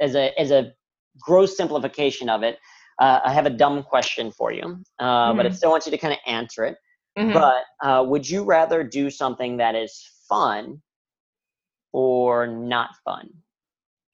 as 0.00 0.14
a 0.14 0.38
as 0.38 0.50
a 0.50 0.72
gross 1.18 1.56
simplification 1.56 2.28
of 2.28 2.42
it, 2.42 2.58
uh, 2.98 3.20
I 3.24 3.32
have 3.32 3.46
a 3.46 3.50
dumb 3.50 3.82
question 3.82 4.30
for 4.30 4.52
you, 4.52 4.62
uh, 4.98 5.04
mm-hmm. 5.04 5.36
but 5.36 5.46
I 5.46 5.48
mm-hmm. 5.48 5.56
still 5.56 5.70
want 5.70 5.86
you 5.86 5.90
to 5.92 5.98
kind 5.98 6.14
of 6.14 6.20
answer 6.26 6.64
it. 6.64 6.76
Mm-hmm. 7.18 7.32
But 7.32 7.64
uh, 7.82 8.04
would 8.04 8.28
you 8.28 8.44
rather 8.44 8.82
do 8.82 9.10
something 9.10 9.56
that 9.58 9.74
is 9.74 10.06
fun 10.28 10.82
or 11.92 12.46
not 12.46 12.90
fun? 13.04 13.30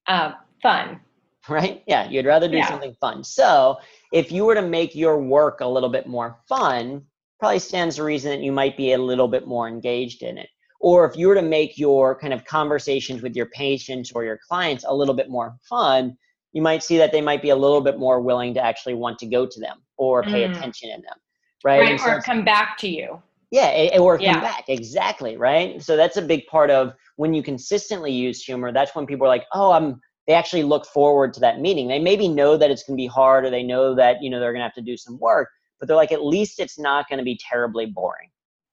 Uh, 0.07 0.33
fun. 0.63 1.01
Right? 1.49 1.83
Yeah, 1.87 2.09
you'd 2.09 2.27
rather 2.27 2.49
do 2.49 2.59
yeah. 2.59 2.69
something 2.69 2.95
fun. 3.01 3.25
So 3.25 3.79
if 4.13 4.31
you 4.31 4.45
were 4.45 4.55
to 4.55 4.63
make 4.63 4.95
your 4.95 5.21
work 5.21 5.61
a 5.61 5.67
little 5.67 5.89
bit 5.89 6.07
more 6.07 6.39
fun, 6.49 7.05
probably 7.41 7.59
stands 7.59 7.97
to 7.97 8.05
reason 8.05 8.31
that 8.31 8.45
you 8.45 8.53
might 8.53 8.77
be 8.77 8.93
a 8.93 8.99
little 8.99 9.27
bit 9.27 9.49
more 9.49 9.67
engaged 9.67 10.23
in 10.23 10.39
it. 10.39 10.49
Or 10.81 11.05
if 11.05 11.17
you 11.17 11.27
were 11.29 11.35
to 11.35 11.43
make 11.43 11.79
your 11.79 12.17
kind 12.19 12.33
of 12.33 12.45
conversations 12.45 13.23
with 13.23 13.35
your 13.35 13.47
patients 13.47 14.13
or 14.13 14.25
your 14.25 14.39
clients 14.49 14.85
a 14.87 14.95
little 14.95 15.15
bit 15.15 15.29
more 15.29 15.57
fun, 15.69 16.17
you 16.53 16.63
might 16.63 16.83
see 16.83 16.99
that 16.99 17.13
they 17.13 17.21
might 17.21 17.43
be 17.43 17.51
a 17.51 17.57
little 17.57 17.81
bit 17.81 17.99
more 17.99 18.21
willing 18.21 18.55
to 18.55 18.65
actually 18.65 18.95
want 18.95 19.19
to 19.19 19.27
go 19.27 19.47
to 19.47 19.61
them 19.61 19.79
or 19.97 20.23
pay 20.23 20.47
mm. 20.47 20.51
attention 20.51 20.91
in 20.91 21.01
them. 21.03 21.17
Right. 21.65 21.81
right 21.81 22.01
so 22.01 22.11
or 22.11 22.21
come 22.21 22.45
back 22.45 22.77
to 22.79 22.89
you. 22.89 23.23
Yeah, 23.51 23.99
or 23.99 24.17
come 24.17 24.25
yeah. 24.25 24.41
back. 24.41 24.65
Exactly. 24.69 25.37
Right. 25.37 25.83
So 25.83 25.97
that's 25.97 26.17
a 26.17 26.23
big 26.23 26.47
part 26.47 26.71
of 26.71 26.95
when 27.17 27.35
you 27.35 27.43
consistently 27.43 28.11
use 28.11 28.43
humor. 28.43 28.73
That's 28.73 28.95
when 28.95 29.07
people 29.07 29.27
are 29.27 29.29
like, 29.29 29.45
oh, 29.53 29.73
I'm, 29.73 30.01
they 30.27 30.33
actually 30.33 30.63
look 30.63 30.87
forward 30.87 31.35
to 31.35 31.41
that 31.41 31.61
meeting. 31.61 31.89
They 31.89 31.99
maybe 31.99 32.29
know 32.29 32.57
that 32.57 32.71
it's 32.71 32.83
going 32.83 32.97
to 32.97 33.03
be 33.03 33.07
hard 33.07 33.45
or 33.45 33.51
they 33.51 33.63
know 33.63 33.95
that, 33.95 34.23
you 34.23 34.31
know, 34.31 34.41
they're 34.41 34.53
going 34.53 34.61
to 34.61 34.67
have 34.67 34.75
to 34.75 34.83
do 34.83 34.97
some 34.97 35.19
work, 35.19 35.51
but 35.79 35.87
they're 35.87 35.97
like, 35.97 36.13
at 36.13 36.25
least 36.25 36.61
it's 36.61 36.79
not 36.79 37.09
going 37.09 37.19
to 37.19 37.25
be 37.25 37.39
terribly 37.49 37.87
boring. 37.87 38.31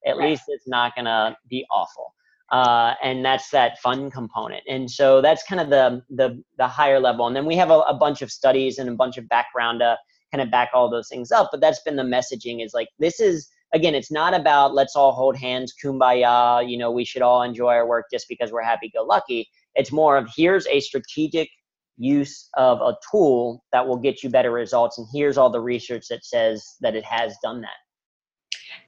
At 0.08 0.18
right. 0.18 0.30
least 0.30 0.44
it's 0.48 0.68
not 0.68 0.96
going 0.96 1.06
to 1.06 1.36
be 1.50 1.66
awful. 1.72 2.14
Uh, 2.52 2.96
and 3.04 3.24
that's 3.24 3.50
that 3.52 3.80
fun 3.80 4.10
component. 4.10 4.64
And 4.68 4.90
so 4.90 5.22
that's 5.22 5.44
kind 5.44 5.62
of 5.62 5.70
the 5.70 6.04
the, 6.10 6.44
the 6.58 6.68
higher 6.68 7.00
level. 7.00 7.28
And 7.28 7.36
then 7.36 7.46
we 7.46 7.56
have 7.58 7.70
a, 7.70 7.80
a 7.82 7.94
bunch 7.94 8.22
of 8.22 8.32
studies 8.32 8.80
and 8.80 8.90
a 8.90 8.96
bunch 8.96 9.18
of 9.18 9.30
background 9.30 9.80
to 9.82 9.98
kind 10.32 10.42
of 10.42 10.52
back 10.52 10.70
all 10.74 10.90
those 10.90 11.10
things 11.10 11.32
up. 11.32 11.50
But 11.52 11.62
that's 11.62 11.82
been 11.82 11.96
the 11.96 12.04
messaging 12.04 12.64
is 12.64 12.74
like 12.74 12.90
this 12.98 13.20
is 13.20 13.50
again, 13.74 13.96
it's 13.96 14.12
not 14.12 14.34
about 14.34 14.74
let's 14.74 14.96
all 14.96 15.12
hold 15.12 15.36
hands, 15.38 15.74
kumbaya. 15.84 16.68
You 16.68 16.78
know, 16.78 16.92
we 16.92 17.06
should 17.06 17.22
all 17.22 17.44
enjoy 17.44 17.74
our 17.74 17.88
work 17.88 18.06
just 18.12 18.28
because 18.28 18.52
we're 18.52 18.64
happy 18.64 18.92
go 18.94 19.04
lucky. 19.04 19.48
It's 19.76 19.92
more 19.92 20.18
of 20.18 20.30
here's 20.36 20.66
a 20.68 20.80
strategic 20.80 21.50
use 21.98 22.50
of 22.56 22.82
a 22.82 22.96
tool 23.12 23.64
that 23.72 23.86
will 23.86 23.98
get 23.98 24.24
you 24.24 24.30
better 24.30 24.52
results, 24.52 24.98
and 24.98 25.08
here's 25.14 25.38
all 25.38 25.50
the 25.50 25.62
research 25.62 26.08
that 26.10 26.26
says 26.26 26.66
that 26.82 26.96
it 26.96 27.04
has 27.04 27.36
done 27.44 27.62
that. 27.62 27.78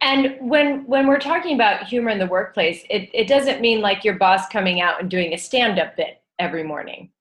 And 0.02 0.38
when 0.40 0.86
when 0.86 1.08
we're 1.08 1.20
talking 1.20 1.56
about 1.56 1.84
humor 1.84 2.10
in 2.10 2.20
the 2.20 2.28
workplace, 2.28 2.84
it, 2.90 3.10
it 3.14 3.28
doesn't 3.28 3.62
mean 3.62 3.82
like 3.82 4.04
your 4.04 4.16
boss 4.16 4.48
coming 4.50 4.82
out 4.82 5.02
and 5.02 5.10
doing 5.10 5.34
a 5.34 5.38
stand-up 5.38 5.96
bit 5.96 6.22
every 6.40 6.64
morning. 6.64 7.12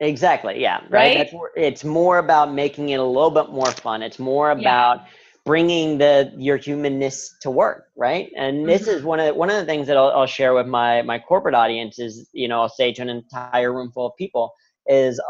Exactly. 0.00 0.60
Yeah. 0.60 0.80
Right. 0.88 1.18
right? 1.18 1.32
More, 1.32 1.50
it's 1.56 1.84
more 1.84 2.18
about 2.18 2.52
making 2.52 2.88
it 2.90 3.00
a 3.00 3.04
little 3.04 3.30
bit 3.30 3.50
more 3.50 3.70
fun. 3.70 4.02
It's 4.02 4.18
more 4.18 4.50
about 4.50 4.98
yeah. 4.98 5.06
bringing 5.44 5.98
the 5.98 6.32
your 6.36 6.56
humanness 6.56 7.36
to 7.42 7.50
work. 7.50 7.88
Right. 7.96 8.32
And 8.36 8.58
mm-hmm. 8.58 8.66
this 8.66 8.88
is 8.88 9.02
one 9.02 9.20
of 9.20 9.26
the, 9.26 9.34
one 9.34 9.50
of 9.50 9.56
the 9.56 9.66
things 9.66 9.86
that 9.88 9.96
I'll, 9.96 10.10
I'll 10.10 10.26
share 10.26 10.54
with 10.54 10.66
my 10.66 11.02
my 11.02 11.18
corporate 11.18 11.54
audience 11.54 11.98
is 11.98 12.28
you 12.32 12.48
know 12.48 12.62
I'll 12.62 12.68
say 12.68 12.92
to 12.92 13.02
an 13.02 13.10
entire 13.10 13.72
room 13.72 13.92
full 13.92 14.06
of 14.06 14.16
people 14.16 14.52
is 14.86 15.20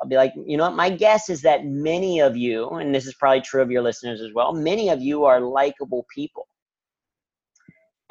I'll 0.00 0.08
be 0.08 0.16
like, 0.16 0.32
you 0.46 0.56
know 0.56 0.64
what? 0.64 0.76
My 0.76 0.90
guess 0.90 1.28
is 1.28 1.42
that 1.42 1.64
many 1.64 2.20
of 2.20 2.36
you, 2.36 2.68
and 2.70 2.94
this 2.94 3.06
is 3.06 3.14
probably 3.14 3.40
true 3.40 3.62
of 3.62 3.70
your 3.70 3.82
listeners 3.82 4.20
as 4.20 4.32
well, 4.32 4.52
many 4.52 4.90
of 4.90 5.00
you 5.00 5.24
are 5.24 5.40
likable 5.40 6.06
people 6.14 6.46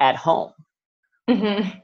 at 0.00 0.16
home. 0.16 0.52
Mm-hmm. 1.28 1.78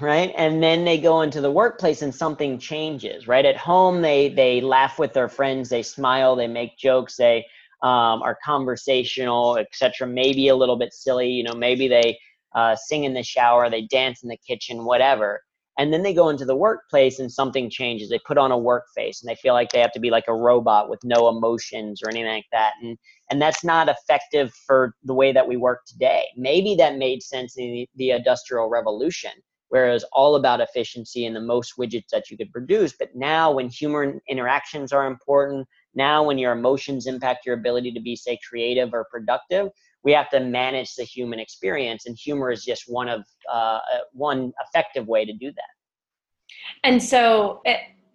Right. 0.00 0.32
And 0.36 0.62
then 0.62 0.84
they 0.84 0.98
go 0.98 1.22
into 1.22 1.40
the 1.40 1.50
workplace 1.50 2.02
and 2.02 2.14
something 2.14 2.58
changes. 2.58 3.26
Right. 3.28 3.46
At 3.46 3.56
home, 3.56 4.02
they 4.02 4.28
they 4.28 4.60
laugh 4.60 4.98
with 4.98 5.12
their 5.14 5.28
friends, 5.28 5.68
they 5.68 5.82
smile, 5.82 6.36
they 6.36 6.48
make 6.48 6.76
jokes, 6.76 7.16
they 7.16 7.46
um, 7.82 8.22
are 8.22 8.36
conversational, 8.44 9.56
etc. 9.56 10.06
Maybe 10.06 10.48
a 10.48 10.56
little 10.56 10.76
bit 10.76 10.92
silly. 10.92 11.30
You 11.30 11.44
know, 11.44 11.54
maybe 11.54 11.88
they 11.88 12.18
uh, 12.54 12.76
sing 12.76 13.04
in 13.04 13.14
the 13.14 13.22
shower, 13.22 13.70
they 13.70 13.82
dance 13.82 14.22
in 14.22 14.28
the 14.28 14.36
kitchen, 14.36 14.84
whatever 14.84 15.40
and 15.78 15.92
then 15.92 16.02
they 16.02 16.14
go 16.14 16.28
into 16.28 16.44
the 16.44 16.56
workplace 16.56 17.18
and 17.18 17.30
something 17.30 17.68
changes. 17.68 18.08
They 18.08 18.20
put 18.26 18.38
on 18.38 18.52
a 18.52 18.58
work 18.58 18.84
face 18.94 19.22
and 19.22 19.28
they 19.28 19.36
feel 19.36 19.54
like 19.54 19.70
they 19.70 19.80
have 19.80 19.92
to 19.92 20.00
be 20.00 20.10
like 20.10 20.24
a 20.28 20.34
robot 20.34 20.88
with 20.88 21.00
no 21.04 21.28
emotions 21.28 22.00
or 22.02 22.10
anything 22.10 22.32
like 22.32 22.46
that 22.52 22.72
and 22.82 22.96
and 23.30 23.42
that's 23.42 23.64
not 23.64 23.88
effective 23.88 24.52
for 24.66 24.94
the 25.02 25.14
way 25.14 25.32
that 25.32 25.48
we 25.48 25.56
work 25.56 25.80
today. 25.86 26.24
Maybe 26.36 26.76
that 26.76 26.96
made 26.96 27.22
sense 27.22 27.56
in 27.56 27.72
the, 27.72 27.88
the 27.96 28.10
industrial 28.12 28.68
revolution 28.68 29.32
where 29.68 29.88
it 29.88 29.92
was 29.92 30.04
all 30.12 30.36
about 30.36 30.60
efficiency 30.60 31.26
and 31.26 31.34
the 31.34 31.40
most 31.40 31.74
widgets 31.76 32.08
that 32.12 32.30
you 32.30 32.36
could 32.36 32.52
produce 32.52 32.94
but 32.98 33.08
now 33.14 33.52
when 33.52 33.68
human 33.68 34.20
interactions 34.28 34.92
are 34.92 35.06
important 35.06 35.66
now 35.94 36.22
when 36.22 36.38
your 36.38 36.52
emotions 36.52 37.06
impact 37.06 37.44
your 37.44 37.56
ability 37.56 37.90
to 37.90 38.00
be 38.00 38.14
say 38.14 38.38
creative 38.48 38.94
or 38.94 39.06
productive 39.10 39.68
we 40.04 40.12
have 40.12 40.30
to 40.30 40.38
manage 40.38 40.94
the 40.94 41.02
human 41.02 41.40
experience 41.40 42.06
and 42.06 42.16
humor 42.16 42.52
is 42.52 42.64
just 42.64 42.84
one 42.86 43.08
of 43.08 43.24
uh, 43.50 43.78
one 44.12 44.52
effective 44.66 45.06
way 45.06 45.24
to 45.24 45.32
do 45.32 45.52
that. 45.52 46.82
And 46.84 47.02
so 47.02 47.62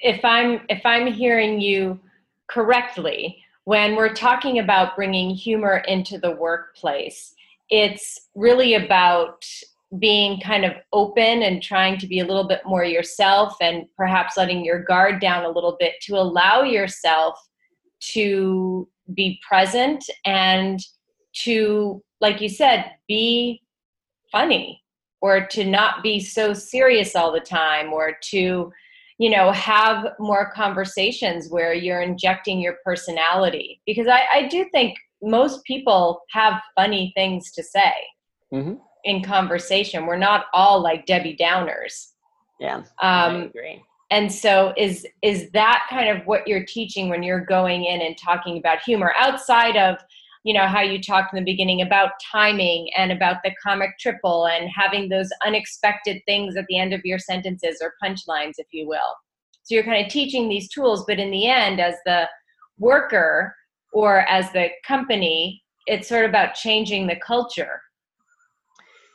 if 0.02 0.24
i'm 0.26 0.62
if 0.70 0.82
i'm 0.86 1.08
hearing 1.08 1.62
you 1.62 2.00
correctly 2.48 3.38
when 3.64 3.96
we're 3.96 4.14
talking 4.14 4.60
about 4.60 4.96
bringing 4.96 5.30
humor 5.30 5.78
into 5.88 6.18
the 6.18 6.32
workplace 6.32 7.34
it's 7.70 8.28
really 8.36 8.74
about 8.74 9.46
being 10.00 10.40
kind 10.40 10.66
of 10.66 10.74
open 10.94 11.44
and 11.44 11.62
trying 11.62 11.98
to 11.98 12.08
be 12.08 12.20
a 12.20 12.26
little 12.26 12.48
bit 12.48 12.62
more 12.66 12.84
yourself 12.84 13.56
and 13.62 13.86
perhaps 13.98 14.38
letting 14.38 14.64
your 14.64 14.82
guard 14.84 15.20
down 15.20 15.44
a 15.46 15.50
little 15.50 15.76
bit 15.80 15.94
to 16.02 16.16
allow 16.16 16.64
yourself 16.64 17.38
to 18.00 18.88
be 19.14 19.40
present 19.46 20.04
and 20.26 20.80
to, 21.34 22.02
like 22.22 22.40
you 22.40 22.48
said, 22.48 22.92
be 23.08 23.62
funny 24.32 24.82
or 25.22 25.46
to 25.48 25.66
not 25.66 26.04
be 26.04 26.20
so 26.20 26.54
serious 26.54 27.16
all 27.16 27.32
the 27.32 27.40
time 27.40 27.94
or 27.94 28.18
to, 28.22 28.72
you 29.18 29.30
know, 29.30 29.52
have 29.52 30.14
more 30.20 30.52
conversations 30.52 31.50
where 31.50 31.74
you're 31.74 32.02
injecting 32.02 32.60
your 32.60 32.78
personality. 32.84 33.82
Because 33.86 34.08
I, 34.08 34.22
I 34.34 34.48
do 34.48 34.66
think 34.72 34.98
most 35.22 35.64
people 35.66 36.22
have 36.32 36.62
funny 36.76 37.12
things 37.16 37.52
to 37.52 37.64
say 37.64 37.94
mm-hmm. 38.52 38.74
in 39.04 39.24
conversation. 39.24 40.06
We're 40.06 40.18
not 40.18 40.46
all 40.54 40.82
like 40.82 41.06
Debbie 41.06 41.38
Downers. 41.40 42.08
Yeah. 42.60 42.78
Um, 42.78 42.86
I 43.02 43.44
agree 43.46 43.84
and 44.12 44.32
so 44.32 44.74
is 44.78 45.08
is 45.24 45.50
that 45.52 45.88
kind 45.90 46.10
of 46.10 46.28
what 46.28 46.48
you're 46.48 46.66
teaching 46.66 47.10
when 47.10 47.24
you're 47.24 47.44
going 47.44 47.86
in 47.86 48.02
and 48.02 48.16
talking 48.18 48.58
about 48.58 48.82
humor 48.84 49.14
outside 49.18 49.78
of 49.78 49.98
you 50.44 50.54
know 50.54 50.68
how 50.68 50.82
you 50.82 51.02
talked 51.02 51.34
in 51.34 51.44
the 51.44 51.52
beginning 51.52 51.82
about 51.82 52.12
timing 52.32 52.90
and 52.98 53.12
about 53.12 53.38
the 53.44 53.52
comic 53.64 53.92
triple 54.00 54.48
and 54.48 54.70
having 54.76 55.10
those 55.10 55.30
unexpected 55.46 56.22
things 56.26 56.56
at 56.56 56.66
the 56.68 56.80
end 56.80 56.94
of 56.94 57.02
your 57.04 57.20
sentences 57.20 57.82
or 57.82 57.94
punchlines 58.04 58.54
if 58.58 58.68
you 58.72 58.88
will 58.88 59.16
so 59.64 59.76
you're 59.76 59.84
kind 59.84 60.04
of 60.04 60.12
teaching 60.12 60.50
these 60.50 60.70
tools 60.70 61.04
but 61.08 61.20
in 61.20 61.32
the 61.32 61.48
end 61.48 61.80
as 61.80 61.96
the 62.06 62.28
worker 62.78 63.56
or 63.94 64.22
as 64.22 64.52
the 64.52 64.70
company 64.86 65.62
it's 65.88 66.08
sort 66.08 66.26
of 66.26 66.30
about 66.30 66.54
changing 66.54 67.08
the 67.08 67.16
culture 67.26 67.82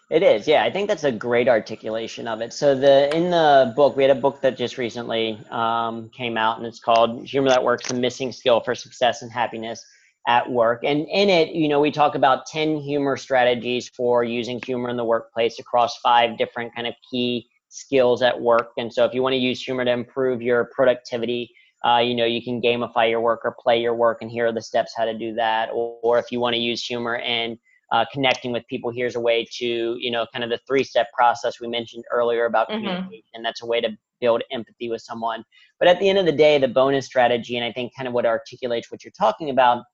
it 0.08 0.22
is, 0.22 0.46
yeah. 0.46 0.62
I 0.62 0.70
think 0.70 0.86
that's 0.86 1.02
a 1.02 1.10
great 1.10 1.48
articulation 1.48 2.28
of 2.28 2.40
it. 2.40 2.52
So 2.52 2.76
the 2.76 3.14
in 3.14 3.30
the 3.30 3.72
book, 3.74 3.96
we 3.96 4.04
had 4.04 4.16
a 4.16 4.20
book 4.20 4.40
that 4.40 4.56
just 4.56 4.78
recently 4.78 5.36
um, 5.50 6.10
came 6.10 6.36
out, 6.36 6.58
and 6.58 6.66
it's 6.66 6.78
called 6.78 7.26
"Humor 7.26 7.48
That 7.48 7.64
Works: 7.64 7.88
The 7.88 7.94
Missing 7.94 8.30
Skill 8.30 8.60
for 8.60 8.76
Success 8.76 9.22
and 9.22 9.32
Happiness." 9.32 9.84
At 10.26 10.50
work. 10.50 10.80
And 10.84 11.06
in 11.08 11.28
it, 11.28 11.50
you 11.50 11.68
know, 11.68 11.80
we 11.80 11.90
talk 11.90 12.14
about 12.14 12.46
10 12.46 12.78
humor 12.78 13.16
strategies 13.16 13.88
for 13.88 14.24
using 14.24 14.60
humor 14.64 14.88
in 14.88 14.96
the 14.96 15.04
workplace 15.04 15.58
across 15.58 15.98
five 15.98 16.36
different 16.36 16.74
kind 16.74 16.86
of 16.86 16.94
key 17.08 17.48
skills 17.68 18.22
at 18.22 18.40
work. 18.40 18.70
And 18.76 18.92
so 18.92 19.04
if 19.04 19.14
you 19.14 19.22
want 19.22 19.34
to 19.34 19.38
use 19.38 19.62
humor 19.62 19.84
to 19.84 19.90
improve 19.90 20.42
your 20.42 20.68
productivity, 20.74 21.50
uh, 21.84 21.98
you 21.98 22.14
know, 22.14 22.24
you 22.24 22.42
can 22.42 22.60
gamify 22.60 23.08
your 23.08 23.20
work 23.20 23.40
or 23.44 23.54
play 23.62 23.80
your 23.80 23.94
work, 23.94 24.22
and 24.22 24.30
here 24.30 24.46
are 24.46 24.52
the 24.52 24.62
steps 24.62 24.92
how 24.96 25.04
to 25.04 25.16
do 25.16 25.34
that. 25.34 25.68
Or, 25.72 25.98
or 26.02 26.18
if 26.18 26.32
you 26.32 26.40
want 26.40 26.54
to 26.54 26.60
use 26.60 26.84
humor 26.84 27.16
and 27.18 27.56
uh, 27.92 28.04
connecting 28.12 28.50
with 28.50 28.66
people, 28.66 28.90
here's 28.90 29.14
a 29.14 29.20
way 29.20 29.46
to, 29.58 29.96
you 30.00 30.10
know, 30.10 30.26
kind 30.32 30.42
of 30.42 30.50
the 30.50 30.58
three 30.66 30.82
step 30.82 31.06
process 31.12 31.60
we 31.60 31.68
mentioned 31.68 32.02
earlier 32.10 32.46
about 32.46 32.68
mm-hmm. 32.68 32.84
communication. 32.84 33.42
That's 33.44 33.62
a 33.62 33.66
way 33.66 33.80
to 33.80 33.90
build 34.20 34.42
empathy 34.50 34.88
with 34.88 35.02
someone. 35.02 35.44
But 35.78 35.88
at 35.88 36.00
the 36.00 36.08
end 36.08 36.18
of 36.18 36.26
the 36.26 36.32
day, 36.32 36.58
the 36.58 36.68
bonus 36.68 37.06
strategy, 37.06 37.56
and 37.56 37.64
I 37.64 37.70
think 37.70 37.92
kind 37.94 38.08
of 38.08 38.14
what 38.14 38.26
articulates 38.26 38.90
what 38.90 39.04
you're 39.04 39.12
talking 39.16 39.50
about, 39.50 39.84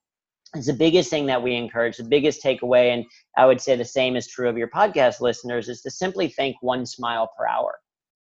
is 0.55 0.67
the 0.67 0.73
biggest 0.73 1.11
thing 1.11 1.27
that 1.27 1.43
we 1.43 1.55
encourage, 1.55 1.97
the 1.97 2.05
biggest 2.05 2.43
takeaway, 2.43 2.93
and 2.93 3.05
I 3.37 3.47
would 3.47 3.61
say 3.61 3.77
the 3.77 3.85
same 3.85 4.17
is 4.17 4.27
true 4.27 4.49
of 4.49 4.59
your 4.59 4.69
podcast 4.69 5.21
listeners, 5.21 5.69
is 5.69 5.83
to 5.83 5.91
simply 5.91 6.29
think 6.29 6.57
one 6.61 6.85
smile 6.85 7.31
per 7.39 7.47
hour. 7.47 7.79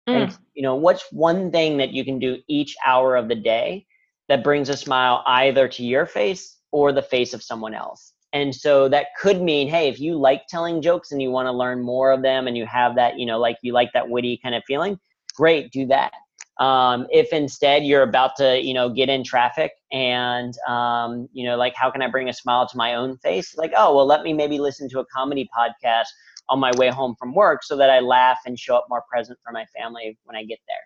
Mm. 0.08 0.22
And, 0.22 0.38
you 0.54 0.62
know, 0.62 0.74
what's 0.74 1.10
one 1.12 1.50
thing 1.50 1.78
that 1.78 1.92
you 1.92 2.04
can 2.04 2.18
do 2.18 2.38
each 2.48 2.76
hour 2.84 3.16
of 3.16 3.28
the 3.28 3.34
day 3.34 3.86
that 4.28 4.44
brings 4.44 4.68
a 4.68 4.76
smile 4.76 5.22
either 5.26 5.68
to 5.68 5.84
your 5.84 6.06
face 6.06 6.58
or 6.72 6.92
the 6.92 7.02
face 7.02 7.32
of 7.32 7.42
someone 7.42 7.74
else? 7.74 8.12
And 8.32 8.54
so 8.54 8.88
that 8.88 9.06
could 9.20 9.42
mean, 9.42 9.68
hey, 9.68 9.88
if 9.88 9.98
you 9.98 10.16
like 10.16 10.46
telling 10.46 10.80
jokes 10.82 11.10
and 11.10 11.20
you 11.20 11.30
want 11.30 11.46
to 11.46 11.52
learn 11.52 11.82
more 11.82 12.12
of 12.12 12.22
them 12.22 12.46
and 12.46 12.56
you 12.56 12.64
have 12.66 12.94
that, 12.94 13.18
you 13.18 13.26
know, 13.26 13.40
like 13.40 13.56
you 13.62 13.72
like 13.72 13.92
that 13.92 14.08
witty 14.08 14.38
kind 14.42 14.54
of 14.54 14.62
feeling, 14.66 14.98
great, 15.34 15.72
do 15.72 15.86
that. 15.86 16.12
Um, 16.58 17.06
if 17.10 17.32
instead 17.32 17.84
you're 17.84 18.02
about 18.02 18.36
to, 18.36 18.60
you 18.60 18.74
know, 18.74 18.88
get 18.88 19.08
in 19.08 19.24
traffic 19.24 19.72
and, 19.92 20.54
um, 20.68 21.28
you 21.32 21.44
know, 21.44 21.56
like 21.56 21.74
how 21.74 21.90
can 21.90 22.02
I 22.02 22.08
bring 22.08 22.28
a 22.28 22.32
smile 22.32 22.66
to 22.68 22.76
my 22.76 22.94
own 22.94 23.16
face? 23.18 23.56
Like, 23.56 23.72
oh, 23.76 23.94
well, 23.94 24.06
let 24.06 24.22
me 24.22 24.32
maybe 24.32 24.58
listen 24.58 24.88
to 24.90 25.00
a 25.00 25.04
comedy 25.06 25.48
podcast 25.56 26.06
on 26.48 26.60
my 26.60 26.70
way 26.76 26.88
home 26.88 27.14
from 27.18 27.34
work 27.34 27.62
so 27.62 27.76
that 27.76 27.90
I 27.90 28.00
laugh 28.00 28.38
and 28.46 28.58
show 28.58 28.76
up 28.76 28.86
more 28.88 29.02
present 29.10 29.38
for 29.44 29.52
my 29.52 29.64
family 29.76 30.18
when 30.24 30.36
I 30.36 30.44
get 30.44 30.58
there. 30.68 30.76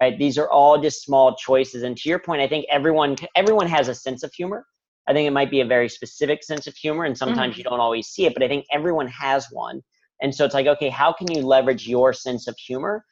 Right? 0.00 0.18
These 0.18 0.38
are 0.38 0.50
all 0.50 0.80
just 0.80 1.02
small 1.02 1.36
choices. 1.36 1.82
And 1.82 1.96
to 1.96 2.08
your 2.08 2.18
point, 2.18 2.42
I 2.42 2.48
think 2.48 2.66
everyone 2.70 3.16
everyone 3.36 3.68
has 3.68 3.88
a 3.88 3.94
sense 3.94 4.22
of 4.22 4.32
humor. 4.32 4.66
I 5.06 5.12
think 5.12 5.26
it 5.26 5.32
might 5.32 5.50
be 5.50 5.60
a 5.60 5.66
very 5.66 5.88
specific 5.88 6.42
sense 6.42 6.66
of 6.66 6.74
humor, 6.74 7.04
and 7.04 7.16
sometimes 7.16 7.52
mm-hmm. 7.52 7.58
you 7.58 7.64
don't 7.64 7.80
always 7.80 8.08
see 8.08 8.24
it, 8.26 8.34
but 8.34 8.42
I 8.42 8.48
think 8.48 8.64
everyone 8.72 9.06
has 9.08 9.46
one. 9.50 9.82
And 10.22 10.34
so 10.34 10.44
it's 10.44 10.54
like, 10.54 10.66
okay, 10.66 10.88
how 10.88 11.12
can 11.12 11.30
you 11.30 11.42
leverage 11.42 11.86
your 11.86 12.12
sense 12.12 12.48
of 12.48 12.56
humor 12.56 13.04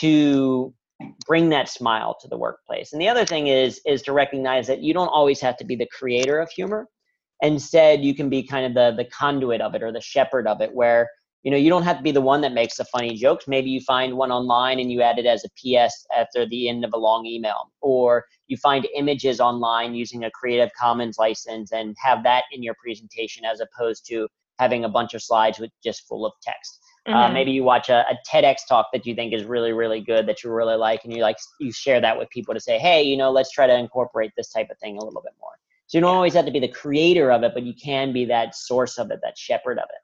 to 0.00 0.74
bring 1.26 1.48
that 1.50 1.68
smile 1.68 2.16
to 2.20 2.28
the 2.28 2.38
workplace? 2.38 2.92
And 2.92 3.00
the 3.00 3.08
other 3.08 3.24
thing 3.24 3.48
is 3.48 3.80
is 3.86 4.02
to 4.02 4.12
recognize 4.12 4.66
that 4.66 4.82
you 4.82 4.94
don't 4.94 5.08
always 5.08 5.40
have 5.40 5.56
to 5.58 5.64
be 5.64 5.76
the 5.76 5.88
creator 5.96 6.38
of 6.40 6.50
humor. 6.50 6.88
Instead, 7.40 8.02
you 8.02 8.14
can 8.14 8.28
be 8.28 8.42
kind 8.42 8.66
of 8.66 8.74
the 8.74 9.02
the 9.02 9.08
conduit 9.10 9.60
of 9.60 9.74
it 9.74 9.82
or 9.82 9.92
the 9.92 10.00
shepherd 10.00 10.46
of 10.46 10.60
it, 10.60 10.74
where 10.74 11.08
you 11.42 11.50
know 11.50 11.56
you 11.56 11.70
don't 11.70 11.84
have 11.84 11.96
to 11.96 12.02
be 12.02 12.10
the 12.10 12.20
one 12.20 12.40
that 12.40 12.52
makes 12.52 12.76
the 12.76 12.84
funny 12.86 13.14
jokes 13.14 13.46
maybe 13.46 13.70
you 13.70 13.80
find 13.80 14.16
one 14.16 14.32
online 14.32 14.80
and 14.80 14.90
you 14.90 15.02
add 15.02 15.18
it 15.18 15.26
as 15.26 15.44
a 15.44 15.48
ps 15.50 16.06
after 16.16 16.46
the 16.48 16.68
end 16.68 16.84
of 16.84 16.92
a 16.92 16.98
long 16.98 17.24
email 17.26 17.70
or 17.80 18.24
you 18.48 18.56
find 18.56 18.88
images 18.96 19.40
online 19.40 19.94
using 19.94 20.24
a 20.24 20.30
creative 20.32 20.70
commons 20.78 21.16
license 21.18 21.72
and 21.72 21.96
have 21.98 22.22
that 22.22 22.44
in 22.52 22.62
your 22.62 22.74
presentation 22.82 23.44
as 23.44 23.60
opposed 23.60 24.04
to 24.06 24.26
having 24.58 24.84
a 24.84 24.88
bunch 24.88 25.14
of 25.14 25.22
slides 25.22 25.58
with 25.58 25.70
just 25.82 26.06
full 26.08 26.26
of 26.26 26.32
text 26.42 26.80
mm-hmm. 27.08 27.16
uh, 27.16 27.28
maybe 27.30 27.50
you 27.50 27.64
watch 27.64 27.88
a, 27.88 28.04
a 28.08 28.18
tedx 28.28 28.66
talk 28.68 28.86
that 28.92 29.06
you 29.06 29.14
think 29.14 29.32
is 29.32 29.44
really 29.44 29.72
really 29.72 30.00
good 30.00 30.26
that 30.26 30.44
you 30.44 30.50
really 30.50 30.76
like 30.76 31.04
and 31.04 31.12
you 31.12 31.22
like 31.22 31.36
you 31.58 31.72
share 31.72 32.00
that 32.00 32.16
with 32.18 32.28
people 32.30 32.54
to 32.54 32.60
say 32.60 32.78
hey 32.78 33.02
you 33.02 33.16
know 33.16 33.30
let's 33.30 33.50
try 33.50 33.66
to 33.66 33.74
incorporate 33.74 34.30
this 34.36 34.52
type 34.52 34.68
of 34.70 34.78
thing 34.78 34.96
a 34.98 35.04
little 35.04 35.22
bit 35.22 35.34
more 35.40 35.52
so 35.86 35.96
you 35.96 36.02
don't 36.02 36.14
always 36.14 36.34
have 36.34 36.44
to 36.44 36.52
be 36.52 36.60
the 36.60 36.68
creator 36.68 37.32
of 37.32 37.42
it 37.42 37.52
but 37.54 37.62
you 37.62 37.74
can 37.74 38.12
be 38.12 38.24
that 38.24 38.54
source 38.54 38.98
of 38.98 39.10
it 39.10 39.18
that 39.22 39.36
shepherd 39.36 39.78
of 39.78 39.84
it 39.84 40.02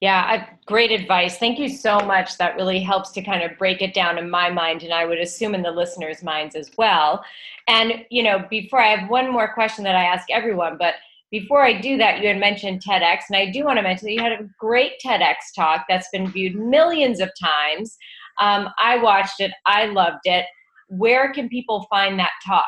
yeah, 0.00 0.24
I, 0.26 0.48
great 0.66 0.90
advice. 0.90 1.38
Thank 1.38 1.58
you 1.58 1.70
so 1.70 1.98
much. 2.00 2.36
That 2.36 2.54
really 2.56 2.80
helps 2.80 3.12
to 3.12 3.22
kind 3.22 3.42
of 3.42 3.56
break 3.56 3.80
it 3.80 3.94
down 3.94 4.18
in 4.18 4.28
my 4.28 4.50
mind, 4.50 4.82
and 4.82 4.92
I 4.92 5.06
would 5.06 5.18
assume 5.18 5.54
in 5.54 5.62
the 5.62 5.70
listeners' 5.70 6.22
minds 6.22 6.54
as 6.54 6.70
well. 6.76 7.24
And, 7.66 8.04
you 8.10 8.22
know, 8.22 8.44
before 8.50 8.80
I 8.80 8.94
have 8.94 9.08
one 9.08 9.32
more 9.32 9.52
question 9.54 9.84
that 9.84 9.96
I 9.96 10.04
ask 10.04 10.26
everyone, 10.30 10.76
but 10.78 10.94
before 11.30 11.64
I 11.64 11.80
do 11.80 11.96
that, 11.96 12.20
you 12.20 12.28
had 12.28 12.38
mentioned 12.38 12.82
TEDx, 12.82 13.22
and 13.28 13.36
I 13.36 13.50
do 13.50 13.64
want 13.64 13.78
to 13.78 13.82
mention 13.82 14.06
that 14.06 14.12
you 14.12 14.22
had 14.22 14.32
a 14.32 14.48
great 14.58 14.92
TEDx 15.04 15.34
talk 15.54 15.84
that's 15.88 16.08
been 16.12 16.30
viewed 16.30 16.54
millions 16.54 17.20
of 17.20 17.30
times. 17.40 17.96
Um, 18.40 18.68
I 18.78 18.98
watched 18.98 19.40
it, 19.40 19.52
I 19.64 19.86
loved 19.86 20.20
it. 20.24 20.46
Where 20.88 21.32
can 21.32 21.48
people 21.48 21.86
find 21.90 22.18
that 22.20 22.30
talk? 22.46 22.64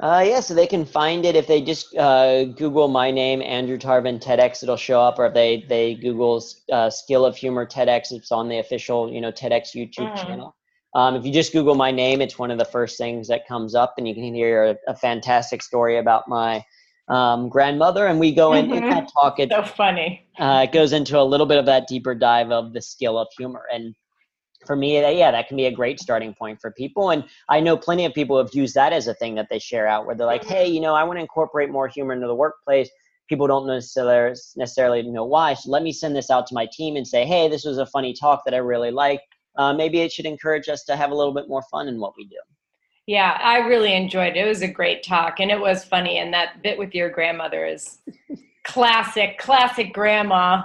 Uh, 0.00 0.24
yeah, 0.26 0.40
so 0.40 0.54
they 0.54 0.66
can 0.66 0.84
find 0.84 1.24
it 1.24 1.36
if 1.36 1.46
they 1.46 1.60
just 1.60 1.94
uh, 1.96 2.44
Google 2.44 2.88
my 2.88 3.10
name, 3.10 3.42
Andrew 3.42 3.78
Tarvin 3.78 4.18
TEDx, 4.18 4.62
it'll 4.62 4.76
show 4.76 5.00
up. 5.00 5.18
Or 5.18 5.26
if 5.26 5.34
they 5.34 5.64
they 5.68 5.94
Google 5.94 6.42
uh, 6.72 6.90
Skill 6.90 7.24
of 7.24 7.36
Humor 7.36 7.66
TEDx, 7.66 8.12
it's 8.12 8.32
on 8.32 8.48
the 8.48 8.58
official 8.58 9.12
you 9.12 9.20
know 9.20 9.30
TEDx 9.30 9.74
YouTube 9.74 10.12
mm. 10.12 10.16
channel. 10.16 10.56
Um, 10.94 11.14
if 11.14 11.24
you 11.24 11.32
just 11.32 11.52
Google 11.52 11.74
my 11.74 11.90
name, 11.90 12.20
it's 12.20 12.38
one 12.38 12.50
of 12.50 12.58
the 12.58 12.64
first 12.64 12.98
things 12.98 13.28
that 13.28 13.46
comes 13.46 13.74
up, 13.74 13.94
and 13.98 14.08
you 14.08 14.14
can 14.14 14.34
hear 14.34 14.64
a, 14.64 14.76
a 14.88 14.96
fantastic 14.96 15.62
story 15.62 15.98
about 15.98 16.28
my 16.28 16.64
um, 17.10 17.48
grandmother. 17.48 18.06
And 18.06 18.18
we 18.18 18.32
go 18.32 18.50
mm-hmm. 18.50 18.72
in, 18.72 18.84
in 18.84 18.90
that 18.90 19.10
talk. 19.12 19.38
It, 19.38 19.50
so 19.50 19.62
funny. 19.62 20.26
Uh, 20.38 20.66
it 20.68 20.72
goes 20.72 20.92
into 20.92 21.18
a 21.18 21.22
little 21.22 21.46
bit 21.46 21.58
of 21.58 21.66
that 21.66 21.86
deeper 21.88 22.14
dive 22.14 22.50
of 22.50 22.72
the 22.72 22.80
skill 22.80 23.18
of 23.18 23.28
humor 23.36 23.66
and 23.72 23.94
for 24.66 24.76
me, 24.76 25.00
yeah, 25.00 25.30
that 25.30 25.48
can 25.48 25.56
be 25.56 25.66
a 25.66 25.72
great 25.72 26.00
starting 26.00 26.34
point 26.34 26.60
for 26.60 26.70
people. 26.70 27.10
And 27.10 27.24
I 27.48 27.60
know 27.60 27.76
plenty 27.76 28.04
of 28.04 28.12
people 28.12 28.36
have 28.38 28.50
used 28.52 28.74
that 28.74 28.92
as 28.92 29.06
a 29.06 29.14
thing 29.14 29.34
that 29.36 29.48
they 29.48 29.58
share 29.58 29.86
out 29.86 30.06
where 30.06 30.14
they're 30.14 30.26
like, 30.26 30.44
hey, 30.44 30.66
you 30.66 30.80
know, 30.80 30.94
I 30.94 31.04
want 31.04 31.16
to 31.16 31.22
incorporate 31.22 31.70
more 31.70 31.88
humor 31.88 32.12
into 32.12 32.26
the 32.26 32.34
workplace. 32.34 32.90
People 33.28 33.46
don't 33.46 33.66
necessarily 33.66 34.34
necessarily 34.56 35.02
know 35.02 35.24
why. 35.24 35.54
So 35.54 35.70
let 35.70 35.82
me 35.82 35.92
send 35.92 36.16
this 36.16 36.30
out 36.30 36.46
to 36.48 36.54
my 36.54 36.68
team 36.72 36.96
and 36.96 37.06
say, 37.06 37.24
hey, 37.24 37.48
this 37.48 37.64
was 37.64 37.78
a 37.78 37.86
funny 37.86 38.12
talk 38.12 38.42
that 38.44 38.54
I 38.54 38.58
really 38.58 38.90
like. 38.90 39.20
Uh, 39.56 39.72
maybe 39.72 40.00
it 40.00 40.12
should 40.12 40.26
encourage 40.26 40.68
us 40.68 40.84
to 40.84 40.96
have 40.96 41.10
a 41.10 41.14
little 41.14 41.34
bit 41.34 41.48
more 41.48 41.62
fun 41.70 41.88
in 41.88 41.98
what 41.98 42.14
we 42.16 42.24
do. 42.24 42.36
Yeah, 43.10 43.36
I 43.42 43.58
really 43.66 43.92
enjoyed 43.92 44.36
it. 44.36 44.44
It 44.44 44.46
was 44.46 44.62
a 44.62 44.68
great 44.68 45.02
talk 45.02 45.40
and 45.40 45.50
it 45.50 45.58
was 45.58 45.84
funny. 45.84 46.18
And 46.18 46.32
that 46.32 46.62
bit 46.62 46.78
with 46.78 46.94
your 46.94 47.10
grandmother 47.10 47.66
is 47.66 47.98
classic, 48.64 49.36
classic 49.36 49.92
grandma 49.92 50.62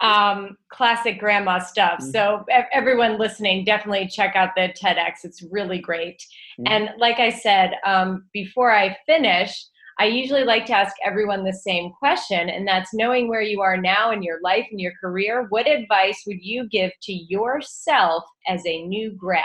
um, 0.00 0.56
classic 0.68 1.18
grandma 1.18 1.58
stuff. 1.58 1.98
Mm-hmm. 1.98 2.10
So 2.10 2.44
everyone 2.72 3.18
listening, 3.18 3.64
definitely 3.64 4.06
check 4.06 4.36
out 4.36 4.50
the 4.54 4.72
TEDx. 4.80 5.24
It's 5.24 5.42
really 5.50 5.80
great. 5.80 6.24
Mm-hmm. 6.60 6.72
And 6.72 6.90
like 6.96 7.18
I 7.18 7.30
said, 7.30 7.72
um, 7.84 8.26
before 8.32 8.72
I 8.72 8.96
finish, 9.04 9.66
I 9.98 10.04
usually 10.04 10.44
like 10.44 10.66
to 10.66 10.76
ask 10.76 10.94
everyone 11.04 11.42
the 11.42 11.52
same 11.52 11.90
question, 11.98 12.50
and 12.50 12.68
that's 12.68 12.94
knowing 12.94 13.28
where 13.28 13.42
you 13.42 13.62
are 13.62 13.76
now 13.76 14.12
in 14.12 14.22
your 14.22 14.38
life 14.42 14.66
and 14.70 14.80
your 14.80 14.92
career. 15.00 15.46
What 15.48 15.68
advice 15.68 16.22
would 16.24 16.40
you 16.40 16.68
give 16.68 16.92
to 17.02 17.12
yourself 17.12 18.22
as 18.46 18.64
a 18.64 18.86
new 18.86 19.10
grad? 19.10 19.44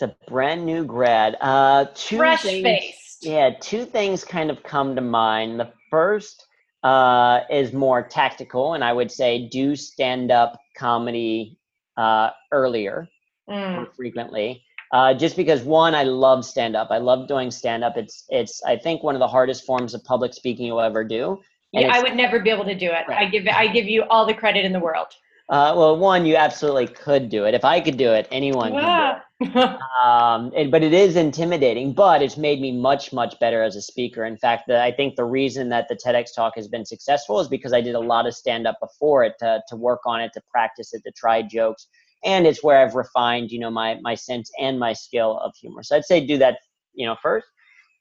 It's 0.00 0.10
a 0.10 0.30
brand 0.30 0.64
new 0.64 0.82
grad. 0.84 1.36
Uh, 1.42 1.84
two 1.94 2.16
Fresh 2.16 2.42
things, 2.42 2.62
faced. 2.62 3.18
Yeah, 3.20 3.50
two 3.60 3.84
things 3.84 4.24
kind 4.24 4.50
of 4.50 4.62
come 4.62 4.94
to 4.96 5.02
mind. 5.02 5.60
The 5.60 5.70
first 5.90 6.46
uh, 6.82 7.40
is 7.50 7.74
more 7.74 8.02
tactical, 8.02 8.72
and 8.72 8.82
I 8.82 8.94
would 8.94 9.12
say 9.12 9.46
do 9.48 9.76
stand 9.76 10.30
up 10.30 10.58
comedy 10.74 11.58
uh, 11.98 12.30
earlier, 12.50 13.08
mm. 13.50 13.74
more 13.74 13.88
frequently. 13.94 14.64
Uh, 14.90 15.12
just 15.12 15.36
because 15.36 15.64
one, 15.64 15.94
I 15.94 16.04
love 16.04 16.46
stand 16.46 16.76
up. 16.76 16.88
I 16.90 16.96
love 16.96 17.28
doing 17.28 17.50
stand 17.50 17.84
up. 17.84 17.98
It's 17.98 18.24
it's 18.30 18.62
I 18.64 18.78
think 18.78 19.02
one 19.02 19.14
of 19.14 19.20
the 19.20 19.28
hardest 19.28 19.66
forms 19.66 19.92
of 19.92 20.02
public 20.04 20.32
speaking 20.32 20.64
you'll 20.64 20.80
ever 20.80 21.04
do. 21.04 21.42
yeah, 21.72 21.90
I 21.92 22.00
would 22.00 22.16
never 22.16 22.40
be 22.40 22.48
able 22.48 22.64
to 22.64 22.74
do 22.74 22.86
it. 22.86 23.04
Right. 23.06 23.18
I 23.18 23.24
give 23.26 23.46
I 23.48 23.66
give 23.66 23.84
you 23.84 24.04
all 24.04 24.24
the 24.24 24.32
credit 24.32 24.64
in 24.64 24.72
the 24.72 24.80
world. 24.80 25.08
Uh, 25.50 25.74
well, 25.76 25.96
one, 25.96 26.24
you 26.24 26.36
absolutely 26.36 26.86
could 26.86 27.28
do 27.28 27.44
it. 27.44 27.54
If 27.54 27.64
I 27.64 27.80
could 27.80 27.96
do 27.96 28.12
it, 28.12 28.28
anyone 28.30 28.72
yeah. 28.72 29.18
can 29.42 29.52
do 29.52 29.58
it. 29.58 29.80
um, 30.04 30.52
it, 30.54 30.70
But 30.70 30.84
it 30.84 30.92
is 30.92 31.16
intimidating, 31.16 31.92
but 31.92 32.22
it's 32.22 32.36
made 32.36 32.60
me 32.60 32.70
much, 32.70 33.12
much 33.12 33.36
better 33.40 33.60
as 33.60 33.74
a 33.74 33.82
speaker. 33.82 34.24
In 34.24 34.36
fact, 34.36 34.68
the, 34.68 34.80
I 34.80 34.92
think 34.92 35.16
the 35.16 35.24
reason 35.24 35.68
that 35.70 35.88
the 35.88 35.96
TEDx 35.96 36.36
talk 36.36 36.52
has 36.54 36.68
been 36.68 36.86
successful 36.86 37.40
is 37.40 37.48
because 37.48 37.72
I 37.72 37.80
did 37.80 37.96
a 37.96 38.00
lot 38.00 38.28
of 38.28 38.34
stand 38.34 38.68
up 38.68 38.78
before 38.80 39.24
it 39.24 39.34
to, 39.40 39.60
to 39.66 39.74
work 39.74 40.02
on 40.06 40.20
it, 40.20 40.30
to 40.34 40.42
practice 40.52 40.94
it, 40.94 41.02
to 41.02 41.10
try 41.10 41.42
jokes. 41.42 41.88
And 42.24 42.46
it's 42.46 42.62
where 42.62 42.86
I've 42.86 42.94
refined, 42.94 43.50
you 43.50 43.58
know, 43.58 43.70
my, 43.70 43.98
my 44.02 44.14
sense 44.14 44.52
and 44.60 44.78
my 44.78 44.92
skill 44.92 45.40
of 45.40 45.52
humor. 45.60 45.82
So 45.82 45.96
I'd 45.96 46.04
say 46.04 46.24
do 46.24 46.38
that, 46.38 46.58
you 46.94 47.06
know, 47.06 47.16
first. 47.20 47.48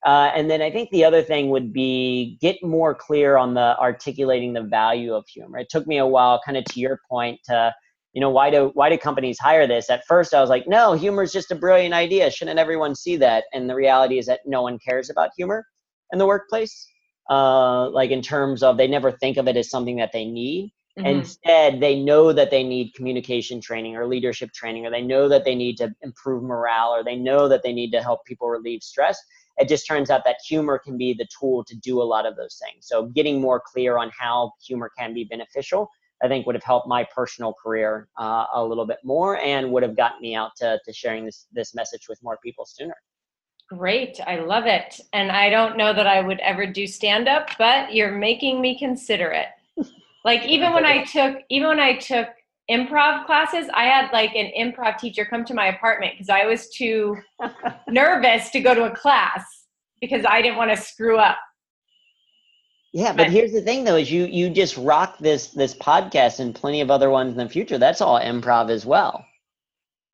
Uh, 0.06 0.32
and 0.34 0.50
then 0.50 0.62
I 0.62 0.72
think 0.72 0.90
the 0.92 1.04
other 1.04 1.22
thing 1.22 1.50
would 1.50 1.74
be 1.74 2.38
get 2.40 2.64
more 2.64 2.96
clear 2.96 3.36
on 3.36 3.54
the 3.54 3.78
articulating 3.80 4.54
the 4.54 4.64
value 4.64 5.14
of 5.14 5.28
humor. 5.28 5.58
It 5.58 5.68
took 5.70 5.88
me 5.88 5.98
a 5.98 6.08
while, 6.08 6.42
kind 6.46 6.58
of 6.58 6.64
to 6.66 6.80
your 6.80 7.02
point, 7.10 7.40
to 7.46 7.74
you 8.14 8.22
know 8.22 8.30
why 8.30 8.50
do 8.50 8.72
why 8.76 8.90
do 8.90 8.98
companies 8.98 9.38
hire 9.40 9.68
this? 9.68 9.90
At 9.90 10.06
first, 10.08 10.34
I 10.34 10.40
was 10.40 10.50
like, 10.50 10.68
no, 10.68 10.94
humor 10.94 11.24
is 11.24 11.34
just 11.34 11.52
a 11.52 11.56
brilliant 11.56 11.94
idea. 11.94 12.32
Shouldn't 12.32 12.60
everyone 12.60 12.96
see 12.96 13.18
that? 13.18 13.44
And 13.54 13.70
the 13.70 13.76
reality 13.76 14.18
is 14.18 14.26
that 14.28 14.40
no 14.46 14.62
one 14.62 14.80
cares 14.80 15.10
about 15.10 15.32
humor 15.36 15.66
in 16.14 16.20
the 16.20 16.26
workplace. 16.26 16.88
Uh, 17.30 17.90
like 17.92 18.10
in 18.10 18.24
terms 18.24 18.64
of 18.64 18.78
they 18.78 18.88
never 18.88 19.12
think 19.12 19.38
of 19.38 19.48
it 19.48 19.56
as 19.56 19.70
something 19.70 19.98
that 19.98 20.12
they 20.12 20.26
need. 20.26 20.72
Mm-hmm. 20.98 21.06
Instead, 21.06 21.80
they 21.80 22.00
know 22.00 22.34
that 22.34 22.50
they 22.50 22.64
need 22.64 22.96
communication 22.96 23.62
training 23.62 23.96
or 23.96 24.08
leadership 24.08 24.52
training, 24.52 24.86
or 24.86 24.90
they 24.90 25.04
know 25.04 25.30
that 25.30 25.46
they 25.46 25.54
need 25.54 25.78
to 25.78 25.94
improve 26.02 26.42
morale, 26.42 26.90
or 26.90 27.04
they 27.04 27.16
know 27.16 27.48
that 27.48 27.62
they 27.62 27.72
need 27.72 27.92
to 27.92 28.02
help 28.02 28.26
people 28.26 28.50
relieve 28.50 28.82
stress 28.82 29.22
it 29.60 29.68
just 29.68 29.86
turns 29.86 30.10
out 30.10 30.24
that 30.26 30.38
humor 30.48 30.80
can 30.80 30.98
be 30.98 31.14
the 31.14 31.28
tool 31.38 31.64
to 31.66 31.76
do 31.78 32.02
a 32.02 32.04
lot 32.04 32.26
of 32.26 32.36
those 32.36 32.60
things. 32.64 32.88
So 32.88 33.08
getting 33.08 33.42
more 33.42 33.62
clear 33.64 33.98
on 33.98 34.10
how 34.18 34.54
humor 34.66 34.90
can 34.98 35.14
be 35.14 35.26
beneficial 35.26 35.90
I 36.22 36.28
think 36.28 36.46
would 36.46 36.56
have 36.56 36.64
helped 36.64 36.88
my 36.88 37.08
personal 37.16 37.54
career 37.54 38.10
uh, 38.18 38.46
a 38.54 38.64
little 38.64 38.86
bit 38.86 39.00
more 39.04 39.38
and 39.38 39.72
would 39.72 39.84
have 39.84 39.96
gotten 39.96 40.22
me 40.22 40.36
out 40.36 40.52
to, 40.58 40.80
to 40.84 40.94
sharing 40.94 41.26
this, 41.26 41.48
this 41.52 41.74
message 41.74 42.08
with 42.10 42.22
more 42.22 42.38
people 42.44 42.66
sooner. 42.66 42.96
Great. 43.70 44.20
I 44.26 44.38
love 44.38 44.66
it. 44.66 45.00
And 45.14 45.32
I 45.32 45.50
don't 45.50 45.78
know 45.78 45.94
that 45.94 46.08
I 46.08 46.22
would 46.22 46.40
ever 46.40 46.66
do 46.66 46.88
stand 46.88 47.28
up, 47.28 47.52
but 47.58 47.94
you're 47.94 48.12
making 48.12 48.62
me 48.62 48.78
consider 48.78 49.32
it. 49.32 49.48
Like 50.26 50.44
even 50.44 50.74
when 50.74 50.86
I 50.86 51.06
took 51.06 51.38
even 51.50 51.70
when 51.70 51.80
I 51.80 51.96
took 51.96 52.28
improv 52.70 53.26
classes, 53.26 53.68
I 53.74 53.86
had 53.86 54.12
like 54.12 54.36
an 54.36 54.52
improv 54.58 54.98
teacher 54.98 55.26
come 55.26 55.44
to 55.46 55.54
my 55.54 55.68
apartment 55.68 56.14
because 56.14 56.30
I 56.30 56.46
was 56.46 56.70
too 56.70 57.18
nervous 57.88 58.50
to 58.52 58.60
go 58.60 58.74
to 58.74 58.84
a 58.84 58.96
class 58.96 59.44
because 60.02 60.26
I 60.26 60.42
didn't 60.42 60.58
want 60.58 60.72
to 60.72 60.78
screw 60.78 61.18
up. 61.18 61.38
Yeah, 62.94 63.12
but, 63.12 63.18
but 63.18 63.32
here's 63.32 63.52
the 63.52 63.62
thing 63.62 63.84
though, 63.84 63.98
is 63.98 64.12
you 64.12 64.26
you 64.26 64.50
just 64.50 64.76
rock 64.78 65.20
this 65.20 65.48
this 65.48 65.76
podcast 65.76 66.40
and 66.40 66.56
plenty 66.56 66.82
of 66.82 66.90
other 66.90 67.10
ones 67.10 67.32
in 67.32 67.38
the 67.38 67.50
future. 67.50 67.78
That's 67.78 68.02
all 68.02 68.20
improv 68.20 68.70
as 68.70 68.86
well. 68.86 69.26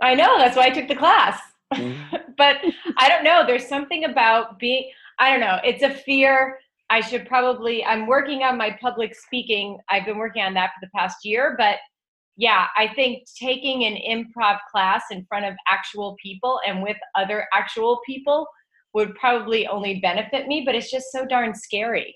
I 0.02 0.14
know, 0.14 0.38
that's 0.38 0.58
why 0.58 0.66
I 0.66 0.70
took 0.72 0.88
the 0.88 0.96
class. 0.96 1.40
Mm-hmm. 1.74 2.16
but 2.38 2.58
I 2.98 3.08
don't 3.08 3.24
know. 3.24 3.44
There's 3.46 3.68
something 3.68 4.04
about 4.06 4.60
being 4.60 4.92
I 5.20 5.32
don't 5.32 5.40
know, 5.40 5.60
it's 5.64 5.84
a 5.84 5.90
fear. 5.90 6.60
I 6.90 7.00
should 7.00 7.26
probably 7.28 7.84
I'm 7.86 8.08
working 8.08 8.44
on 8.44 8.58
my 8.58 8.78
public 8.82 9.16
speaking. 9.16 9.78
I've 9.90 10.06
been 10.06 10.18
working 10.18 10.44
on 10.44 10.54
that 10.56 10.72
for 10.72 10.86
the 10.86 10.92
past 10.94 11.24
year, 11.24 11.56
but 11.58 11.78
yeah, 12.38 12.68
I 12.78 12.90
think 12.96 13.24
taking 13.40 13.86
an 13.86 13.96
improv 13.96 14.60
class 14.70 15.04
in 15.12 15.26
front 15.26 15.46
of 15.46 15.54
actual 15.70 16.16
people 16.22 16.60
and 16.68 16.84
with 16.84 16.98
other 17.16 17.48
actual 17.54 18.00
people 18.06 18.48
would 18.94 19.16
probably 19.16 19.68
only 19.68 20.00
benefit 20.00 20.48
me, 20.48 20.64
but 20.66 20.76
it's 20.76 20.92
just 20.92 21.12
so 21.12 21.26
darn 21.26 21.54
scary. 21.54 22.16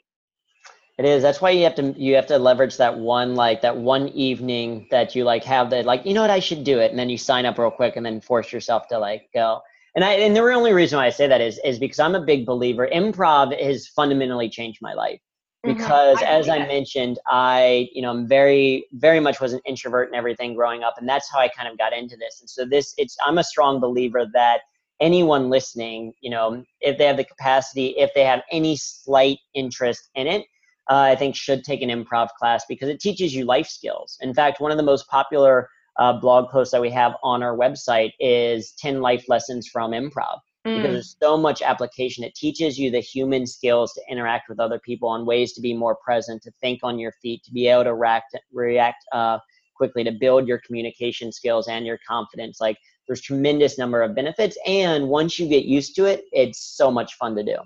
It 0.98 1.06
is. 1.06 1.24
That's 1.24 1.40
why 1.40 1.52
you 1.52 1.64
have 1.64 1.76
to 1.76 1.94
you 1.98 2.14
have 2.16 2.28
to 2.28 2.38
leverage 2.38 2.76
that 2.76 2.98
one 2.98 3.34
like 3.36 3.62
that 3.62 3.78
one 3.78 4.10
evening 4.10 4.86
that 4.92 5.16
you 5.16 5.24
like 5.24 5.46
have 5.46 5.70
that 5.70 5.86
like 5.86 6.06
you 6.06 6.14
know 6.14 6.22
what 6.22 6.30
I 6.30 6.42
should 6.42 6.66
do 6.66 6.80
it, 6.80 6.92
and 6.92 7.00
then 7.00 7.10
you 7.10 7.18
sign 7.18 7.46
up 7.46 7.58
real 7.58 7.72
quick 7.72 7.96
and 7.96 8.06
then 8.06 8.20
force 8.20 8.52
yourself 8.52 8.90
to 8.90 9.00
like 9.00 9.30
go. 9.34 9.62
And 9.96 10.04
I 10.04 10.12
and 10.16 10.36
the 10.36 10.42
only 10.42 10.74
reason 10.74 10.98
why 10.98 11.06
I 11.06 11.10
say 11.10 11.26
that 11.28 11.40
is 11.40 11.58
is 11.64 11.80
because 11.80 12.00
I'm 12.00 12.16
a 12.16 12.22
big 12.22 12.46
believer. 12.46 12.90
Improv 12.94 13.58
has 13.62 13.88
fundamentally 13.88 14.50
changed 14.50 14.80
my 14.82 14.94
life. 14.94 15.22
Because 15.64 16.18
mm-hmm. 16.18 16.26
I 16.26 16.38
as 16.38 16.50
I 16.50 16.60
mentioned, 16.60 17.20
I 17.28 17.90
you 17.94 18.02
know 18.02 18.12
I'm 18.12 18.28
very 18.28 18.88
very 18.94 19.20
much 19.20 19.40
was 19.40 19.54
an 19.54 19.62
introvert 19.66 20.08
and 20.08 20.16
everything 20.16 20.56
growing 20.56 20.84
up, 20.84 20.96
and 20.98 21.08
that's 21.08 21.32
how 21.32 21.40
I 21.40 21.50
kind 21.50 21.68
of 21.68 21.78
got 21.78 21.94
into 21.94 22.16
this. 22.18 22.40
And 22.42 22.50
so 22.50 22.66
this 22.66 22.94
it's 22.98 23.18
I'm 23.26 23.38
a 23.38 23.44
strong 23.44 23.80
believer 23.80 24.26
that 24.34 24.62
anyone 25.00 25.50
listening, 25.50 26.14
you 26.22 26.30
know, 26.30 26.64
if 26.82 26.98
they 26.98 27.06
have 27.06 27.18
the 27.18 27.24
capacity, 27.24 27.96
if 27.98 28.12
they 28.14 28.26
have 28.26 28.42
any 28.52 28.76
slight 28.76 29.40
interest 29.54 30.10
in 30.16 30.28
it 30.28 30.46
uh, 30.90 30.96
I 30.96 31.16
think 31.16 31.36
should 31.36 31.64
take 31.64 31.82
an 31.82 31.90
improv 31.90 32.30
class 32.38 32.66
because 32.68 32.90
it 32.90 33.00
teaches 33.00 33.34
you 33.34 33.46
life 33.46 33.68
skills. 33.68 34.18
In 34.22 34.34
fact, 34.34 34.60
one 34.60 34.72
of 34.72 34.78
the 34.78 34.84
most 34.84 35.08
popular 35.08 35.70
uh, 35.98 36.14
blog 36.14 36.50
posts 36.50 36.72
that 36.72 36.82
we 36.82 36.90
have 36.90 37.14
on 37.24 37.44
our 37.44 37.56
website 37.56 38.12
is 38.20 38.74
10 38.80 39.02
life 39.02 39.26
lessons 39.28 39.68
from 39.68 39.92
improv. 39.92 40.40
Because 40.78 40.94
there's 40.94 41.16
so 41.22 41.38
much 41.38 41.62
application. 41.62 42.24
It 42.24 42.36
teaches 42.36 42.78
you 42.78 42.92
the 42.92 43.00
human 43.00 43.46
skills 43.46 43.94
to 43.94 44.02
interact 44.10 44.50
with 44.50 44.60
other 44.60 44.80
people 44.80 45.10
on 45.10 45.26
ways 45.26 45.54
to 45.54 45.62
be 45.62 45.74
more 45.74 45.96
present, 45.96 46.42
to 46.44 46.52
think 46.62 46.80
on 46.84 47.00
your 47.00 47.12
feet, 47.22 47.44
to 47.44 47.52
be 47.52 47.68
able 47.68 47.86
to 47.86 47.94
react, 47.94 48.38
react 48.52 49.04
uh, 49.12 49.40
quickly, 49.76 50.04
to 50.04 50.12
build 50.12 50.48
your 50.48 50.60
communication 50.66 51.32
skills 51.32 51.68
and 51.68 51.86
your 51.86 52.00
confidence. 52.08 52.60
Like 52.60 52.78
there's 53.08 53.22
tremendous 53.22 53.78
number 53.78 54.02
of 54.02 54.16
benefits. 54.16 54.58
And 54.66 55.10
once 55.10 55.40
you 55.40 55.48
get 55.48 55.66
used 55.66 55.96
to 55.96 56.06
it, 56.06 56.26
it's 56.32 56.60
so 56.60 56.92
much 56.92 57.16
fun 57.16 57.36
to 57.36 57.44
do. 57.44 57.58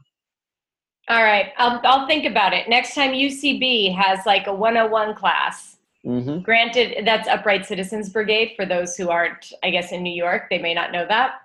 All 1.09 1.21
right, 1.21 1.51
I'll 1.57 1.81
I'll 1.83 2.07
think 2.07 2.25
about 2.25 2.53
it. 2.53 2.69
Next 2.69 2.95
time 2.95 3.11
UCB 3.11 3.93
has 3.93 4.25
like 4.25 4.47
a 4.47 4.53
101 4.53 5.15
class. 5.15 5.77
Mm-hmm. 6.05 6.39
Granted, 6.39 7.05
that's 7.05 7.27
Upright 7.27 7.65
Citizens 7.65 8.09
Brigade 8.09 8.53
for 8.55 8.65
those 8.65 8.95
who 8.95 9.09
aren't, 9.09 9.53
I 9.63 9.69
guess, 9.69 9.91
in 9.91 10.01
New 10.01 10.13
York. 10.13 10.43
They 10.49 10.59
may 10.59 10.73
not 10.73 10.91
know 10.91 11.05
that. 11.07 11.41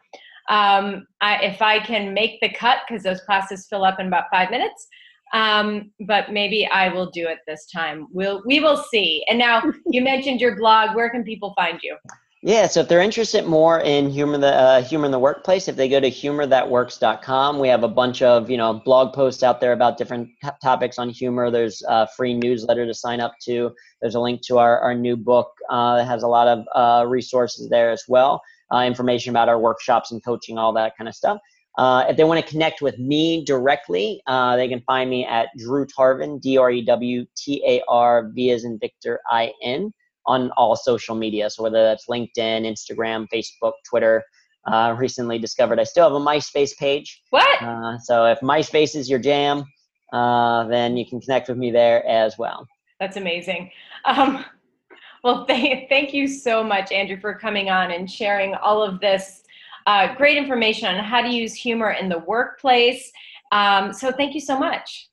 Um, 0.49 1.07
I, 1.21 1.37
if 1.43 1.61
I 1.61 1.79
can 1.79 2.15
make 2.15 2.41
the 2.41 2.49
cut, 2.49 2.79
because 2.89 3.03
those 3.03 3.21
classes 3.21 3.67
fill 3.69 3.85
up 3.85 4.01
in 4.01 4.07
about 4.07 4.25
five 4.33 4.51
minutes, 4.51 4.89
um, 5.35 5.91
but 6.07 6.33
maybe 6.33 6.67
I 6.67 6.89
will 6.89 7.11
do 7.11 7.29
it 7.29 7.39
this 7.47 7.67
time. 7.71 8.07
We'll 8.11 8.43
we 8.47 8.61
will 8.61 8.83
see. 8.91 9.25
And 9.29 9.39
now 9.39 9.63
you 9.87 10.03
mentioned 10.03 10.41
your 10.41 10.57
blog. 10.57 10.97
Where 10.97 11.11
can 11.11 11.23
people 11.23 11.53
find 11.57 11.81
you? 11.83 11.97
Yeah, 12.41 12.69
so 12.69 12.81
if 12.81 12.89
they're 12.89 13.01
interested 13.01 13.47
more 13.47 13.81
in 13.81 14.11
humor 14.11 14.39
the 14.39 14.55
uh, 14.55 14.83
humor 14.83 15.07
in 15.07 15.11
the 15.11 15.19
workplace, 15.19 15.67
if 15.67 15.75
they 15.75 15.89
go 15.89 15.99
to 15.99 16.09
humorthatworks.com, 16.09 17.59
we 17.59 17.67
have 17.67 17.83
a 17.83 17.89
bunch 17.89 18.23
of 18.23 18.49
you 18.49 18.57
know 18.57 18.75
blog 18.75 19.13
posts 19.13 19.43
out 19.43 19.61
there 19.61 19.73
about 19.73 19.99
different 19.99 20.29
topics 20.63 21.01
on 21.01 21.09
humor. 21.11 21.51
There's 21.51 21.83
a 21.89 22.07
free 22.17 22.35
newsletter 22.35 22.87
to 22.87 22.95
sign 22.95 23.19
up 23.19 23.35
to. 23.47 23.73
There's 24.01 24.15
a 24.15 24.21
link 24.21 24.43
to 24.47 24.59
our, 24.59 24.79
our 24.79 24.95
new 24.95 25.17
book 25.17 25.51
uh, 25.69 25.97
that 25.97 26.07
has 26.07 26.23
a 26.23 26.29
lot 26.29 26.47
of 26.47 26.65
uh, 26.77 27.09
resources 27.09 27.69
there 27.71 27.91
as 27.91 28.05
well. 28.07 28.41
Uh, 28.73 28.83
information 28.83 29.31
about 29.31 29.49
our 29.49 29.59
workshops 29.59 30.13
and 30.13 30.23
coaching, 30.25 30.59
all 30.59 30.73
that 30.73 30.97
kind 30.97 31.09
of 31.09 31.15
stuff. 31.15 31.39
Uh, 31.79 32.05
if 32.09 32.17
they 32.17 32.25
want 32.25 32.45
to 32.45 32.51
connect 32.51 32.83
with 32.83 32.99
me 32.99 33.45
directly, 33.45 34.21
uh, 34.27 34.57
they 34.57 34.69
can 34.69 34.81
find 34.81 35.09
me 35.09 35.25
at 35.25 35.49
Drew 35.57 35.87
Tarvin, 35.87 36.41
D 36.41 36.59
R 36.59 36.71
E 36.71 36.85
W 36.85 37.25
T 37.37 37.63
A 37.67 37.83
R 37.89 38.31
V 38.35 38.51
as 38.51 38.65
in 38.65 38.79
Victor 38.79 39.21
I 39.31 39.53
N 39.63 39.93
on 40.27 40.51
all 40.57 40.77
social 40.77 41.15
media. 41.15 41.49
So 41.49 41.63
whether 41.63 41.83
that's 41.85 42.07
LinkedIn, 42.07 42.67
Instagram, 42.67 43.27
Facebook, 43.33 43.73
Twitter. 43.89 44.23
Uh, 44.67 44.95
recently 44.99 45.39
discovered 45.39 45.81
I 45.81 45.85
still 45.85 46.05
have 46.05 46.13
a 46.13 46.21
MySpace 46.21 46.77
page. 46.77 47.23
What? 47.31 47.63
Uh, 47.63 47.97
so 47.99 48.27
if 48.27 48.39
MySpace 48.41 48.95
is 48.97 49.09
your 49.09 49.19
jam, 49.19 49.65
uh, 50.13 50.65
then 50.65 50.97
you 50.97 51.07
can 51.09 51.21
connect 51.23 51.49
with 51.49 51.57
me 51.57 51.71
there 51.71 52.07
as 52.07 52.37
well. 52.37 52.67
That's 53.01 53.17
amazing. 53.17 53.71
Um, 54.05 54.45
well, 55.25 55.47
th- 55.49 55.89
thank 55.89 56.15
you 56.15 56.29
so 56.29 56.63
much, 56.63 56.93
Andrew, 56.93 57.19
for 57.21 57.35
coming 57.35 57.71
on 57.71 57.91
and 57.91 58.11
sharing 58.11 58.55
all 58.55 58.83
of 58.83 59.01
this 59.01 59.45
uh, 59.87 60.15
great 60.17 60.37
information 60.37 60.87
on 60.95 61.03
how 61.03 61.23
to 61.23 61.29
use 61.29 61.55
humor 61.55 61.93
in 61.93 62.09
the 62.09 62.19
workplace. 62.19 63.11
Um, 63.53 63.93
so 63.93 64.13
thank 64.13 64.35
you 64.35 64.41
so 64.41 64.59
much. 64.59 65.09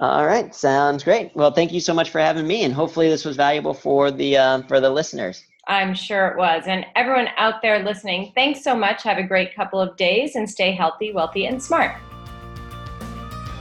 All 0.00 0.26
right, 0.26 0.54
sounds 0.54 1.04
great. 1.04 1.30
Well, 1.34 1.52
thank 1.52 1.72
you 1.72 1.80
so 1.80 1.94
much 1.94 2.10
for 2.10 2.18
having 2.18 2.46
me, 2.46 2.64
and 2.64 2.74
hopefully 2.74 3.08
this 3.08 3.24
was 3.24 3.36
valuable 3.36 3.72
for 3.72 4.10
the 4.10 4.36
uh, 4.36 4.62
for 4.62 4.78
the 4.78 4.90
listeners. 4.90 5.42
I'm 5.68 5.94
sure 5.94 6.28
it 6.28 6.36
was, 6.36 6.64
and 6.66 6.84
everyone 6.94 7.28
out 7.38 7.62
there 7.62 7.82
listening, 7.82 8.32
thanks 8.34 8.62
so 8.62 8.76
much. 8.76 9.02
Have 9.04 9.16
a 9.16 9.22
great 9.22 9.54
couple 9.56 9.80
of 9.80 9.96
days, 9.96 10.36
and 10.36 10.48
stay 10.48 10.72
healthy, 10.72 11.12
wealthy, 11.12 11.46
and 11.46 11.62
smart. 11.62 11.96